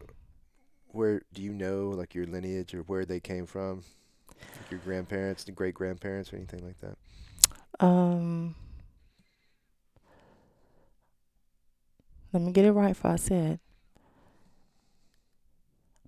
where 0.91 1.21
do 1.33 1.41
you 1.41 1.53
know 1.53 1.89
like 1.89 2.13
your 2.15 2.25
lineage 2.25 2.73
or 2.73 2.81
where 2.83 3.05
they 3.05 3.19
came 3.19 3.45
from? 3.45 3.83
Like 4.57 4.69
your 4.71 4.79
grandparents, 4.79 5.43
the 5.43 5.51
great 5.51 5.73
grandparents, 5.75 6.33
or 6.33 6.37
anything 6.37 6.65
like 6.65 6.79
that? 6.81 6.97
Um, 7.79 8.55
let 12.33 12.41
me 12.41 12.51
get 12.51 12.65
it 12.65 12.71
right. 12.71 12.95
For 12.95 13.07
I 13.09 13.15
said, 13.15 13.59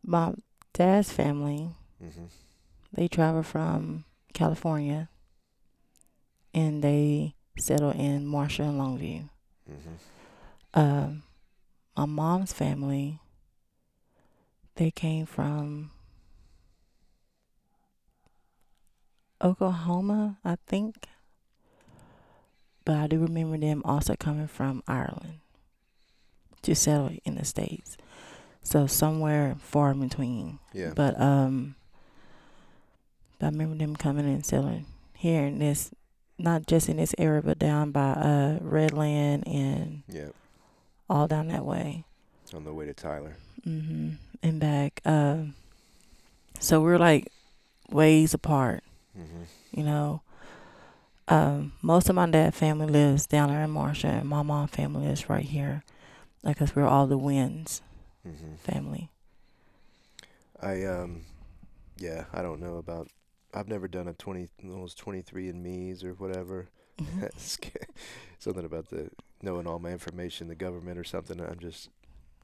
my 0.04 0.34
dad's 0.74 1.12
family 1.12 1.72
Mm-hmm. 2.04 2.26
They 2.94 3.08
travel 3.08 3.44
from 3.44 4.06
California, 4.34 5.10
and 6.54 6.84
they 6.84 7.36
settle 7.58 7.92
in 7.92 8.26
Marshall 8.26 8.70
and 8.70 8.80
Longview. 8.80 9.30
Mm-hmm. 9.70 10.80
Um, 10.80 11.24
my 11.96 12.06
mom's 12.06 12.54
family 12.54 13.20
they 14.76 14.92
came 14.92 15.26
from 15.26 15.92
Oklahoma, 19.44 20.38
I 20.44 20.58
think. 20.68 21.08
But 22.84 22.98
I 22.98 23.08
do 23.08 23.20
remember 23.20 23.58
them 23.58 23.82
also 23.86 24.16
coming 24.16 24.48
from 24.48 24.82
Ireland 24.88 25.40
to 26.64 26.76
settle 26.76 27.12
in 27.26 27.36
the 27.36 27.46
States. 27.46 27.98
So 28.64 28.88
somewhere 28.88 29.56
far 29.60 29.92
in 29.92 30.00
between. 30.00 30.60
Yeah. 30.74 30.94
But 30.96 31.20
um 31.20 31.76
but 33.42 33.48
I 33.48 33.50
remember 33.50 33.76
them 33.76 33.96
coming 33.96 34.26
and 34.26 34.46
settling 34.46 34.86
here 35.16 35.46
in 35.46 35.58
this 35.58 35.92
not 36.38 36.68
just 36.68 36.88
in 36.90 36.98
this 36.98 37.16
area 37.18 37.42
but 37.42 37.58
down 37.60 37.92
by 37.92 38.12
uh 38.12 38.60
Redland 38.60 39.44
and 39.48 40.04
yeah. 40.08 40.30
all 41.10 41.28
down 41.28 41.48
that 41.48 41.66
way. 41.66 42.04
On 42.54 42.64
the 42.66 42.74
way 42.74 42.86
to 42.86 42.94
Tyler. 42.94 43.36
Mm-hmm. 43.68 44.12
And 44.44 44.60
back. 44.60 45.02
Um 45.06 45.56
so 46.60 46.82
we're 46.82 46.98
like 47.00 47.28
ways 47.90 48.34
apart, 48.34 48.84
Mm-hmm. 49.18 49.44
you 49.72 49.84
know. 49.84 50.22
Um 51.28 51.74
most 51.82 52.10
of 52.10 52.16
my 52.16 52.30
dad 52.30 52.54
family 52.54 52.88
lives 52.88 53.26
down 53.26 53.50
there 53.50 53.64
in 53.64 53.70
Marshall 53.72 54.10
and 54.12 54.30
my 54.30 54.42
mom 54.44 54.68
family 54.68 55.08
is 55.08 55.30
right 55.30 55.46
here. 55.46 55.84
Like, 56.44 56.58
cause 56.58 56.76
we're 56.76 56.88
all 56.88 57.08
the 57.08 57.18
Winds 57.18 57.82
Mm-hmm. 58.28 58.56
family. 58.58 59.10
I 60.62 60.84
um, 60.86 61.22
yeah, 61.98 62.26
I 62.34 62.42
don't 62.44 62.60
know 62.62 62.78
about. 62.78 63.08
I've 63.54 63.68
never 63.68 63.88
done 63.88 64.08
a 64.08 64.14
twenty 64.14 64.48
those 64.64 64.94
twenty 64.96 65.22
three 65.22 65.50
and 65.50 65.62
me's 65.64 66.04
or 66.04 66.14
whatever. 66.14 66.68
Mhm. 67.02 67.32
Something 68.38 68.66
about 68.66 68.90
the 68.90 69.10
knowing 69.42 69.66
all 69.66 69.80
my 69.80 69.92
information, 69.92 70.48
the 70.48 70.56
government 70.56 71.00
or 71.00 71.04
something. 71.04 71.40
I'm 71.40 71.60
just 71.60 71.90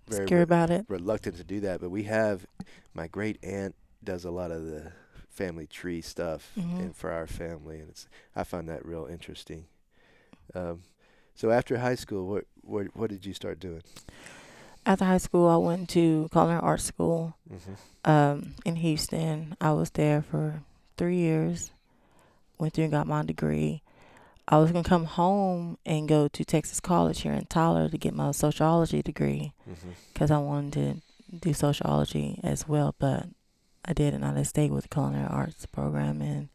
very 0.07 0.25
Scared 0.25 0.39
re- 0.39 0.43
about 0.43 0.69
it? 0.71 0.85
reluctant 0.87 1.37
to 1.37 1.43
do 1.43 1.59
that. 1.61 1.79
But 1.81 1.89
we 1.91 2.03
have 2.03 2.45
my 2.93 3.07
great 3.07 3.37
aunt 3.43 3.75
does 4.03 4.25
a 4.25 4.31
lot 4.31 4.51
of 4.51 4.63
the 4.65 4.91
family 5.29 5.67
tree 5.67 6.01
stuff 6.01 6.51
Mhm. 6.57 6.79
and 6.79 6.95
for 6.95 7.11
our 7.11 7.27
family, 7.27 7.79
and 7.79 7.89
it's 7.89 8.07
I 8.35 8.43
find 8.43 8.67
that 8.69 8.83
real 8.85 9.05
interesting. 9.05 9.65
Um, 10.55 10.83
so 11.35 11.51
after 11.51 11.77
high 11.77 11.95
school, 11.95 12.27
what 12.27 12.45
what 12.61 12.87
what 12.95 13.09
did 13.11 13.25
you 13.25 13.33
start 13.33 13.59
doing? 13.59 13.83
After 14.85 15.05
high 15.05 15.17
school, 15.19 15.47
I 15.49 15.57
went 15.57 15.89
to 15.89 16.29
culinary 16.31 16.61
art 16.61 16.81
school 16.81 17.35
Mm-hmm. 17.51 18.09
um, 18.09 18.55
in 18.65 18.77
Houston. 18.77 19.55
I 19.61 19.71
was 19.73 19.91
there 19.91 20.21
for 20.21 20.61
three 20.97 21.17
years. 21.17 21.71
Went 22.59 22.73
through 22.73 22.85
and 22.85 22.91
got 22.93 23.07
my 23.07 23.23
degree. 23.23 23.81
I 24.47 24.57
was 24.57 24.71
gonna 24.71 24.83
come 24.87 25.05
home 25.05 25.77
and 25.85 26.07
go 26.07 26.27
to 26.29 26.45
Texas 26.45 26.79
College 26.79 27.21
here 27.21 27.33
in 27.33 27.45
Tyler 27.45 27.89
to 27.89 27.97
get 27.97 28.13
my 28.15 28.31
sociology 28.31 29.01
degree 29.01 29.53
Mm-hmm. 29.69 29.89
because 30.13 30.31
I 30.31 30.37
wanted 30.39 30.73
to 31.31 31.37
do 31.39 31.53
sociology 31.53 32.39
as 32.43 32.67
well. 32.67 32.95
But 32.97 33.25
I 33.85 33.93
didn't. 33.93 34.23
I 34.23 34.33
just 34.33 34.51
stayed 34.51 34.71
with 34.71 34.83
the 34.83 34.89
culinary 34.89 35.27
arts 35.29 35.65
program 35.65 36.21
and 36.21 36.47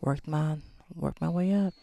worked 0.00 0.26
my 0.26 0.56
worked 0.94 1.20
my 1.20 1.28
way 1.28 1.52
up. 1.54 1.74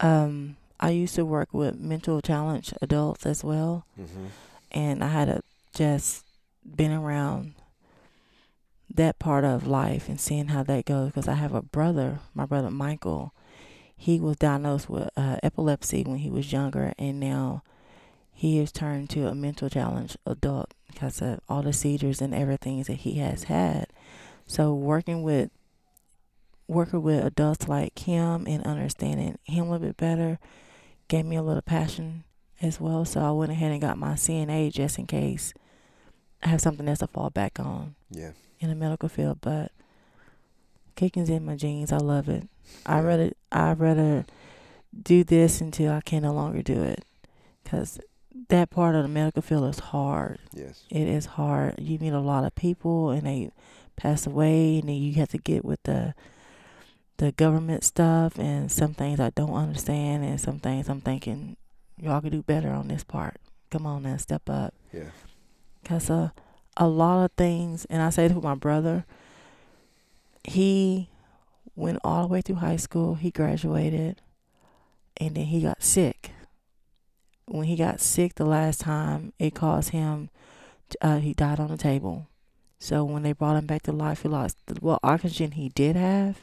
Um, 0.00 0.56
I 0.80 0.90
used 0.90 1.14
to 1.14 1.24
work 1.24 1.52
with 1.54 1.78
mental 1.78 2.20
challenge 2.20 2.72
adults 2.82 3.24
as 3.26 3.44
well 3.44 3.86
Mm-hmm. 4.00 4.26
and 4.72 5.04
I 5.04 5.08
had 5.08 5.28
a, 5.28 5.40
just 5.74 6.24
been 6.64 6.92
around 6.92 7.54
that 8.96 9.18
part 9.18 9.44
of 9.44 9.66
life 9.66 10.08
and 10.08 10.20
seeing 10.20 10.48
how 10.48 10.62
that 10.64 10.84
goes 10.84 11.08
because 11.08 11.28
I 11.28 11.34
have 11.34 11.54
a 11.54 11.62
brother, 11.62 12.20
my 12.34 12.46
brother 12.46 12.70
Michael. 12.70 13.32
He 13.96 14.20
was 14.20 14.36
diagnosed 14.36 14.90
with 14.90 15.08
uh, 15.16 15.38
epilepsy 15.42 16.02
when 16.02 16.18
he 16.18 16.28
was 16.28 16.52
younger, 16.52 16.92
and 16.98 17.18
now 17.18 17.62
he 18.32 18.58
has 18.58 18.70
turned 18.70 19.08
to 19.10 19.26
a 19.26 19.34
mental 19.34 19.70
challenge 19.70 20.16
adult 20.26 20.74
because 20.92 21.22
of 21.22 21.40
all 21.48 21.62
the 21.62 21.72
seizures 21.72 22.20
and 22.20 22.34
everything 22.34 22.82
that 22.82 22.98
he 22.98 23.14
has 23.14 23.44
had. 23.44 23.86
So 24.46 24.74
working 24.74 25.22
with 25.22 25.50
working 26.68 27.02
with 27.02 27.24
adults 27.24 27.68
like 27.68 27.98
him 28.00 28.44
and 28.46 28.62
understanding 28.64 29.38
him 29.44 29.66
a 29.66 29.70
little 29.70 29.86
bit 29.86 29.96
better 29.96 30.38
gave 31.08 31.24
me 31.24 31.36
a 31.36 31.42
little 31.42 31.62
passion 31.62 32.24
as 32.60 32.80
well. 32.80 33.04
So 33.04 33.20
I 33.20 33.30
went 33.30 33.52
ahead 33.52 33.72
and 33.72 33.80
got 33.80 33.98
my 33.98 34.14
CNA 34.14 34.72
just 34.72 34.98
in 34.98 35.06
case 35.06 35.54
I 36.42 36.48
have 36.48 36.60
something 36.60 36.88
else 36.88 36.98
to 36.98 37.06
fall 37.06 37.30
back 37.30 37.58
on 37.58 37.94
Yeah. 38.10 38.32
In 38.60 38.68
the 38.68 38.74
medical 38.74 39.08
field. 39.08 39.38
But 39.40 39.72
kicking's 40.94 41.30
in 41.30 41.44
my 41.44 41.56
genes. 41.56 41.92
I 41.92 41.98
love 41.98 42.28
it. 42.28 42.48
I 42.84 43.00
rather 43.00 43.32
I 43.52 43.72
rather 43.72 44.26
do 45.02 45.24
this 45.24 45.60
until 45.60 45.92
I 45.92 46.00
can 46.00 46.22
no 46.22 46.32
longer 46.32 46.62
do 46.62 46.82
it, 46.82 47.04
because 47.62 48.00
that 48.48 48.70
part 48.70 48.94
of 48.94 49.02
the 49.02 49.08
medical 49.08 49.42
field 49.42 49.68
is 49.68 49.78
hard. 49.78 50.38
Yes. 50.52 50.84
It 50.90 51.08
is 51.08 51.26
hard. 51.26 51.74
You 51.78 51.98
meet 51.98 52.12
a 52.12 52.20
lot 52.20 52.44
of 52.44 52.54
people 52.54 53.10
and 53.10 53.26
they 53.26 53.50
pass 53.96 54.26
away, 54.26 54.78
and 54.78 54.88
then 54.88 54.96
you 54.96 55.14
have 55.14 55.30
to 55.30 55.38
get 55.38 55.64
with 55.64 55.82
the 55.84 56.14
the 57.18 57.32
government 57.32 57.82
stuff 57.82 58.38
and 58.38 58.70
some 58.70 58.92
things 58.92 59.20
I 59.20 59.30
don't 59.30 59.54
understand 59.54 60.22
and 60.24 60.38
some 60.40 60.58
things 60.58 60.88
I'm 60.88 61.00
thinking 61.00 61.56
y'all 61.98 62.20
could 62.20 62.32
do 62.32 62.42
better 62.42 62.70
on 62.70 62.88
this 62.88 63.04
part. 63.04 63.36
Come 63.70 63.86
on 63.86 64.02
now, 64.02 64.18
step 64.18 64.48
up. 64.50 64.74
Yeah. 64.92 65.10
Cause 65.84 66.10
uh, 66.10 66.30
a 66.76 66.86
lot 66.86 67.24
of 67.24 67.32
things, 67.32 67.84
and 67.86 68.02
I 68.02 68.10
say 68.10 68.28
this 68.28 68.34
with 68.34 68.44
my 68.44 68.54
brother. 68.54 69.04
He 70.44 71.08
went 71.74 71.98
all 72.04 72.22
the 72.22 72.32
way 72.32 72.40
through 72.40 72.56
high 72.56 72.76
school. 72.76 73.14
He 73.14 73.30
graduated, 73.30 74.20
and 75.16 75.34
then 75.34 75.46
he 75.46 75.62
got 75.62 75.82
sick. 75.82 76.30
When 77.46 77.64
he 77.64 77.76
got 77.76 78.00
sick 78.00 78.34
the 78.34 78.44
last 78.44 78.80
time, 78.80 79.32
it 79.38 79.54
caused 79.54 79.90
him. 79.90 80.30
Uh, 81.00 81.18
he 81.18 81.32
died 81.32 81.60
on 81.60 81.68
the 81.68 81.76
table. 81.76 82.26
So 82.78 83.04
when 83.04 83.22
they 83.22 83.32
brought 83.32 83.56
him 83.56 83.66
back 83.66 83.82
to 83.82 83.92
life, 83.92 84.22
he 84.22 84.28
lost 84.28 84.58
well 84.80 85.00
oxygen 85.02 85.52
he 85.52 85.70
did 85.70 85.96
have. 85.96 86.40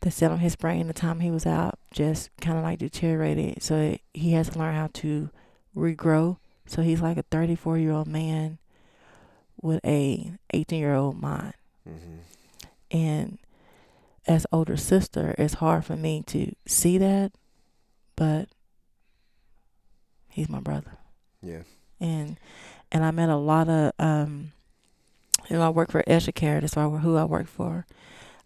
The 0.00 0.10
cell 0.10 0.34
in 0.34 0.38
his 0.40 0.56
brain 0.56 0.86
the 0.86 0.92
time 0.92 1.20
he 1.20 1.30
was 1.30 1.46
out 1.46 1.78
just 1.90 2.30
kind 2.40 2.58
of 2.58 2.64
like 2.64 2.78
deteriorated. 2.78 3.62
So 3.62 3.76
it, 3.76 4.00
he 4.12 4.32
has 4.32 4.50
to 4.50 4.58
learn 4.58 4.74
how 4.74 4.90
to 4.94 5.30
regrow. 5.74 6.36
So 6.66 6.82
he's 6.82 7.00
like 7.00 7.16
a 7.16 7.22
34 7.22 7.78
year 7.78 7.92
old 7.92 8.06
man 8.06 8.58
with 9.60 9.80
a 9.84 10.32
18 10.52 10.78
year 10.78 10.94
old 10.94 11.20
mind. 11.20 11.54
Mm-hmm. 11.88 12.16
And 12.90 13.38
as 14.26 14.46
older 14.52 14.76
sister, 14.76 15.34
it's 15.38 15.54
hard 15.54 15.84
for 15.84 15.96
me 15.96 16.22
to 16.26 16.54
see 16.66 16.98
that, 16.98 17.32
but 18.16 18.48
he's 20.28 20.48
my 20.48 20.60
brother. 20.60 20.98
Yeah. 21.42 21.62
And 22.00 22.38
and 22.92 23.04
I 23.04 23.10
met 23.10 23.28
a 23.28 23.36
lot 23.36 23.68
of 23.68 23.92
um 23.98 24.52
you 25.48 25.56
know, 25.56 25.62
I 25.62 25.68
work 25.68 25.92
for 25.92 26.02
Esha 26.04 26.34
Care, 26.34 26.60
that's 26.60 26.74
why 26.74 26.88
who 26.88 27.16
I 27.16 27.24
work 27.24 27.46
for. 27.46 27.86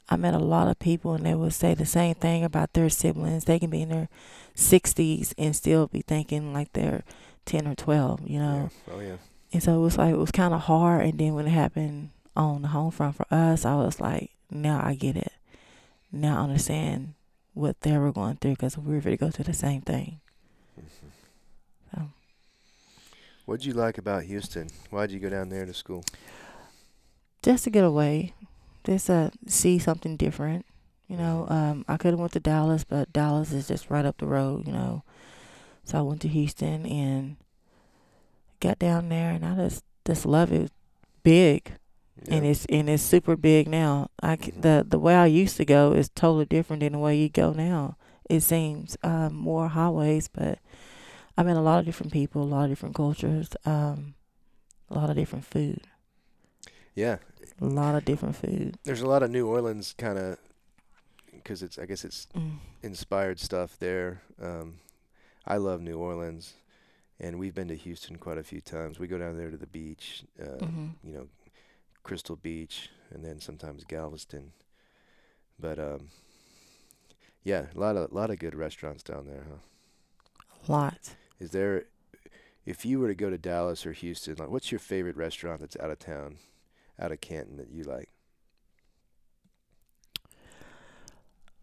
I 0.09 0.17
met 0.17 0.35
a 0.35 0.39
lot 0.39 0.69
of 0.69 0.79
people 0.79 1.15
and 1.15 1.25
they 1.25 1.35
would 1.35 1.55
say 1.55 1.73
the 1.73 1.87
same 1.87 2.15
thing 2.15 2.45
about 2.45 2.73
their 2.73 2.91
siblings. 2.91 3.45
They 3.45 3.59
can 3.59 3.71
be 3.71 3.83
in 3.83 3.89
their 3.91 4.09
sixties 4.55 5.35
and 5.39 5.55
still 5.55 5.87
be 5.87 6.03
thinking 6.03 6.53
like 6.53 6.73
they're 6.73 7.05
ten 7.47 7.67
or 7.67 7.75
twelve, 7.75 8.29
you 8.29 8.39
know. 8.39 8.71
Yeah. 8.87 8.95
Oh 8.95 9.01
yeah. 9.01 9.17
And 9.53 9.63
so 9.63 9.77
it 9.79 9.83
was 9.83 9.99
like 9.99 10.15
it 10.15 10.19
was 10.19 10.31
kinda 10.31 10.59
hard 10.59 11.05
and 11.05 11.19
then 11.19 11.35
when 11.35 11.47
it 11.47 11.51
happened 11.51 12.11
on 12.37 12.63
the 12.63 12.69
home 12.69 12.91
front 12.91 13.17
for 13.17 13.27
us, 13.31 13.65
I 13.65 13.75
was 13.75 14.01
like, 14.01 14.31
now 14.51 14.81
I 14.85 14.95
get 14.95 15.17
it. 15.17 15.33
Now 16.13 16.39
I 16.41 16.45
understand 16.45 17.15
what 17.55 17.81
they 17.81 17.99
were 17.99 18.13
going 18.13 18.37
through 18.37 18.53
because 18.53 18.79
we 18.79 18.95
were 18.95 19.01
ready 19.01 19.17
to 19.17 19.25
go 19.25 19.31
through 19.31 19.45
the 19.45 19.53
same 19.53 19.81
thing. 19.83 20.21
So 21.93 22.03
What'd 23.45 23.65
you 23.65 23.73
like 23.75 23.99
about 23.99 24.25
Houston? 24.25 24.69
Why'd 24.91 25.11
you 25.11 25.19
go 25.19 25.31
down 25.31 25.49
there 25.49 25.67
to 25.67 25.75
school? 25.75 26.05
just 27.43 27.65
to 27.65 27.71
get 27.71 27.85
away, 27.85 28.35
just 28.85 29.07
to 29.07 29.33
see 29.47 29.79
something 29.79 30.17
different. 30.17 30.67
You 31.09 31.17
know, 31.17 31.47
um, 31.49 31.85
I 31.89 31.97
could 31.97 32.13
have 32.13 32.21
went 32.21 32.33
to 32.33 32.41
Dallas, 32.41 32.85
but 32.85 33.13
Dallas 33.13 33.51
is 33.53 33.67
just 33.67 33.91
right 33.91 34.05
up 34.05 34.19
the 34.19 34.27
road. 34.27 34.67
You 34.67 34.73
know, 34.73 35.03
so 35.85 35.99
I 35.99 36.03
went 36.03 36.21
to 36.23 36.29
Houston 36.29 36.87
and 36.87 37.37
got 38.61 38.79
down 38.79 39.09
there, 39.09 39.31
and 39.31 39.45
I 39.45 39.55
just 39.57 39.85
just 40.07 40.25
love 40.27 40.53
it. 40.53 40.71
Big, 41.23 41.73
and 42.29 42.47
it's 42.47 42.65
and 42.67 42.89
it's 42.89 43.03
super 43.03 43.37
big 43.37 43.69
now. 43.69 44.09
I 44.23 44.37
the 44.37 44.85
the 44.89 44.99
way 44.99 45.15
I 45.15 45.27
used 45.27 45.57
to 45.59 45.65
go 45.65 45.93
is 45.93 46.09
totally 46.09 46.47
different 46.47 46.81
than 46.81 46.93
the 46.93 46.99
way 46.99 47.17
you 47.17 47.29
go 47.29 47.53
now. 47.53 47.97
It 48.31 48.41
seems 48.41 48.97
um, 49.03 49.35
more 49.35 49.69
highways, 49.69 50.29
but 50.29 50.59
I 51.37 51.43
met 51.43 51.57
a 51.57 51.61
lot 51.61 51.81
of 51.81 51.85
different 51.85 52.13
people, 52.13 52.43
a 52.43 52.45
lot 52.45 52.65
of 52.65 52.71
different 52.71 52.95
cultures, 52.95 53.49
um, 53.67 54.15
a 54.89 54.95
lot 54.95 55.11
of 55.11 55.17
different 55.17 55.45
food, 55.45 55.81
yeah. 56.95 57.17
a 57.61 57.65
lot 57.65 57.95
of 57.97 58.05
different 58.05 58.37
food. 58.37 58.77
There's 58.85 59.01
a 59.03 59.07
lot 59.09 59.23
of 59.23 59.31
New 59.31 59.47
Orleans 59.49 59.95
kind 59.99 60.17
of 60.19 60.39
because 61.35 61.63
it's 61.63 61.79
I 61.79 61.87
guess 61.87 62.05
it's 62.05 62.29
Mm. 62.35 62.59
inspired 62.83 63.41
stuff 63.41 63.77
there. 63.79 64.23
Um, 64.41 64.79
I 65.47 65.57
love 65.57 65.81
New 65.83 65.99
Orleans, 65.99 66.55
and 67.21 67.39
we've 67.39 67.55
been 67.55 67.69
to 67.69 67.77
Houston 67.77 68.17
quite 68.17 68.39
a 68.39 68.43
few 68.43 68.61
times. 68.61 68.99
We 68.99 69.07
go 69.07 69.19
down 69.19 69.37
there 69.37 69.51
to 69.51 69.57
the 69.57 69.67
beach, 69.67 70.25
uh, 70.41 70.57
Mhm. 70.59 70.95
you 71.05 71.13
know, 71.13 71.29
Crystal 72.03 72.37
Beach, 72.37 72.89
and 73.11 73.25
then 73.25 73.41
sometimes 73.41 73.85
Galveston. 73.85 74.53
But 75.59 75.79
um, 75.79 76.09
yeah, 77.45 77.67
a 77.75 77.79
lot 77.79 77.97
of 77.97 78.11
lot 78.13 78.31
of 78.31 78.39
good 78.39 78.55
restaurants 78.55 79.03
down 79.03 79.27
there, 79.27 79.45
huh? 79.49 79.59
A 80.67 80.73
lot. 80.73 81.15
Is 81.39 81.51
there, 81.51 81.85
if 82.67 82.85
you 82.85 82.99
were 82.99 83.09
to 83.09 83.15
go 83.15 83.31
to 83.31 83.39
Dallas 83.39 83.85
or 83.87 83.93
Houston, 83.93 84.37
like 84.37 84.49
what's 84.51 84.73
your 84.73 84.79
favorite 84.79 85.17
restaurant 85.17 85.61
that's 85.61 85.77
out 85.77 85.91
of 85.91 85.99
town, 85.99 86.39
out 86.99 87.13
of 87.13 87.21
Canton 87.21 87.57
that 87.59 87.71
you 87.71 87.85
like? 87.85 88.11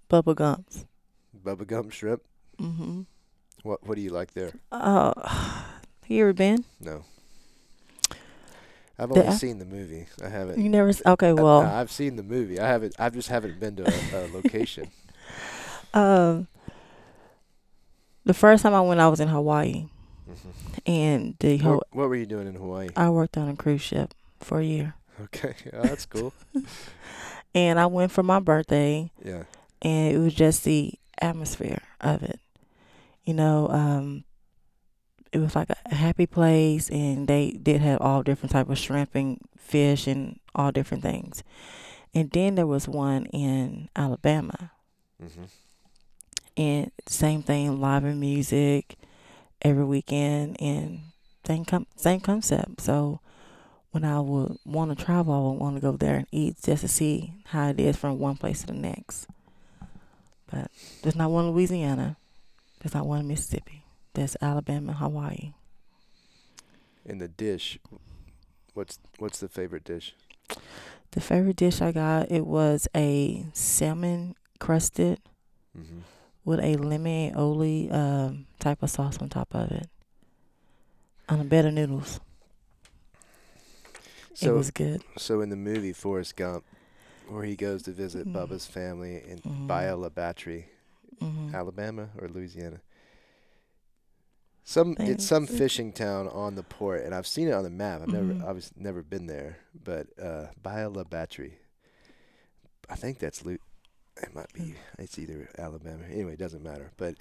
Bubba 0.09 0.35
Gumps. 0.35 0.85
Bubba 1.43 1.67
Gump 1.67 1.91
Shrimp. 1.91 2.23
Mm-hmm. 2.59 3.01
What 3.67 3.85
What 3.85 3.95
do 3.95 4.01
you 4.01 4.11
like 4.11 4.33
there? 4.33 4.51
Uh, 4.71 5.13
you 6.07 6.23
ever 6.23 6.31
been? 6.33 6.63
No. 6.79 7.03
I've 8.97 9.11
only 9.11 9.31
seen 9.33 9.59
the 9.59 9.65
movie. 9.65 10.07
I 10.23 10.29
haven't. 10.29 10.57
You 10.59 10.69
never? 10.69 10.91
Okay, 11.05 11.33
well, 11.33 11.61
no, 11.63 11.69
I've 11.69 11.91
seen 11.91 12.15
the 12.15 12.23
movie. 12.23 12.59
I 12.59 12.67
haven't. 12.67 12.95
I 12.97 13.09
just 13.09 13.27
haven't 13.29 13.59
been 13.59 13.75
to 13.75 13.83
a, 13.83 14.25
a 14.25 14.27
location. 14.33 14.89
um, 15.93 16.47
the 18.23 18.33
first 18.33 18.63
time 18.63 18.73
I 18.73 18.81
went, 18.81 18.99
I 19.01 19.07
was 19.09 19.19
in 19.19 19.27
Hawaii, 19.27 19.85
hmm 20.25 20.49
and 20.85 21.35
the 21.41 21.57
whole 21.57 21.75
What, 21.75 21.87
what 21.91 22.09
were 22.09 22.15
you 22.15 22.25
doing 22.25 22.47
in 22.47 22.55
Hawaii? 22.55 22.87
I 22.95 23.09
worked 23.09 23.37
on 23.37 23.49
a 23.49 23.55
cruise 23.55 23.81
ship 23.81 24.13
for 24.39 24.59
a 24.61 24.63
year, 24.63 24.93
Okay, 25.25 25.53
oh, 25.73 25.81
that's 25.83 26.05
cool. 26.07 26.33
and 27.53 27.79
I 27.79 27.85
went 27.87 28.11
for 28.13 28.23
my 28.23 28.39
birthday, 28.39 29.11
Yeah. 29.23 29.43
and 29.81 30.15
it 30.15 30.17
was 30.19 30.33
just 30.33 30.63
the 30.63 30.93
atmosphere 31.21 31.81
of 32.01 32.23
it. 32.23 32.39
You 33.27 33.33
know, 33.33 33.67
um, 33.67 34.23
it 35.33 35.39
was 35.39 35.53
like 35.53 35.67
a 35.69 35.93
happy 35.93 36.25
place, 36.25 36.89
and 36.89 37.27
they 37.27 37.51
did 37.51 37.81
have 37.81 37.99
all 37.99 38.23
different 38.23 38.53
type 38.53 38.69
of 38.69 38.77
shrimp 38.77 39.15
and 39.15 39.37
fish 39.57 40.07
and 40.07 40.39
all 40.55 40.71
different 40.71 41.03
things. 41.03 41.43
And 42.15 42.31
then 42.31 42.55
there 42.55 42.65
was 42.65 42.87
one 42.87 43.25
in 43.25 43.89
Alabama, 43.97 44.71
mm-hmm. 45.21 45.43
and 46.55 46.91
same 47.05 47.43
thing, 47.43 47.81
live 47.81 48.05
and 48.05 48.17
music 48.17 48.95
every 49.61 49.83
weekend, 49.83 50.55
and 50.61 51.01
same 51.45 51.65
com- 51.65 51.87
same 51.97 52.21
concept. 52.21 52.79
So 52.79 53.19
when 53.91 54.05
I 54.05 54.21
would 54.21 54.57
want 54.65 54.97
to 54.97 55.05
travel, 55.05 55.33
I 55.33 55.39
would 55.39 55.59
want 55.59 55.75
to 55.75 55.81
go 55.81 55.97
there 55.97 56.15
and 56.15 56.27
eat 56.31 56.55
just 56.63 56.79
to 56.79 56.87
see 56.87 57.33
how 57.47 57.71
it 57.71 57.79
is 57.81 57.97
from 57.97 58.19
one 58.19 58.37
place 58.37 58.61
to 58.61 58.67
the 58.67 58.73
next. 58.73 59.27
But 60.49 60.71
there's 61.03 61.17
not 61.17 61.29
one 61.29 61.47
in 61.47 61.51
Louisiana. 61.51 62.15
There's 62.79 62.93
not 62.93 63.05
one 63.07 63.19
in 63.21 63.27
Mississippi. 63.27 63.83
There's 64.13 64.35
Alabama, 64.41 64.93
Hawaii. 64.93 65.53
In 67.05 67.17
the 67.19 67.27
dish, 67.27 67.79
what's 68.73 68.99
what's 69.19 69.39
the 69.39 69.47
favorite 69.47 69.83
dish? 69.83 70.13
The 71.11 71.21
favorite 71.21 71.55
dish 71.55 71.81
I 71.81 71.91
got 71.91 72.31
it 72.31 72.45
was 72.45 72.87
a 72.95 73.45
salmon 73.53 74.35
crusted 74.59 75.19
hmm 75.75 75.99
with 76.43 76.59
a 76.61 76.77
lemon 76.77 77.33
aioli 77.33 77.91
um, 77.93 78.45
type 78.59 78.81
of 78.81 78.89
sauce 78.89 79.17
on 79.17 79.27
top 79.27 79.53
of 79.53 79.69
it, 79.69 79.89
on 81.27 81.41
a 81.41 81.43
bed 81.43 81.65
of 81.65 81.73
noodles. 81.73 82.21
So, 84.33 84.53
it 84.53 84.57
was 84.57 84.71
good. 84.71 85.03
so 85.17 85.41
in 85.41 85.49
the 85.49 85.57
movie 85.57 85.91
Forrest 85.91 86.37
Gump, 86.37 86.63
where 87.27 87.43
he 87.43 87.57
goes 87.57 87.83
to 87.83 87.91
visit 87.91 88.27
Mhm. 88.27 88.33
Bubba's 88.33 88.65
family 88.65 89.21
in 89.27 89.39
Mhm. 89.39 89.67
Bayou 89.67 89.95
La 89.97 90.07
Batre, 91.21 91.29
hmm 91.29 91.53
Alabama 91.53 92.09
or 92.19 92.27
Louisiana. 92.27 92.81
Some 94.63 94.97
it's 95.05 95.23
some 95.23 95.47
fishing 95.47 95.93
town 95.93 96.27
on 96.27 96.55
the 96.55 96.63
port, 96.63 97.03
and 97.03 97.15
I've 97.15 97.25
seen 97.27 97.47
it 97.47 97.53
on 97.53 97.63
the 97.63 97.69
map. 97.69 98.01
I've 98.01 98.09
never 98.11 98.35
Mhm. 98.35 98.41
obviously 98.41 98.81
never 98.81 99.01
been 99.01 99.25
there, 99.27 99.57
but 99.83 100.07
uh, 100.21 100.47
Bayou 100.61 100.89
La 100.89 101.03
Batre. 101.03 101.53
I 102.89 102.95
think 102.95 103.19
that's 103.19 103.45
Lu- 103.45 103.59
It 104.21 104.33
might 104.35 104.51
be. 104.53 104.75
It's 104.99 105.19
either 105.19 105.49
Alabama. 105.57 106.05
Anyway, 106.05 106.33
it 106.33 106.39
doesn't 106.39 106.63
matter. 106.63 106.91
But 106.97 107.15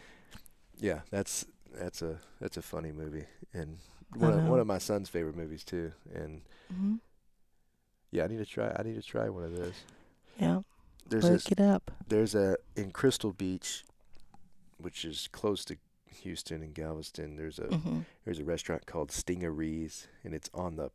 yeah, 0.78 1.03
that's 1.11 1.47
that's 1.74 2.03
a 2.03 2.20
that's 2.40 2.57
a 2.57 2.62
funny 2.62 2.92
movie, 2.92 3.26
and 3.53 3.78
one 4.14 4.34
of, 4.34 4.44
one 4.44 4.61
of 4.61 4.66
my 4.66 4.78
son's 4.78 5.09
favorite 5.09 5.36
movies 5.36 5.64
too. 5.64 5.92
And 6.14 6.42
hmm 6.70 6.97
yeah, 8.11 8.24
I 8.24 8.26
need 8.28 8.38
to 8.38 8.47
try. 8.47 8.74
I 8.78 8.82
need 8.82 8.94
to 8.97 9.03
try 9.03 9.28
one 9.28 9.44
of 9.44 9.55
those. 9.57 9.84
Yeah, 10.38 10.61
There's 11.09 11.24
this 11.24 11.46
it 11.48 11.61
up. 11.61 11.90
there's 12.09 12.34
a 12.34 12.57
in 12.76 12.90
Crystal 12.90 13.32
Beach, 13.32 13.84
which 14.78 15.04
is 15.04 15.28
close 15.32 15.64
to 15.66 15.76
Houston 16.22 16.62
and 16.62 16.74
Galveston. 16.74 17.36
There's 17.36 17.59
a 17.59 17.76
hmm 17.76 18.00
there's 18.24 18.38
a 18.40 18.44
restaurant 18.44 18.86
called 18.86 19.11
Stingarees, 19.11 20.07
and 20.24 20.34
it's 20.34 20.50
on 20.52 20.76
the 20.76 20.90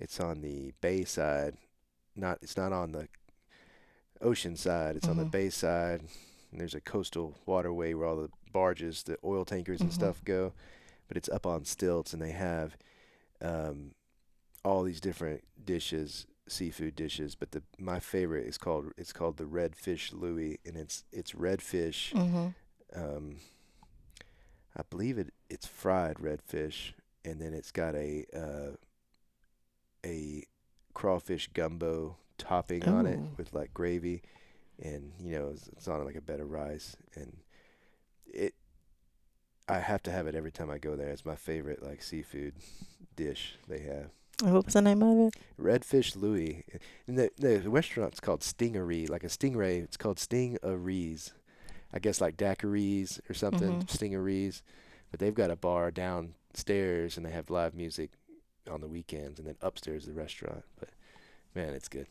it's 0.00 0.20
on 0.20 0.40
the 0.40 0.72
bay 0.80 1.04
side. 1.04 1.56
Not 2.14 2.38
it's 2.42 2.56
not 2.56 2.72
on 2.72 2.92
the 2.92 3.08
ocean 4.20 4.56
side. 4.56 4.96
It's 4.96 5.08
on 5.08 5.16
the 5.16 5.24
Mhm. 5.24 5.30
bay 5.30 5.50
side. 5.50 6.00
And 6.50 6.60
there's 6.60 6.74
a 6.74 6.80
coastal 6.80 7.38
waterway 7.46 7.94
where 7.94 8.06
all 8.06 8.16
the 8.16 8.30
barges, 8.52 9.02
the 9.02 9.16
oil 9.24 9.44
tankers 9.44 9.80
and 9.80 9.90
Mhm. 9.90 9.94
stuff 9.94 10.22
go. 10.24 10.52
But 11.08 11.16
it's 11.16 11.28
up 11.28 11.46
on 11.46 11.64
stilts, 11.64 12.12
and 12.12 12.22
they 12.22 12.32
have 12.32 12.76
um, 13.40 13.92
all 14.64 14.84
these 14.84 15.00
different 15.00 15.42
dishes 15.64 16.26
seafood 16.48 16.96
dishes, 16.96 17.34
but 17.34 17.52
the 17.52 17.62
my 17.78 18.00
favorite 18.00 18.46
is 18.46 18.58
called 18.58 18.92
it's 18.96 19.12
called 19.12 19.36
the 19.36 19.44
redfish 19.44 20.12
Louis, 20.12 20.58
and 20.64 20.76
it's 20.76 21.04
it's 21.12 21.32
redfish. 21.32 22.12
Mm-hmm. 22.12 22.48
Um, 22.94 23.36
I 24.76 24.82
believe 24.88 25.18
it 25.18 25.32
it's 25.48 25.66
fried 25.66 26.16
redfish, 26.16 26.92
and 27.24 27.40
then 27.40 27.54
it's 27.54 27.70
got 27.70 27.94
a 27.94 28.24
uh, 28.34 28.76
a 30.04 30.44
crawfish 30.94 31.48
gumbo 31.54 32.16
topping 32.38 32.88
on 32.88 33.06
it 33.06 33.20
with 33.36 33.52
like 33.52 33.72
gravy, 33.72 34.22
and 34.80 35.12
you 35.20 35.38
know 35.38 35.50
it's, 35.50 35.68
it's 35.68 35.88
on 35.88 36.04
like 36.04 36.16
a 36.16 36.20
bed 36.20 36.40
of 36.40 36.50
rice, 36.50 36.96
and 37.14 37.38
it. 38.26 38.54
I 39.68 39.78
have 39.78 40.02
to 40.02 40.10
have 40.10 40.26
it 40.26 40.34
every 40.34 40.50
time 40.50 40.70
I 40.70 40.78
go 40.78 40.96
there. 40.96 41.08
It's 41.10 41.24
my 41.24 41.36
favorite 41.36 41.82
like 41.82 42.02
seafood 42.02 42.54
dish 43.14 43.56
they 43.68 43.78
have. 43.80 44.10
What 44.42 44.64
was 44.66 44.74
the 44.74 44.82
name 44.82 45.02
of 45.02 45.28
it? 45.28 45.34
Redfish 45.60 46.16
Louis. 46.16 46.64
And 47.06 47.16
the 47.18 47.30
the 47.38 47.60
restaurant's 47.70 48.20
called 48.20 48.42
Stingery, 48.42 49.06
like 49.06 49.24
a 49.24 49.28
stingray. 49.28 49.82
It's 49.82 49.96
called 49.96 50.18
Stingarees. 50.18 51.32
I 51.92 51.98
guess 51.98 52.20
like 52.20 52.36
daiquiris 52.36 53.20
or 53.30 53.34
something, 53.34 53.82
Mhm. 53.82 53.88
Stingarees. 53.88 54.62
But 55.10 55.20
they've 55.20 55.34
got 55.34 55.50
a 55.50 55.56
bar 55.56 55.90
downstairs 55.90 57.16
and 57.16 57.24
they 57.26 57.30
have 57.30 57.50
live 57.50 57.74
music 57.74 58.10
on 58.70 58.80
the 58.80 58.88
weekends 58.88 59.38
and 59.38 59.46
then 59.46 59.56
upstairs 59.60 60.06
the 60.06 60.12
restaurant. 60.14 60.64
But 60.78 60.88
man, 61.54 61.74
it's 61.74 61.88
good. 61.88 62.06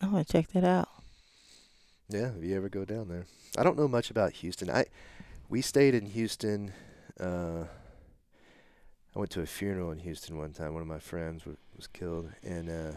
I 0.00 0.06
want 0.08 0.26
to 0.26 0.32
check 0.32 0.48
that 0.52 0.64
out. 0.64 0.88
Yeah, 2.08 2.30
if 2.36 2.42
you 2.42 2.56
ever 2.56 2.68
go 2.68 2.84
down 2.84 3.08
there. 3.08 3.26
I 3.56 3.62
don't 3.62 3.76
know 3.78 3.86
much 3.88 4.10
about 4.10 4.32
Houston. 4.32 4.70
I 4.70 4.86
we 5.48 5.60
stayed 5.62 5.94
in 5.94 6.06
Houston. 6.06 6.72
Uh, 7.18 7.64
I 9.14 9.18
went 9.18 9.30
to 9.32 9.40
a 9.40 9.46
funeral 9.46 9.90
in 9.90 9.98
Houston 10.00 10.36
one 10.38 10.52
time. 10.52 10.72
One 10.72 10.82
of 10.82 10.88
my 10.88 10.98
friends 11.00 11.44
was, 11.44 11.56
was 11.76 11.86
killed, 11.88 12.30
and 12.44 12.70
uh, 12.70 12.96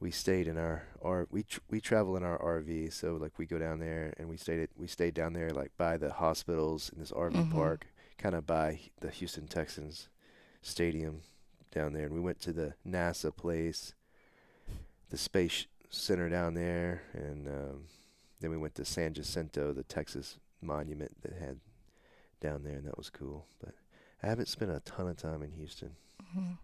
we 0.00 0.10
stayed 0.10 0.48
in 0.48 0.56
our 0.56 0.84
R. 1.02 1.26
We 1.30 1.42
tr- 1.42 1.60
we 1.70 1.80
travel 1.80 2.16
in 2.16 2.22
our 2.24 2.38
RV, 2.38 2.92
so 2.92 3.16
like 3.16 3.38
we 3.38 3.44
go 3.46 3.58
down 3.58 3.78
there 3.78 4.14
and 4.18 4.28
we 4.28 4.36
stayed 4.38 4.60
at, 4.60 4.70
we 4.76 4.86
stayed 4.86 5.14
down 5.14 5.32
there 5.34 5.50
like 5.50 5.72
by 5.76 5.96
the 5.98 6.12
hospitals 6.14 6.88
in 6.90 6.98
this 7.00 7.12
RV 7.12 7.32
Mhm. 7.34 7.52
park, 7.52 7.86
kind 8.16 8.34
of 8.34 8.46
by 8.46 8.80
the 9.00 9.10
Houston 9.10 9.46
Texans 9.46 10.08
stadium 10.62 11.20
down 11.70 11.92
there, 11.92 12.06
and 12.06 12.14
we 12.14 12.20
went 12.20 12.40
to 12.40 12.52
the 12.52 12.74
NASA 12.86 13.34
place, 13.34 13.94
the 15.10 15.18
space 15.18 15.66
center 15.90 16.28
down 16.30 16.54
there, 16.54 17.02
and 17.12 17.46
um, 17.48 17.84
then 18.40 18.50
we 18.50 18.56
went 18.56 18.74
to 18.76 18.84
San 18.84 19.12
Jacinto, 19.12 19.72
the 19.74 19.82
Texas 19.84 20.38
monument 20.62 21.20
that 21.22 21.34
had 21.34 21.60
down 22.40 22.62
there, 22.64 22.76
and 22.76 22.86
that 22.86 22.96
was 22.96 23.10
cool. 23.10 23.46
But 23.60 23.74
I 24.24 24.28
haven't 24.28 24.48
spent 24.48 24.70
a 24.70 24.80
ton 24.80 25.06
of 25.08 25.18
time 25.18 25.42
in 25.42 25.50
Houston. 25.52 25.90
Mhm. 26.34 26.56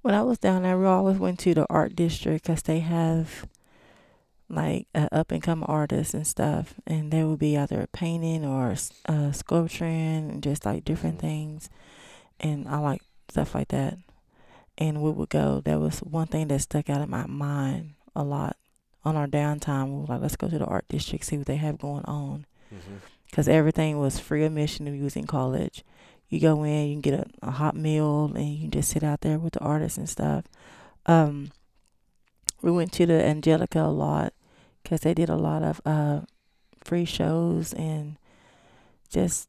When 0.00 0.14
I 0.14 0.22
was 0.22 0.38
down 0.38 0.62
there, 0.62 0.78
we 0.78 0.86
always 0.86 1.18
went 1.18 1.38
to 1.40 1.52
the 1.52 1.66
art 1.68 1.94
district 1.94 2.46
'cause 2.46 2.62
they 2.62 2.80
have 2.80 3.46
like 4.48 4.88
uh, 4.94 5.08
up 5.12 5.30
and 5.30 5.42
coming 5.42 5.66
artists 5.68 6.14
and 6.14 6.26
stuff, 6.26 6.74
and 6.86 7.12
they 7.12 7.22
would 7.22 7.38
be 7.38 7.56
either 7.56 7.86
painting 7.92 8.44
or 8.44 8.74
uh, 9.06 9.30
sculpturing, 9.30 10.30
and 10.30 10.42
just 10.42 10.64
like 10.64 10.84
different 10.84 11.18
Mhm. 11.18 11.20
things. 11.20 11.70
And 12.40 12.66
I 12.66 12.78
like 12.78 13.02
stuff 13.28 13.54
like 13.54 13.68
that. 13.68 13.98
And 14.78 15.02
we 15.02 15.10
would 15.10 15.28
go. 15.28 15.60
That 15.60 15.78
was 15.78 16.00
one 16.00 16.26
thing 16.28 16.48
that 16.48 16.60
stuck 16.62 16.88
out 16.90 17.02
in 17.02 17.10
my 17.10 17.26
mind 17.26 17.90
a 18.16 18.24
lot 18.24 18.56
on 19.04 19.14
our 19.16 19.26
downtime. 19.28 19.88
We 19.92 20.00
were 20.00 20.06
like, 20.06 20.22
let's 20.22 20.36
go 20.36 20.48
to 20.48 20.58
the 20.58 20.64
art 20.64 20.86
district, 20.88 21.26
see 21.26 21.36
what 21.38 21.46
they 21.46 21.56
have 21.56 21.78
going 21.78 22.04
on. 22.06 22.46
Mm-hmm. 22.72 22.96
because 23.26 23.46
everything 23.48 23.98
was 23.98 24.18
free 24.20 24.44
admission 24.44 24.86
if 24.88 24.94
you 24.94 25.04
was 25.04 25.14
in 25.16 25.26
college. 25.26 25.84
You 26.30 26.40
go 26.40 26.62
in, 26.62 26.88
you 26.88 26.94
can 26.94 27.00
get 27.00 27.14
a, 27.14 27.26
a 27.42 27.50
hot 27.50 27.76
meal, 27.76 28.32
and 28.34 28.48
you 28.48 28.60
can 28.62 28.70
just 28.70 28.90
sit 28.90 29.02
out 29.02 29.20
there 29.20 29.38
with 29.38 29.54
the 29.54 29.60
artists 29.60 29.98
and 29.98 30.08
stuff. 30.08 30.44
Um, 31.06 31.50
we 32.62 32.70
went 32.70 32.92
to 32.92 33.06
the 33.06 33.22
Angelica 33.22 33.80
a 33.80 33.88
lot 33.90 34.32
because 34.82 35.00
they 35.00 35.12
did 35.12 35.28
a 35.28 35.36
lot 35.36 35.62
of 35.62 35.80
uh, 35.84 36.20
free 36.84 37.04
shows 37.04 37.74
and 37.74 38.16
just 39.10 39.48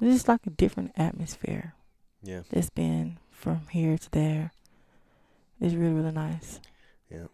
just 0.00 0.28
like 0.28 0.46
a 0.46 0.50
different 0.50 0.92
atmosphere. 0.96 1.74
Yeah. 2.22 2.42
It's 2.50 2.70
been 2.70 3.18
from 3.30 3.66
here 3.70 3.98
to 3.98 4.10
there. 4.10 4.52
It's 5.60 5.74
really 5.74 5.94
really 5.94 6.12
nice. 6.12 6.60
Yeah. 7.10 7.26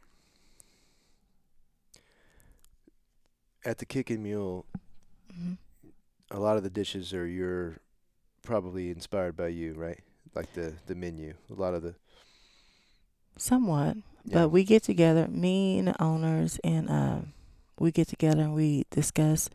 At 3.65 3.79
the 3.79 3.87
Kickin' 3.87 4.23
Mule, 4.23 4.65
hmm 5.31 5.55
a 6.31 6.39
lot 6.39 6.57
of 6.57 6.63
the 6.63 6.71
dishes 6.71 7.15
are 7.15 7.27
your 7.27 7.79
probably 8.49 8.91
inspired 8.91 9.37
by 9.37 9.49
you, 9.49 9.75
right? 9.75 10.01
Like 10.35 10.53
the 10.55 10.73
the 10.87 10.95
menu. 10.95 11.35
A 11.51 11.55
lot 11.55 11.75
of 11.75 11.83
the 11.83 11.95
Somewhat. 13.37 13.97
yeah. 14.25 14.35
But 14.35 14.49
we 14.49 14.65
get 14.65 14.83
together, 14.83 15.29
me 15.29 15.79
and 15.79 15.89
the 15.89 16.03
owners, 16.03 16.59
and 16.65 16.91
um, 16.91 17.33
we 17.79 17.93
get 17.93 18.09
together 18.09 18.41
and 18.43 18.55
we 18.55 18.85
discuss 18.91 19.49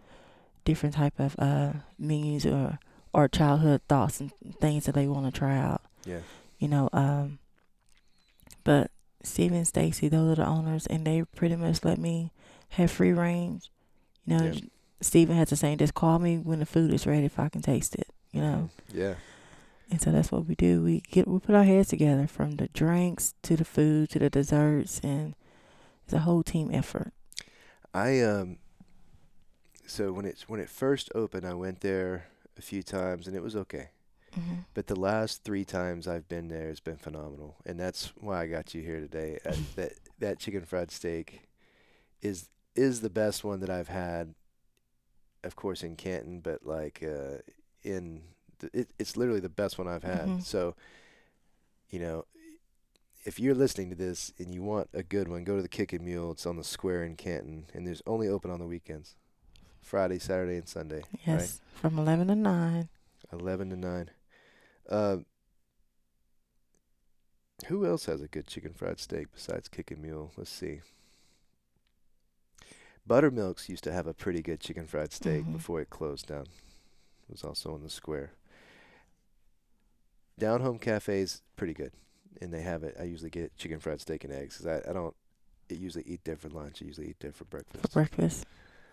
different 0.63 0.95
type 0.95 1.19
of 1.19 1.35
uh, 1.37 1.73
menus 1.99 2.45
or 2.45 2.79
or 3.13 3.27
childhood 3.27 3.81
thoughts 3.89 4.19
and 4.21 4.31
things 4.61 4.85
that 4.85 4.93
they 4.95 5.07
want 5.07 5.25
to 5.25 5.37
try 5.37 5.57
out. 5.57 5.81
yeah. 6.05 6.19
You 6.59 6.67
know, 6.69 6.89
um, 6.93 7.39
but 8.63 8.89
Steve 9.21 9.51
and 9.51 9.67
Stacy, 9.67 10.07
those 10.07 10.31
are 10.31 10.41
the 10.41 10.47
owners, 10.47 10.87
and 10.87 11.05
they 11.05 11.23
pretty 11.35 11.57
much 11.57 11.83
let 11.83 11.97
me 11.99 12.31
have 12.69 12.89
free 12.89 13.11
range. 13.11 13.69
You 14.25 14.37
know, 14.37 14.43
Yeah. 14.45 14.59
Steven 15.01 15.35
had 15.35 15.49
to 15.49 15.57
say, 15.57 15.75
just 15.75 15.93
call 15.93 16.19
me 16.19 16.37
when 16.37 16.59
the 16.59 16.65
food 16.65 16.93
is 16.93 17.05
ready 17.05 17.25
if 17.25 17.37
I 17.37 17.49
can 17.49 17.61
taste 17.61 17.95
it. 17.95 18.07
You 18.33 18.41
know, 18.41 18.69
Yeah. 18.91 19.15
and 19.91 20.01
so 20.01 20.11
that's 20.11 20.31
what 20.31 20.47
we 20.47 20.55
do. 20.55 20.81
We 20.81 21.01
get 21.01 21.27
we 21.27 21.39
put 21.39 21.55
our 21.55 21.63
heads 21.63 21.89
together 21.89 22.27
from 22.27 22.57
the 22.57 22.67
drinks 22.73 23.35
to 23.43 23.55
the 23.55 23.63
food 23.65 24.09
to 24.09 24.19
the 24.19 24.29
desserts, 24.29 24.99
and 25.03 25.35
it's 26.03 26.13
a 26.13 26.19
whole 26.19 26.43
team 26.43 26.69
effort. 26.73 27.13
I 27.93 28.21
um 28.21 28.57
so 29.85 30.11
when 30.11 30.25
it's 30.25 30.49
when 30.49 30.59
it 30.59 30.69
first 30.69 31.11
opened 31.13 31.45
I 31.45 31.53
went 31.53 31.81
there 31.81 32.25
a 32.57 32.61
few 32.61 32.81
times 32.83 33.27
and 33.27 33.35
it 33.35 33.43
was 33.43 33.55
okay. 33.55 33.89
Mm-hmm. 34.35 34.55
But 34.73 34.87
the 34.87 34.95
last 34.99 35.43
three 35.43 35.63
times 35.63 36.07
I've 36.07 36.27
been 36.27 36.47
there 36.47 36.67
has 36.69 36.79
been 36.79 36.97
phenomenal, 36.97 37.57
and 37.67 37.79
that's 37.79 38.13
why 38.19 38.41
I 38.41 38.47
got 38.47 38.73
you 38.73 38.81
here 38.81 38.99
today. 38.99 39.37
Uh, 39.45 39.55
that 39.75 39.93
that 40.17 40.39
chicken 40.39 40.65
fried 40.65 40.89
steak 40.89 41.47
is 42.23 42.49
is 42.75 43.01
the 43.01 43.11
best 43.11 43.43
one 43.43 43.59
that 43.59 43.69
I've 43.69 43.89
had. 43.89 44.33
Of 45.43 45.55
course, 45.55 45.83
in 45.83 45.95
Canton, 45.97 46.39
but 46.39 46.65
like 46.65 47.03
uh, 47.03 47.43
in 47.83 48.21
the, 48.59 48.69
it, 48.73 48.89
it's 48.99 49.17
literally 49.17 49.39
the 49.39 49.49
best 49.49 49.77
one 49.77 49.87
I've 49.87 50.03
had. 50.03 50.27
Mhm. 50.27 50.43
So, 50.43 50.75
you 51.89 51.99
know, 51.99 52.25
if 53.25 53.39
you're 53.39 53.55
listening 53.55 53.89
to 53.89 53.95
this 53.95 54.33
and 54.37 54.53
you 54.53 54.61
want 54.61 54.89
a 54.93 55.03
good 55.03 55.27
one, 55.27 55.43
go 55.43 55.55
to 55.55 55.61
the 55.61 55.67
Kickin' 55.69 56.03
Mule. 56.03 56.31
It's 56.31 56.45
on 56.45 56.57
the 56.57 56.63
square 56.63 57.03
in 57.03 57.15
Canton, 57.15 57.67
and 57.73 57.87
there's 57.87 58.01
only 58.05 58.27
open 58.27 58.51
on 58.51 58.59
the 58.59 58.65
weekends, 58.65 59.15
Friday, 59.81 60.19
Saturday, 60.19 60.57
and 60.57 60.67
Sunday. 60.67 61.03
Yes, 61.25 61.61
from 61.75 61.97
eleven 61.97 62.27
to 62.27 62.35
nine. 62.35 62.89
11 63.31 63.69
to 63.71 63.75
9. 63.75 64.09
Uh, 64.89 65.17
who 67.67 67.85
else 67.85 68.05
has 68.05 68.21
a 68.21 68.27
good 68.27 68.45
chicken 68.45 68.73
fried 68.73 68.99
steak 68.99 69.27
besides 69.33 69.67
Kickin' 69.69 70.01
Mule? 70.01 70.31
Let's 70.37 70.51
see. 70.51 70.81
Buttermilk's 73.07 73.69
used 73.69 73.83
to 73.85 73.91
have 73.91 74.05
a 74.07 74.13
pretty 74.13 74.41
good 74.41 74.59
chicken 74.59 74.85
fried 74.85 75.11
steak 75.11 75.43
Mhm. 75.45 75.53
before 75.53 75.81
it 75.81 75.89
closed 75.89 76.27
down. 76.27 76.47
Was 77.33 77.43
also 77.43 77.73
on 77.73 77.81
the 77.81 77.89
square. 77.89 78.31
Down 80.37 80.61
Home 80.61 80.77
Cafe 80.77 81.19
is 81.19 81.41
pretty 81.55 81.73
good, 81.73 81.91
and 82.41 82.53
they 82.53 82.61
have 82.61 82.83
it. 82.83 82.95
I 82.99 83.03
usually 83.03 83.31
get 83.31 83.57
chicken 83.57 83.79
fried 83.79 83.99
steak 84.01 84.23
and 84.23 84.31
eggs 84.31 84.57
'cause 84.57 84.67
I, 84.67 84.87
I 84.89 84.93
don't 84.93 85.15
I 85.71 85.73
usually 85.73 86.03
eat 86.05 86.21
there 86.25 86.35
for 86.35 86.49
lunch. 86.49 86.81
I 86.81 86.85
usually 86.85 87.07
eat 87.09 87.17
there 87.19 87.31
for 87.31 87.45
breakfast. 87.45 87.81
for 87.81 87.89
breakfast. 87.91 88.45
breakfast. 88.45 88.45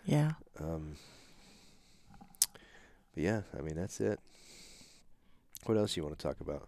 Yeah. 0.05 0.31
Um, 0.59 0.95
but 3.13 3.23
yeah, 3.23 3.41
I 3.57 3.61
mean 3.61 3.75
that's 3.75 3.99
it. 4.01 4.19
What 5.65 5.77
else 5.77 5.95
you 5.95 6.03
want 6.03 6.17
to 6.17 6.23
talk 6.27 6.39
about? 6.41 6.67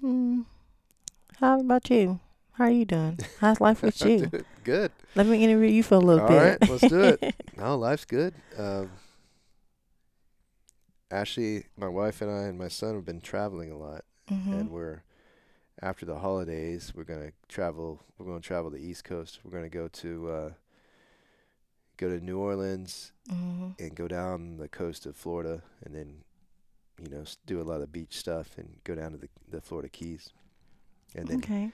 Hmm. 0.00 0.42
How 1.40 1.60
about 1.60 1.90
you? 1.90 2.20
How 2.52 2.64
are 2.64 2.70
you 2.70 2.86
doing? 2.86 3.18
How's 3.40 3.60
life 3.60 3.82
with 3.82 4.02
you? 4.06 4.30
good. 4.62 4.92
Let 5.14 5.26
me 5.26 5.44
interview 5.44 5.68
you 5.68 5.82
for 5.82 5.96
a 5.96 5.98
little 5.98 6.22
All 6.22 6.28
bit. 6.28 6.38
All 6.38 6.44
right, 6.46 6.68
let's 6.70 6.86
do 6.88 7.00
it. 7.02 7.34
No, 7.56 7.76
life's 7.78 8.04
good. 8.04 8.34
Um, 8.58 8.90
Ashley, 11.14 11.66
my 11.76 11.88
wife, 11.88 12.20
and 12.20 12.30
I 12.30 12.42
and 12.44 12.58
my 12.58 12.68
son 12.68 12.94
have 12.96 13.04
been 13.04 13.20
traveling 13.20 13.70
a 13.70 13.78
lot, 13.78 14.04
hmm 14.28 14.52
and 14.52 14.70
we're 14.70 15.02
after 15.80 16.04
the 16.04 16.18
holidays. 16.18 16.92
We're 16.94 17.04
gonna 17.04 17.30
travel. 17.48 18.02
We're 18.18 18.26
gonna 18.26 18.40
travel 18.40 18.70
the 18.70 18.78
East 18.84 19.04
Coast. 19.04 19.38
We're 19.44 19.52
gonna 19.52 19.68
go 19.68 19.86
to 19.88 20.28
uh, 20.30 20.50
go 21.96 22.08
to 22.08 22.20
New 22.24 22.38
Orleans 22.38 23.12
hmm 23.28 23.70
and 23.78 23.94
go 23.94 24.08
down 24.08 24.56
the 24.56 24.68
coast 24.68 25.06
of 25.06 25.16
Florida, 25.16 25.62
and 25.84 25.94
then 25.94 26.24
you 27.00 27.08
know 27.08 27.22
s- 27.22 27.38
do 27.46 27.60
a 27.60 27.64
lot 27.70 27.80
of 27.80 27.92
beach 27.92 28.16
stuff 28.18 28.58
and 28.58 28.78
go 28.84 28.94
down 28.96 29.12
to 29.12 29.18
the 29.18 29.28
the 29.48 29.60
Florida 29.60 29.88
Keys, 29.88 30.30
and 31.14 31.28
then 31.28 31.38
Okay. 31.38 31.70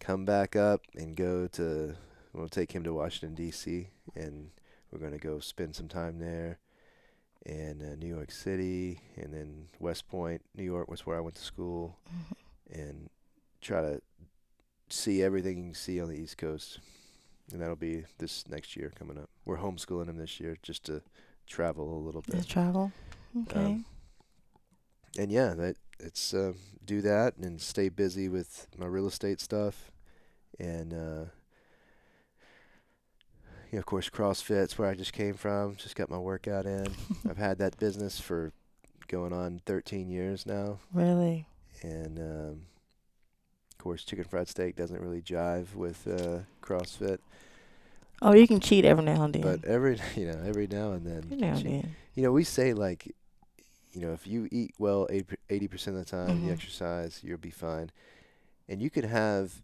come 0.00 0.24
back 0.24 0.56
up 0.56 0.82
and 0.96 1.14
go 1.16 1.46
to 1.46 1.94
we'll 2.32 2.48
take 2.48 2.72
him 2.72 2.82
to 2.84 2.92
Washington 2.94 3.34
D.C. 3.36 3.88
and 4.16 4.50
we're 4.90 4.98
going 4.98 5.12
to 5.12 5.18
go 5.18 5.38
spend 5.40 5.76
some 5.76 5.86
time 5.88 6.18
there 6.18 6.58
and 7.46 7.82
uh, 7.82 7.94
New 7.96 8.08
York 8.08 8.30
City 8.30 9.00
and 9.16 9.32
then 9.32 9.68
West 9.78 10.08
Point, 10.08 10.42
New 10.54 10.64
York 10.64 10.90
was 10.90 11.06
where 11.06 11.16
I 11.16 11.20
went 11.20 11.36
to 11.36 11.42
school 11.42 11.96
Mhm. 12.08 12.36
and 12.78 13.10
try 13.60 13.80
to 13.80 14.00
see 14.88 15.22
everything 15.22 15.56
you 15.58 15.64
can 15.64 15.74
see 15.74 16.00
on 16.00 16.08
the 16.08 16.16
East 16.20 16.36
Coast, 16.38 16.80
and 17.52 17.60
that'll 17.60 17.76
be 17.76 18.04
this 18.18 18.46
next 18.48 18.76
year 18.76 18.90
coming 18.94 19.18
up. 19.18 19.30
We're 19.44 19.58
homeschooling 19.58 20.08
him 20.08 20.16
this 20.16 20.40
year 20.40 20.56
just 20.62 20.84
to 20.84 21.02
travel 21.46 21.96
a 21.96 22.00
little 22.04 22.22
bit. 22.22 22.46
travel. 22.46 22.92
Okay. 23.42 23.64
Um, 23.64 23.84
and 25.18 25.30
yeah, 25.32 25.54
that 25.54 25.76
it's 25.98 26.32
uh, 26.34 26.52
do 26.84 27.00
that 27.02 27.36
and 27.36 27.60
stay 27.60 27.88
busy 27.88 28.28
with 28.28 28.66
my 28.76 28.86
real 28.86 29.06
estate 29.06 29.40
stuff, 29.40 29.90
and 30.58 30.92
uh, 30.92 31.24
you 33.70 33.76
know, 33.76 33.80
of 33.80 33.86
course, 33.86 34.08
CrossFit's 34.10 34.78
where 34.78 34.88
I 34.88 34.94
just 34.94 35.12
came 35.12 35.34
from. 35.34 35.76
Just 35.76 35.94
got 35.96 36.10
my 36.10 36.18
workout 36.18 36.66
in. 36.66 36.86
I've 37.28 37.36
had 37.36 37.58
that 37.58 37.78
business 37.78 38.18
for 38.20 38.52
going 39.08 39.32
on 39.32 39.60
13 39.66 40.08
years 40.08 40.46
now, 40.46 40.78
really? 40.92 41.46
and 41.82 42.18
um, 42.18 42.60
of 43.72 43.78
course, 43.78 44.04
chicken 44.04 44.24
fried 44.24 44.48
steak 44.48 44.76
doesn't 44.76 45.00
really 45.00 45.22
jive 45.22 45.74
with 45.74 46.06
uh, 46.06 46.40
CrossFit. 46.62 47.18
Oh, 48.22 48.34
you 48.34 48.46
can 48.46 48.60
cheat 48.60 48.84
every 48.84 49.04
now 49.04 49.22
and 49.24 49.34
then. 49.34 49.42
But 49.42 49.64
every 49.64 49.98
you 50.16 50.26
know 50.26 50.40
every 50.44 50.66
now 50.66 50.92
and 50.92 51.06
then, 51.06 51.22
every 51.32 51.36
now 51.38 51.56
and 51.56 51.64
then. 51.64 51.96
you 52.14 52.22
know, 52.22 52.32
we 52.32 52.44
say 52.44 52.74
like, 52.74 53.06
you 53.92 54.00
know, 54.00 54.12
if 54.12 54.26
you 54.26 54.48
eat 54.52 54.72
well 54.78 55.08
eighty 55.48 55.68
percent 55.68 55.96
of 55.96 56.04
the 56.04 56.10
time, 56.10 56.42
you 56.44 56.50
Mhm. 56.50 56.52
exercise, 56.52 57.20
you'll 57.22 57.38
be 57.38 57.50
fine. 57.50 57.90
And 58.68 58.80
you 58.80 58.90
could 58.90 59.04
have 59.06 59.62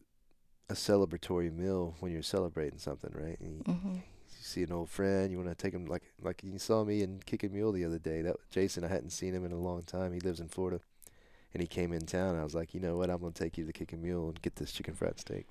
a 0.68 0.74
celebratory 0.74 1.52
meal 1.54 1.94
when 2.00 2.12
you're 2.12 2.22
celebrating 2.22 2.78
something, 2.78 3.10
right? 3.14 3.38
And 3.40 3.64
you, 3.66 3.74
hmm 3.74 3.94
you 3.94 4.42
see 4.42 4.62
an 4.62 4.72
old 4.72 4.90
friend, 4.90 5.30
you 5.30 5.38
want 5.38 5.48
to 5.50 5.54
take 5.54 5.72
him 5.74 5.86
like 5.86 6.02
like 6.22 6.42
you 6.44 6.58
saw 6.58 6.84
me 6.84 7.02
in 7.02 7.20
Kickin' 7.26 7.52
Mule 7.52 7.72
the 7.72 7.84
other 7.84 7.98
day. 7.98 8.22
That 8.22 8.36
Jason, 8.50 8.84
I 8.84 8.88
hadn't 8.88 9.10
seen 9.10 9.34
him 9.34 9.44
in 9.44 9.52
a 9.52 9.58
long 9.58 9.82
time. 9.82 10.12
He 10.12 10.20
lives 10.20 10.40
in 10.40 10.48
Florida, 10.48 10.80
and 11.54 11.60
he 11.60 11.66
came 11.66 11.92
in 11.92 12.06
town. 12.06 12.36
I 12.36 12.44
was 12.44 12.54
like, 12.54 12.74
you 12.74 12.80
know 12.80 12.96
what? 12.96 13.10
I'm 13.10 13.20
gonna 13.20 13.32
take 13.32 13.58
you 13.58 13.64
to 13.66 13.72
Kickin' 13.72 14.02
Mule 14.02 14.28
and 14.28 14.42
get 14.42 14.56
this 14.56 14.72
chicken 14.72 14.94
fried 14.94 15.18
steak. 15.20 15.46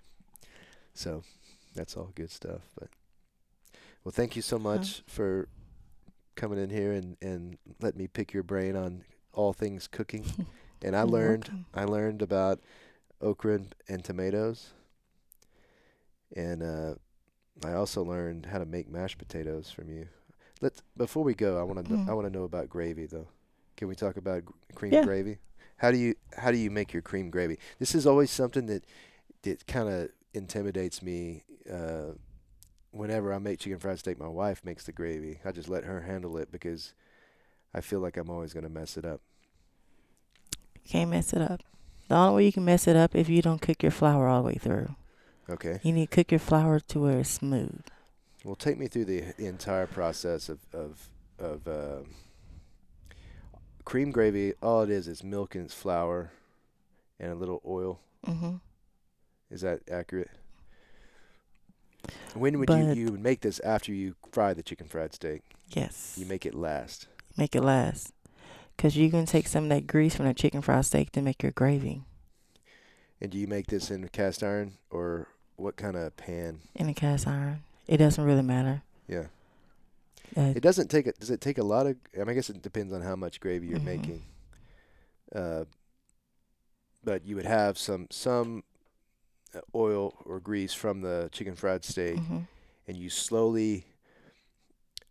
So, 0.94 1.24
that's 1.76 1.98
all 1.98 2.12
good 2.16 2.32
stuff. 2.32 2.62
But 2.80 2.90
well, 4.04 4.12
thank 4.12 4.36
you 4.36 4.42
so 4.42 4.60
much 4.60 5.04
for 5.08 5.48
coming 6.36 6.60
in 6.60 6.70
here 6.70 6.92
and 6.94 7.18
and 7.22 7.58
let 7.82 7.96
me 7.96 8.08
pick 8.08 8.34
your 8.34 8.44
brain 8.44 8.76
on 8.76 9.04
all 9.34 9.54
things 9.54 9.88
cooking. 9.88 10.26
And 10.84 10.96
I 10.96 11.00
You're 11.02 11.08
learned 11.08 11.50
welcome. 11.50 11.66
I 11.74 11.86
learned 11.86 12.22
about 12.22 12.60
okra 13.22 13.56
and, 13.56 13.76
and 13.88 14.04
tomatoes. 14.04 14.72
And 16.36 16.62
uh, 16.64 16.96
I 17.64 17.74
also 17.74 18.04
learned 18.04 18.48
how 18.48 18.58
to 18.60 18.66
make 18.66 18.90
mashed 18.90 19.18
potatoes 19.18 19.72
from 19.72 19.90
you. 19.90 20.08
Let's 20.62 20.82
before 20.98 21.24
we 21.24 21.34
go, 21.34 21.60
I 21.60 21.64
want 21.64 21.86
to 21.86 21.94
Mm. 21.94 22.10
I 22.10 22.14
want 22.14 22.28
to 22.28 22.34
know 22.34 22.44
about 22.44 22.70
gravy 22.70 23.06
though. 23.06 23.28
Can 23.78 23.88
we 23.88 23.96
talk 23.96 24.18
about 24.18 24.44
cream 24.74 24.94
Yeah. 24.94 25.04
gravy? 25.04 25.38
How 25.78 25.92
do 25.92 25.98
you 25.98 26.16
how 26.38 26.52
do 26.52 26.58
you 26.58 26.70
make 26.72 26.94
your 26.94 27.02
cream 27.02 27.30
gravy? 27.30 27.58
This 27.80 27.94
is 27.96 28.06
always 28.08 28.32
something 28.32 28.66
that 28.68 28.86
that 29.44 29.68
kind 29.68 29.90
of 29.90 30.10
intimidates 30.34 31.02
me. 31.02 31.44
Uh, 31.72 32.14
whenever 32.92 33.34
I 33.34 33.40
make 33.40 33.60
chicken 33.60 33.80
fried 33.80 34.00
steak, 34.00 34.18
my 34.20 34.28
wife 34.30 34.64
makes 34.64 34.86
the 34.86 34.92
gravy. 34.94 35.40
I 35.44 35.52
just 35.52 35.68
let 35.70 35.84
her 35.84 36.02
handle 36.02 36.38
it 36.38 36.52
because 36.52 36.94
I 37.74 37.82
feel 37.82 38.00
like 38.00 38.16
I'm 38.18 38.30
always 38.30 38.54
gonna 38.54 38.70
mess 38.70 38.96
it 38.98 39.06
up. 39.06 39.22
You 40.84 40.90
can't 40.92 41.10
mess 41.12 41.34
it 41.34 41.42
up. 41.42 41.62
The 42.08 42.16
only 42.16 42.36
way 42.36 42.46
you 42.46 42.54
can 42.54 42.64
mess 42.66 42.88
it 42.88 42.96
up 42.96 43.16
if 43.16 43.28
you 43.28 43.42
don't 43.42 43.62
cook 43.62 43.82
your 43.84 43.92
flour 43.92 44.28
all 44.28 44.42
the 44.44 44.48
way 44.48 44.56
through. 44.56 44.96
Okay. 45.50 45.80
You 45.84 45.94
need 45.94 46.10
to 46.10 46.16
cook 46.16 46.32
your 46.32 46.40
flour 46.40 46.80
to 46.80 47.00
where 47.00 47.20
it's 47.20 47.30
smooth. 47.30 47.82
Well, 48.44 48.56
take 48.56 48.78
me 48.78 48.88
through 48.88 49.06
the, 49.06 49.24
entire 49.38 49.88
process 49.88 50.50
of 50.50 50.60
of 50.74 51.10
of 51.40 51.68
uh, 51.68 52.00
cream 53.84 54.12
gravy. 54.12 54.54
All 54.62 54.82
it 54.82 54.90
is 54.90 55.08
is 55.08 55.24
milk 55.24 55.56
and 55.56 55.66
it's 55.66 55.74
flour 55.74 56.32
and 57.20 57.32
a 57.32 57.36
little 57.36 57.62
oil. 57.66 58.00
hmm 58.26 58.56
Is 59.52 59.62
that 59.62 59.82
accurate? 59.90 60.30
When 62.34 62.60
would 62.60 62.68
But- 62.68 62.96
you 62.96 63.06
you 63.06 63.12
would 63.12 63.22
make 63.24 63.42
this 63.42 63.60
after 63.62 63.92
you 63.94 64.16
fry 64.32 64.54
the 64.54 64.64
chicken 64.64 64.88
fried 64.88 65.14
steak? 65.14 65.42
Yes. 65.70 66.16
You 66.18 66.26
make 66.26 66.46
it 66.46 66.54
last. 66.54 67.08
make 67.38 67.56
it 67.56 67.62
last. 67.64 68.12
Cause 68.78 68.96
you 68.96 69.10
can 69.10 69.26
take 69.26 69.48
some 69.48 69.64
of 69.66 69.70
that 69.70 69.88
grease 69.88 70.16
from 70.16 70.26
the 70.26 70.34
chicken 70.34 70.62
fried 70.62 70.86
steak 70.86 71.12
to 71.14 71.22
make 71.22 71.42
your 71.42 71.54
gravy 71.54 72.04
And 73.22 73.32
do 73.32 73.38
you 73.38 73.48
make 73.48 73.68
this 73.68 73.90
in 73.90 74.08
cast 74.10 74.44
iron 74.44 74.74
or 74.92 75.30
what 75.58 75.76
kind 75.76 75.96
of 75.96 76.16
pan? 76.18 76.60
in 76.76 76.90
a 76.90 76.94
cast 76.94 77.28
iron. 77.28 77.64
It 77.88 77.98
doesn't 77.98 78.24
really 78.24 78.42
matter. 78.42 78.82
Yeah. 79.08 79.26
Uh, 80.36 80.54
It 80.56 80.62
doesn't 80.62 80.90
take 80.90 81.08
it. 81.08 81.20
Does 81.20 81.30
it 81.30 81.40
take 81.40 81.58
a 81.58 81.64
lot 81.64 81.86
of? 81.88 81.96
I, 82.16 82.20
mean, 82.20 82.30
I 82.30 82.34
guess 82.34 82.50
it 82.50 82.62
depends 82.62 82.92
on 82.92 83.02
how 83.02 83.16
much 83.16 83.40
gravy 83.40 83.68
you're 83.68 83.80
Mhm. 83.80 83.84
making. 83.86 84.22
Uh, 85.34 85.66
but 87.04 87.26
you 87.26 87.36
would 87.36 87.46
have 87.46 87.78
some 87.78 88.08
some 88.10 88.64
uh, 89.54 89.62
oil 89.76 90.14
or 90.26 90.40
grease 90.40 90.74
from 90.74 91.02
the 91.02 91.30
chicken 91.32 91.56
fried 91.56 91.86
steak, 91.86 92.16
mhm. 92.18 92.48
and 92.88 92.98
you 92.98 93.10
slowly 93.10 93.86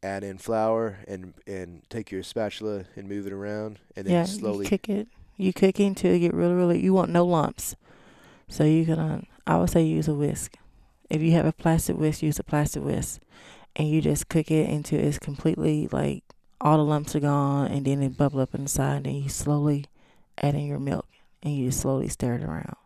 add 0.03 0.25
in 0.25 0.37
flour 0.39 0.99
and 1.07 1.33
and 1.47 1.83
take 1.89 2.11
your 2.11 2.23
spatula 2.23 2.85
and 2.97 3.09
move 3.09 3.27
it 3.27 3.33
around, 3.33 3.79
and 3.97 4.07
then 4.07 4.13
yeah, 4.15 4.25
slowly. 4.25 4.65
you 4.67 4.69
cook 4.71 4.89
it. 4.89 5.09
You 5.37 5.53
cook 5.53 5.81
it 5.81 5.85
until 5.87 6.13
you 6.13 6.19
get 6.21 6.35
really, 6.35 6.55
really. 6.55 6.81
You 6.83 6.93
want 6.93 7.11
no 7.11 7.25
lumps, 7.25 7.77
so 8.49 8.65
you 8.65 8.85
can. 8.85 9.27
I 9.47 9.57
would 9.59 9.71
say 9.71 9.83
use 9.83 10.09
a 10.09 10.15
whisk. 10.15 10.57
If 11.11 11.21
you 11.21 11.33
have 11.33 11.47
a 11.47 11.53
plastic 11.53 11.97
whisk, 11.99 12.23
use 12.23 12.39
a 12.39 12.45
plastic 12.45 12.83
whisk, 12.83 13.21
and 13.77 13.89
you 13.89 14.01
just 14.01 14.29
cook 14.29 14.51
it 14.51 14.71
until 14.71 15.01
it's 15.01 15.19
completely 15.19 15.89
like 15.93 16.25
all 16.61 16.79
the 16.79 16.85
lumps 16.85 17.15
are 17.15 17.21
gone, 17.21 17.67
and 17.71 17.85
then 17.85 18.03
it 18.03 18.17
bubble 18.17 18.41
up 18.41 18.55
inside. 18.55 19.07
And 19.07 19.23
you 19.23 19.29
slowly 19.29 19.87
add 20.39 20.55
in 20.55 20.67
your 20.67 20.79
milk, 20.79 21.07
and 21.43 21.55
you 21.55 21.67
just 21.67 21.81
slowly 21.81 22.09
stir 22.09 22.35
it 22.35 22.43
around. 22.45 22.77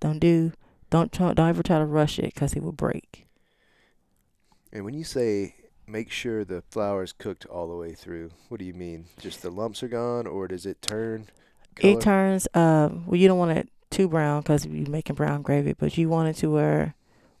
Don't 0.00 0.18
do. 0.18 0.52
Don't 0.90 1.10
try, 1.12 1.32
don't 1.32 1.48
ever 1.48 1.62
try 1.62 1.78
to 1.78 1.86
rush 1.86 2.18
it 2.18 2.34
because 2.34 2.52
it 2.54 2.62
will 2.62 2.72
break. 2.72 3.26
and 4.72 4.84
when 4.84 4.94
you 4.94 5.04
say 5.04 5.54
make 5.86 6.10
sure 6.10 6.44
the 6.44 6.62
flour 6.70 7.02
is 7.02 7.12
cooked 7.12 7.44
all 7.46 7.66
the 7.68 7.76
way 7.76 7.94
through, 7.94 8.30
what 8.48 8.58
do 8.58 8.64
you 8.64 8.74
mean? 8.74 9.06
Just 9.18 9.42
the 9.42 9.50
lumps 9.50 9.82
are 9.82 9.88
gone, 9.88 10.26
or 10.26 10.46
does 10.48 10.64
it 10.66 10.80
turn? 10.82 11.28
Color? 11.74 11.92
It 11.94 12.00
turns. 12.00 12.46
Uh, 12.54 12.90
well, 13.06 13.16
you 13.16 13.26
don't 13.28 13.38
want 13.38 13.56
it 13.58 13.68
too 13.92 14.08
brown 14.08 14.40
because 14.42 14.66
you're 14.66 14.88
making 14.88 15.16
brown 15.16 15.42
gravy, 15.42 15.74
but 15.74 15.96
you 15.96 16.08
want 16.08 16.28
it 16.28 16.36
to 16.40 16.50
where 16.50 16.94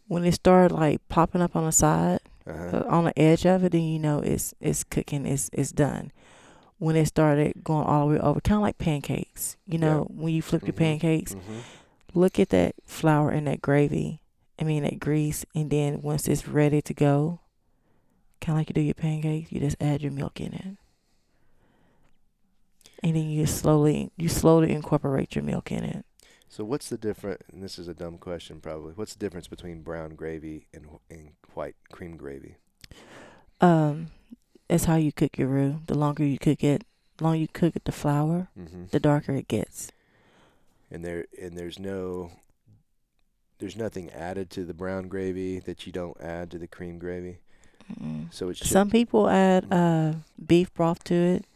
when 0.06 0.24
it 0.24 0.32
started 0.34 0.74
like 0.74 1.00
popping 1.08 1.40
up 1.42 1.56
on 1.56 1.64
the 1.64 1.72
side, 1.72 2.20
uh-huh. 2.46 2.76
uh, 2.76 2.84
on 2.88 3.04
the 3.04 3.18
edge 3.18 3.46
of 3.46 3.64
it, 3.64 3.72
then 3.72 3.82
you 3.82 3.98
know 3.98 4.20
it's 4.20 4.54
it's 4.60 4.84
cooking. 4.84 5.26
It's 5.26 5.50
it's 5.52 5.72
done. 5.72 6.12
When 6.78 6.96
it 6.96 7.06
started 7.06 7.62
going 7.64 7.86
all 7.86 8.08
the 8.08 8.14
way 8.14 8.20
over, 8.20 8.40
kind 8.40 8.56
of 8.56 8.62
like 8.62 8.78
pancakes. 8.78 9.56
You 9.66 9.78
know, 9.78 10.06
when 10.10 10.34
you 10.34 10.42
flip 10.42 10.62
your 10.62 10.74
Mhm. 10.74 10.78
pancakes, 10.78 11.32
hmm 11.34 11.60
look 12.14 12.38
at 12.38 12.50
that 12.50 12.74
flour 12.84 13.30
and 13.30 13.46
that 13.46 13.62
gravy. 13.62 14.20
I 14.60 14.64
mean 14.64 14.82
that 14.82 15.00
grease, 15.00 15.46
and 15.54 15.70
then 15.70 16.02
once 16.02 16.28
it's 16.28 16.46
ready 16.46 16.82
to 16.82 16.92
go, 16.94 17.40
kind 18.40 18.56
of 18.56 18.60
like 18.60 18.68
you 18.68 18.74
do 18.74 18.80
your 18.82 18.94
pancakes, 18.94 19.50
you 19.50 19.60
just 19.60 19.76
add 19.80 20.02
your 20.02 20.12
milk 20.12 20.40
in 20.40 20.52
it, 20.52 20.76
and 23.02 23.16
then 23.16 23.30
you 23.30 23.46
slowly 23.46 24.10
you 24.16 24.28
slowly 24.28 24.72
incorporate 24.72 25.34
your 25.34 25.44
milk 25.44 25.72
in 25.72 25.84
it. 25.84 26.04
So 26.52 26.64
what's 26.64 26.90
the 26.90 26.98
difference? 26.98 27.40
And 27.50 27.62
this 27.62 27.78
is 27.78 27.88
a 27.88 27.94
dumb 27.94 28.18
question, 28.18 28.60
probably. 28.60 28.92
What's 28.94 29.14
the 29.14 29.18
difference 29.18 29.48
between 29.48 29.80
brown 29.80 30.16
gravy 30.16 30.66
and 30.74 30.84
and 31.08 31.30
white 31.54 31.76
cream 31.90 32.18
gravy? 32.18 32.56
Um, 33.62 34.08
it's 34.68 34.84
how 34.84 34.96
you 34.96 35.12
cook 35.12 35.38
your 35.38 35.48
roux. 35.48 35.80
The 35.86 35.94
longer 35.96 36.24
you 36.26 36.38
cook 36.38 36.62
it, 36.62 36.84
the 37.16 37.24
longer 37.24 37.38
you 37.38 37.48
cook 37.48 37.74
it, 37.74 37.86
the 37.86 37.92
flour, 37.92 38.48
Mm-hmm. 38.58 38.84
the 38.90 39.00
darker 39.00 39.32
it 39.32 39.48
gets. 39.48 39.90
And 40.90 41.02
there 41.02 41.24
and 41.40 41.56
there's 41.56 41.78
no, 41.78 42.32
there's 43.58 43.76
nothing 43.76 44.10
added 44.10 44.50
to 44.50 44.66
the 44.66 44.74
brown 44.74 45.08
gravy 45.08 45.58
that 45.60 45.86
you 45.86 45.92
don't 45.92 46.20
add 46.20 46.50
to 46.50 46.58
the 46.58 46.68
cream 46.68 46.98
gravy. 46.98 47.38
Mm. 47.98 48.26
So 48.30 48.50
it's 48.50 48.68
Some 48.68 48.90
people 48.90 49.26
add 49.30 49.72
uh 49.72 50.12
beef 50.44 50.72
broth 50.74 51.02
to 51.04 51.14
it 51.14 51.46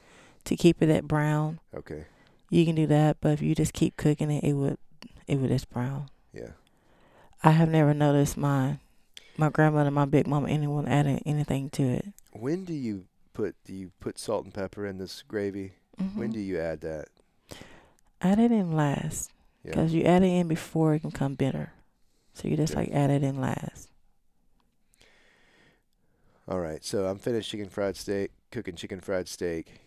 to 0.44 0.56
keep 0.56 0.80
it 0.80 0.88
at 0.88 1.04
brown. 1.06 1.60
okay. 1.74 2.06
You 2.48 2.64
can 2.64 2.76
do 2.76 2.86
that, 2.86 3.16
but 3.20 3.32
if 3.32 3.42
you 3.42 3.54
just 3.56 3.72
keep 3.74 3.96
cooking 3.96 4.30
it, 4.30 4.44
it 4.44 4.52
would 4.54 4.78
it 5.26 5.36
would 5.36 5.50
just 5.50 5.70
brown. 5.70 6.08
Yeah. 6.32 6.50
I 7.42 7.50
have 7.50 7.68
never 7.68 7.94
noticed 7.94 8.36
my 8.36 8.78
my 9.36 9.50
grandmother, 9.50 9.90
my 9.90 10.06
big 10.06 10.26
mama, 10.26 10.48
anyone 10.48 10.88
adding 10.88 11.22
anything 11.26 11.68
to 11.70 11.82
it. 11.82 12.06
When 12.32 12.64
do 12.64 12.72
you 12.72 13.04
put 13.32 13.54
do 13.64 13.74
you 13.74 13.92
put 14.00 14.18
salt 14.18 14.44
and 14.44 14.54
pepper 14.54 14.86
in 14.86 14.98
this 14.98 15.22
gravy? 15.22 15.72
Mm-hmm. 16.00 16.18
When 16.18 16.32
do 16.32 16.40
you 16.40 16.58
add 16.58 16.80
that? 16.82 17.08
add 18.22 18.38
it 18.38 18.50
in 18.50 18.72
last? 18.72 19.30
Yeah. 19.62 19.70
Because 19.72 19.92
you 19.92 20.04
add 20.04 20.22
it 20.22 20.26
in 20.28 20.48
before 20.48 20.94
it 20.94 21.00
can 21.00 21.10
come 21.10 21.34
bitter. 21.34 21.72
So 22.34 22.48
you 22.48 22.56
just 22.56 22.72
Okay. 22.72 22.82
like 22.86 22.92
add 22.92 23.10
it 23.10 23.22
in 23.22 23.40
last. 23.40 23.88
All 26.48 26.60
right. 26.60 26.84
So 26.84 27.06
I'm 27.06 27.18
finished 27.18 27.50
chicken 27.50 27.68
fried 27.68 27.96
steak, 27.96 28.30
cooking 28.50 28.74
chicken 28.76 29.00
fried 29.00 29.28
steak, 29.28 29.80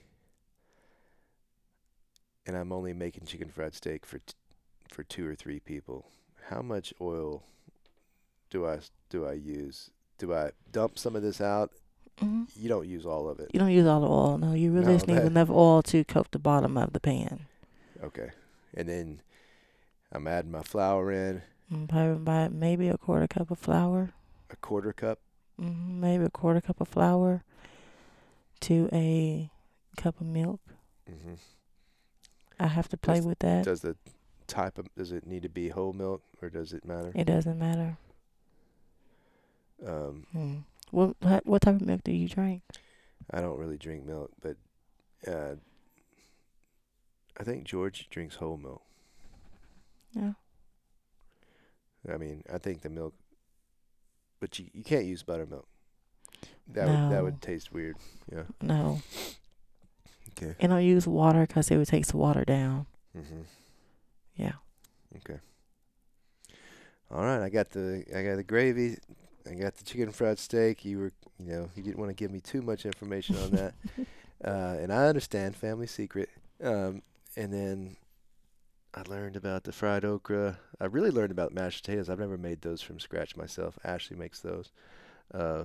and 2.46 2.56
I'm 2.58 2.72
only 2.72 2.94
making 2.94 3.26
chicken 3.26 3.50
fried 3.50 3.74
steak 3.74 4.06
for 4.06 4.20
t- 4.20 4.34
for 4.90 5.04
two 5.04 5.28
or 5.28 5.36
three 5.36 5.60
people. 5.60 6.06
How 6.50 6.62
much 6.62 6.94
oil 7.00 7.44
do 8.50 8.66
I 8.68 8.80
do 9.10 9.26
I 9.26 9.34
use? 9.34 9.92
Do 10.18 10.34
I 10.34 10.52
dump 10.72 10.98
some 11.00 11.16
of 11.16 11.22
this 11.22 11.40
out? 11.42 11.72
hmm 12.20 12.44
You 12.56 12.68
don't 12.70 12.88
use 12.88 13.06
all 13.06 13.30
of 13.30 13.40
it. 13.40 13.50
You 13.54 13.60
don't 13.60 13.72
use 13.72 13.88
all 13.88 14.02
the 14.02 14.08
oil. 14.08 14.38
No, 14.38 14.54
you 14.54 14.72
really 14.72 14.88
No, 14.88 14.94
just 14.96 15.08
need 15.08 15.18
enough 15.20 15.50
oil 15.50 15.82
to 15.84 16.04
coat 16.04 16.28
the 16.32 16.40
bottom 16.40 16.78
of 16.78 16.92
the 16.94 17.00
pan. 17.00 17.46
Okay. 18.04 18.32
And 18.74 18.90
then 18.90 19.22
I'm 20.12 20.28
adding 20.28 20.52
my 20.52 20.64
flour 20.64 21.12
in, 21.12 21.42
Mm, 21.72 21.88
Probably 21.88 22.14
about 22.14 22.52
maybe 22.52 22.88
a 22.90 22.98
quarter 22.98 23.28
cup 23.28 23.52
of 23.52 23.60
flour. 23.60 24.10
a 24.50 24.56
quarter 24.56 24.92
cup. 24.92 25.20
hmm 25.58 26.00
Maybe 26.02 26.24
a 26.26 26.30
quarter 26.32 26.62
cup 26.62 26.82
of 26.82 26.88
flour 26.88 27.44
to 28.62 28.90
a 28.92 29.52
cup 29.96 30.20
of 30.20 30.26
milk. 30.28 30.62
hmm 31.08 31.36
I 32.60 32.68
have 32.68 32.90
to 32.90 32.98
play 32.98 33.16
Does- 33.18 33.26
with 33.28 33.40
that. 33.40 33.64
Does 33.66 33.82
the 33.82 33.96
type 34.50 34.78
of 34.78 34.88
does 34.96 35.12
it 35.12 35.26
need 35.26 35.44
to 35.44 35.50
be 35.50 35.70
whole 35.70 35.94
milk 35.94 36.22
or 36.42 36.50
does 36.50 36.74
it 36.74 36.84
matter? 36.86 37.12
It 37.16 37.26
doesn't 37.26 37.58
matter. 37.58 37.98
Um, 39.86 40.26
Mm. 40.36 40.64
What 40.92 41.16
what 41.46 41.62
type 41.62 41.76
of 41.76 41.82
milk 41.82 42.04
do 42.04 42.12
you 42.12 42.28
drink? 42.28 42.64
I 43.32 43.40
don't 43.42 43.58
really 43.60 43.78
drink 43.78 44.06
milk, 44.06 44.32
but 44.42 44.58
uh, 45.28 45.56
I 47.40 47.44
think 47.44 47.64
George 47.64 48.08
drinks 48.10 48.36
whole 48.36 48.58
milk. 48.58 48.82
Yeah. 50.14 50.34
I 52.12 52.18
mean, 52.18 52.44
I 52.52 52.58
think 52.58 52.82
the 52.82 52.90
milk, 52.90 53.14
but 54.40 54.58
you 54.58 54.66
you 54.74 54.84
can't 54.84 55.06
use 55.06 55.22
buttermilk. 55.24 55.68
That 56.74 56.88
would 56.88 57.12
that 57.12 57.24
would 57.24 57.42
taste 57.42 57.72
weird. 57.72 57.98
Yeah. 58.32 58.44
No. 58.62 59.02
Okay. 60.32 60.56
And 60.60 60.74
I 60.74 60.80
use 60.80 61.06
water 61.08 61.46
because 61.46 61.70
it 61.70 61.78
would 61.78 61.88
take 61.88 62.08
the 62.08 62.18
water 62.18 62.44
down. 62.46 62.88
Mhm. 63.16 63.46
Yeah. 64.40 64.54
Okay. 65.18 65.40
All 67.12 67.22
right, 67.24 67.42
I 67.42 67.50
got 67.50 67.72
the 67.72 68.06
I 68.16 68.24
got 68.24 68.38
the 68.38 68.44
gravy, 68.44 68.98
I 69.50 69.56
got 69.56 69.76
the 69.76 69.84
chicken 69.84 70.12
fried 70.12 70.40
steak. 70.40 70.86
You 70.86 71.00
were 71.00 71.12
you 71.40 71.52
know 71.52 71.70
you 71.76 71.84
didn't 71.84 72.00
want 72.00 72.10
to 72.10 72.16
give 72.16 72.32
me 72.32 72.40
too 72.40 72.62
much 72.62 72.86
information 72.86 73.36
on 73.38 73.52
that, 73.52 73.74
uh, 74.46 74.78
and 74.80 74.94
I 74.94 75.08
understand 75.08 75.56
family 75.56 75.88
secret. 75.88 76.30
Um, 76.64 77.02
and 77.36 77.52
then 77.52 77.98
I 78.94 79.02
learned 79.10 79.36
about 79.36 79.64
the 79.64 79.72
fried 79.72 80.06
okra. 80.06 80.60
I 80.80 80.86
really 80.86 81.12
learned 81.12 81.32
about 81.32 81.54
mashed 81.54 81.84
potatoes. 81.84 82.10
I've 82.10 82.20
never 82.20 82.38
made 82.38 82.62
those 82.62 82.82
from 82.82 83.00
scratch 83.00 83.36
myself. 83.36 83.78
Ashley 83.84 84.16
makes 84.16 84.40
those, 84.40 84.72
uh, 85.34 85.64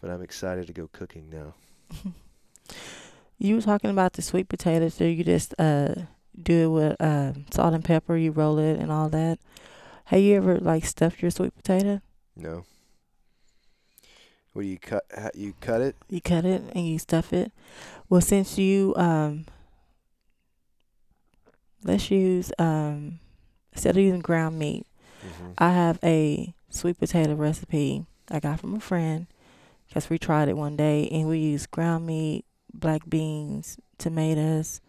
but 0.00 0.10
I'm 0.10 0.22
excited 0.22 0.68
to 0.68 0.72
go 0.72 0.88
cooking 0.92 1.28
now. 1.28 1.54
You 3.38 3.56
were 3.56 3.60
talking 3.62 3.90
about 3.90 4.14
the 4.14 4.22
sweet 4.22 4.48
potatoes. 4.48 4.94
So 4.94 5.04
you 5.04 5.22
just 5.22 5.54
uh 5.58 5.94
do 6.40 6.64
it 6.64 6.68
with 6.74 7.00
uh, 7.00 7.32
salt 7.50 7.74
and 7.74 7.84
pepper. 7.84 8.16
You 8.16 8.30
roll 8.32 8.58
it 8.58 8.78
and 8.78 8.90
all 8.90 9.08
that. 9.10 9.38
Have 10.06 10.20
you 10.20 10.36
ever 10.36 10.58
like 10.58 10.84
stuffed 10.84 11.22
your 11.22 11.30
sweet 11.30 11.54
potato? 11.56 12.00
No. 12.36 12.64
What 14.52 14.62
do 14.62 14.68
you 14.68 14.78
cut? 14.78 15.04
You 15.34 15.54
cut 15.60 15.80
it? 15.80 15.96
You 16.08 16.20
cut 16.20 16.44
it 16.44 16.62
and 16.74 16.86
you 16.86 16.98
stuff 16.98 17.32
it. 17.32 17.52
Well, 18.08 18.20
since 18.20 18.56
you 18.58 18.94
um, 18.96 19.46
let's 21.84 22.10
use 22.10 22.52
um, 22.58 23.18
instead 23.72 23.96
of 23.96 24.02
using 24.02 24.20
ground 24.20 24.58
meat, 24.58 24.86
Mm-hmm. 25.26 25.52
I 25.58 25.70
have 25.70 25.98
a 26.04 26.54
sweet 26.68 26.98
potato 26.98 27.34
recipe 27.34 28.04
I 28.30 28.38
got 28.38 28.60
from 28.60 28.74
a 28.74 28.80
friend 28.80 29.26
because 29.88 30.10
we 30.10 30.18
tried 30.18 30.48
it 30.48 30.56
one 30.56 30.76
day 30.76 31.08
and 31.10 31.28
we 31.28 31.38
used 31.38 31.70
ground 31.70 32.06
meat, 32.06 32.44
black 32.72 33.08
beans, 33.08 33.78
tomatoes, 33.98 34.80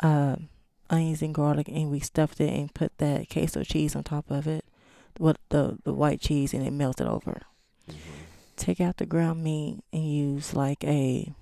um, 0.00 0.48
onions 0.90 1.22
and 1.22 1.34
garlic, 1.34 1.68
and 1.68 1.90
we 1.90 2.00
stuffed 2.00 2.40
it 2.40 2.50
and 2.52 2.72
put 2.74 2.96
that 2.98 3.28
queso 3.30 3.62
cheese 3.62 3.94
on 3.96 4.04
top 4.04 4.30
of 4.30 4.46
it, 4.46 4.64
with 5.18 5.38
the 5.50 5.78
the 5.84 5.92
white 5.92 6.20
cheese, 6.20 6.52
and 6.54 6.66
it 6.66 6.72
melted 6.72 7.06
over. 7.06 7.42
Mm-hmm. 7.90 7.98
Take 8.56 8.80
out 8.80 8.96
the 8.96 9.06
ground 9.06 9.42
meat 9.44 9.80
and 9.92 10.04
use 10.10 10.54
like 10.54 10.82
a 10.84 11.32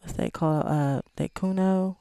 what's 0.00 0.14
that 0.14 0.32
called? 0.32 0.66
Uh, 0.66 1.02
that 1.16 1.34
kuno 1.34 1.98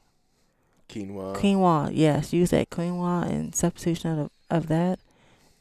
Quinoa. 0.90 1.36
quinoa. 1.36 1.90
Yes, 1.94 2.32
use 2.34 2.52
that 2.52 2.70
quinoa 2.70 3.28
and 3.30 3.56
substitution 3.56 4.20
of 4.20 4.30
of 4.50 4.68
that, 4.68 5.00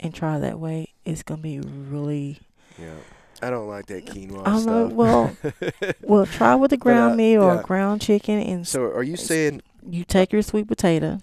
and 0.01 0.15
try 0.15 0.39
that 0.39 0.59
way. 0.59 0.89
It's 1.05 1.23
gonna 1.23 1.41
be 1.43 1.61
really 1.61 2.41
Yeah. 2.79 2.95
I 3.43 3.51
don't 3.51 3.69
like 3.69 3.87
that 3.87 4.07
quinoa 4.07 4.47
I 4.47 4.51
don't 4.53 4.67
know, 4.67 4.87
stuff. 4.87 5.53
well- 5.73 5.93
well. 6.03 6.27
Try 6.27 6.55
with 6.55 6.71
the 6.71 6.77
ground 6.77 7.15
uh, 7.15 7.17
meat 7.17 7.37
or 7.37 7.55
yeah. 7.57 7.63
ground 7.63 8.01
chicken, 8.01 8.39
and 8.41 8.67
so 8.67 8.85
are 8.85 9.03
you 9.03 9.17
saying 9.17 9.61
you 9.89 10.05
take 10.05 10.33
your 10.33 10.43
sweet 10.43 10.67
potato. 10.69 11.21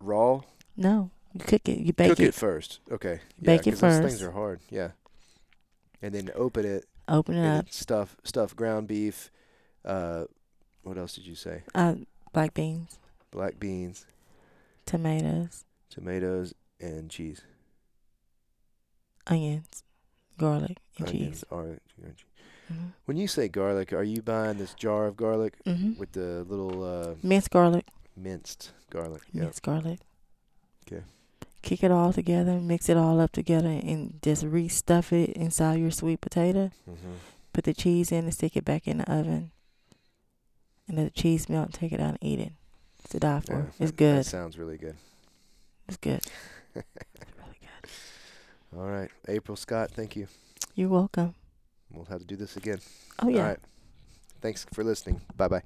raw? 0.00 0.42
No, 0.76 1.10
you 1.32 1.40
cook 1.40 1.68
it. 1.68 1.78
You 1.78 1.92
bake 1.92 2.10
Cook 2.10 2.20
it. 2.20 2.28
it. 2.28 2.34
first. 2.34 2.80
Okay. 2.90 3.20
Bake 3.42 3.66
yeah, 3.66 3.72
it 3.72 3.72
'cause 3.72 3.80
those 3.80 3.98
things 3.98 4.12
first. 4.12 4.22
are 4.22 4.30
hard. 4.32 4.60
Yeah. 4.70 4.90
And 6.02 6.14
then 6.14 6.30
open 6.34 6.64
it 6.64 6.84
Open 7.08 7.34
it 7.36 7.40
and 7.40 7.58
up. 7.60 7.70
stuff 7.70 8.16
stuff 8.24 8.54
ground 8.54 8.86
beef. 8.88 9.30
Uh, 9.84 10.24
what 10.82 10.96
else 10.98 11.14
did 11.14 11.26
you 11.26 11.34
say? 11.34 11.62
Uh, 11.74 11.96
black 12.32 12.54
beans, 12.54 12.98
Black 13.30 13.58
beans, 13.58 14.06
tomatoes, 14.86 15.64
tomatoes, 15.90 16.54
and 16.80 17.10
cheese. 17.10 17.42
onions, 19.26 19.82
garlic, 20.38 20.78
and 20.98 21.08
Onions, 21.08 21.36
cheese. 21.40 21.44
orange, 21.50 21.80
orange. 22.00 22.26
Mhm. 22.70 22.92
When 23.06 23.16
you 23.16 23.26
say 23.28 23.48
garlic, 23.48 23.92
are 23.92 24.02
you 24.04 24.20
buying 24.22 24.58
this 24.58 24.74
jar 24.74 25.06
of 25.06 25.16
garlic 25.16 25.54
Mhm. 25.64 25.96
with 25.98 26.12
the 26.12 26.44
little 26.44 26.82
uh, 26.84 27.14
Minced 27.22 27.50
garlic. 27.50 27.86
minced 28.16 28.72
garlic? 28.90 29.22
Yeah. 29.32 29.42
Minced 29.44 29.62
garlic. 29.62 30.00
Okay. 30.86 31.02
Kick 31.62 31.82
it 31.82 31.90
all 31.90 32.12
together, 32.12 32.60
mix 32.60 32.88
it 32.88 32.96
all 32.96 33.20
up 33.20 33.32
together, 33.32 33.68
and 33.68 34.20
just 34.22 34.44
restuff 34.44 35.12
it 35.12 35.30
inside 35.30 35.80
your 35.80 35.90
sweet 35.90 36.20
potato. 36.20 36.70
Mm-hmm. 36.88 37.12
Put 37.52 37.64
the 37.64 37.74
cheese 37.74 38.12
in 38.12 38.24
and 38.24 38.34
stick 38.34 38.56
it 38.56 38.64
back 38.64 38.86
in 38.86 38.98
the 38.98 39.10
oven. 39.12 39.50
And 40.86 40.96
let 40.96 41.04
the 41.04 41.20
cheese 41.20 41.48
melt 41.48 41.66
and 41.66 41.74
take 41.74 41.92
it 41.92 42.00
out 42.00 42.18
and 42.20 42.24
eat 42.24 42.38
it. 42.38 42.52
It's 43.00 43.08
to 43.10 43.18
die 43.20 43.40
for. 43.40 43.52
Yeah, 43.54 43.62
it's 43.80 43.90
that- 43.90 43.96
good. 43.96 44.18
That 44.18 44.24
sounds 44.26 44.56
really 44.58 44.78
good. 44.78 44.96
It's 45.88 45.96
good. 45.96 46.20
it's 46.74 46.86
really 47.36 47.58
good. 47.60 47.90
All 48.78 48.86
right, 48.86 49.10
April 49.26 49.56
Scott, 49.56 49.90
thank 49.90 50.14
you. 50.16 50.28
You're 50.74 50.88
welcome. 50.90 51.34
We'll 51.92 52.04
have 52.06 52.20
to 52.20 52.26
do 52.26 52.36
this 52.36 52.56
again. 52.56 52.78
Oh 53.20 53.28
yeah. 53.28 53.38
All 53.38 53.44
right. 53.48 53.58
Thanks 54.40 54.66
for 54.72 54.84
listening. 54.84 55.20
Bye 55.36 55.48
bye. 55.48 55.62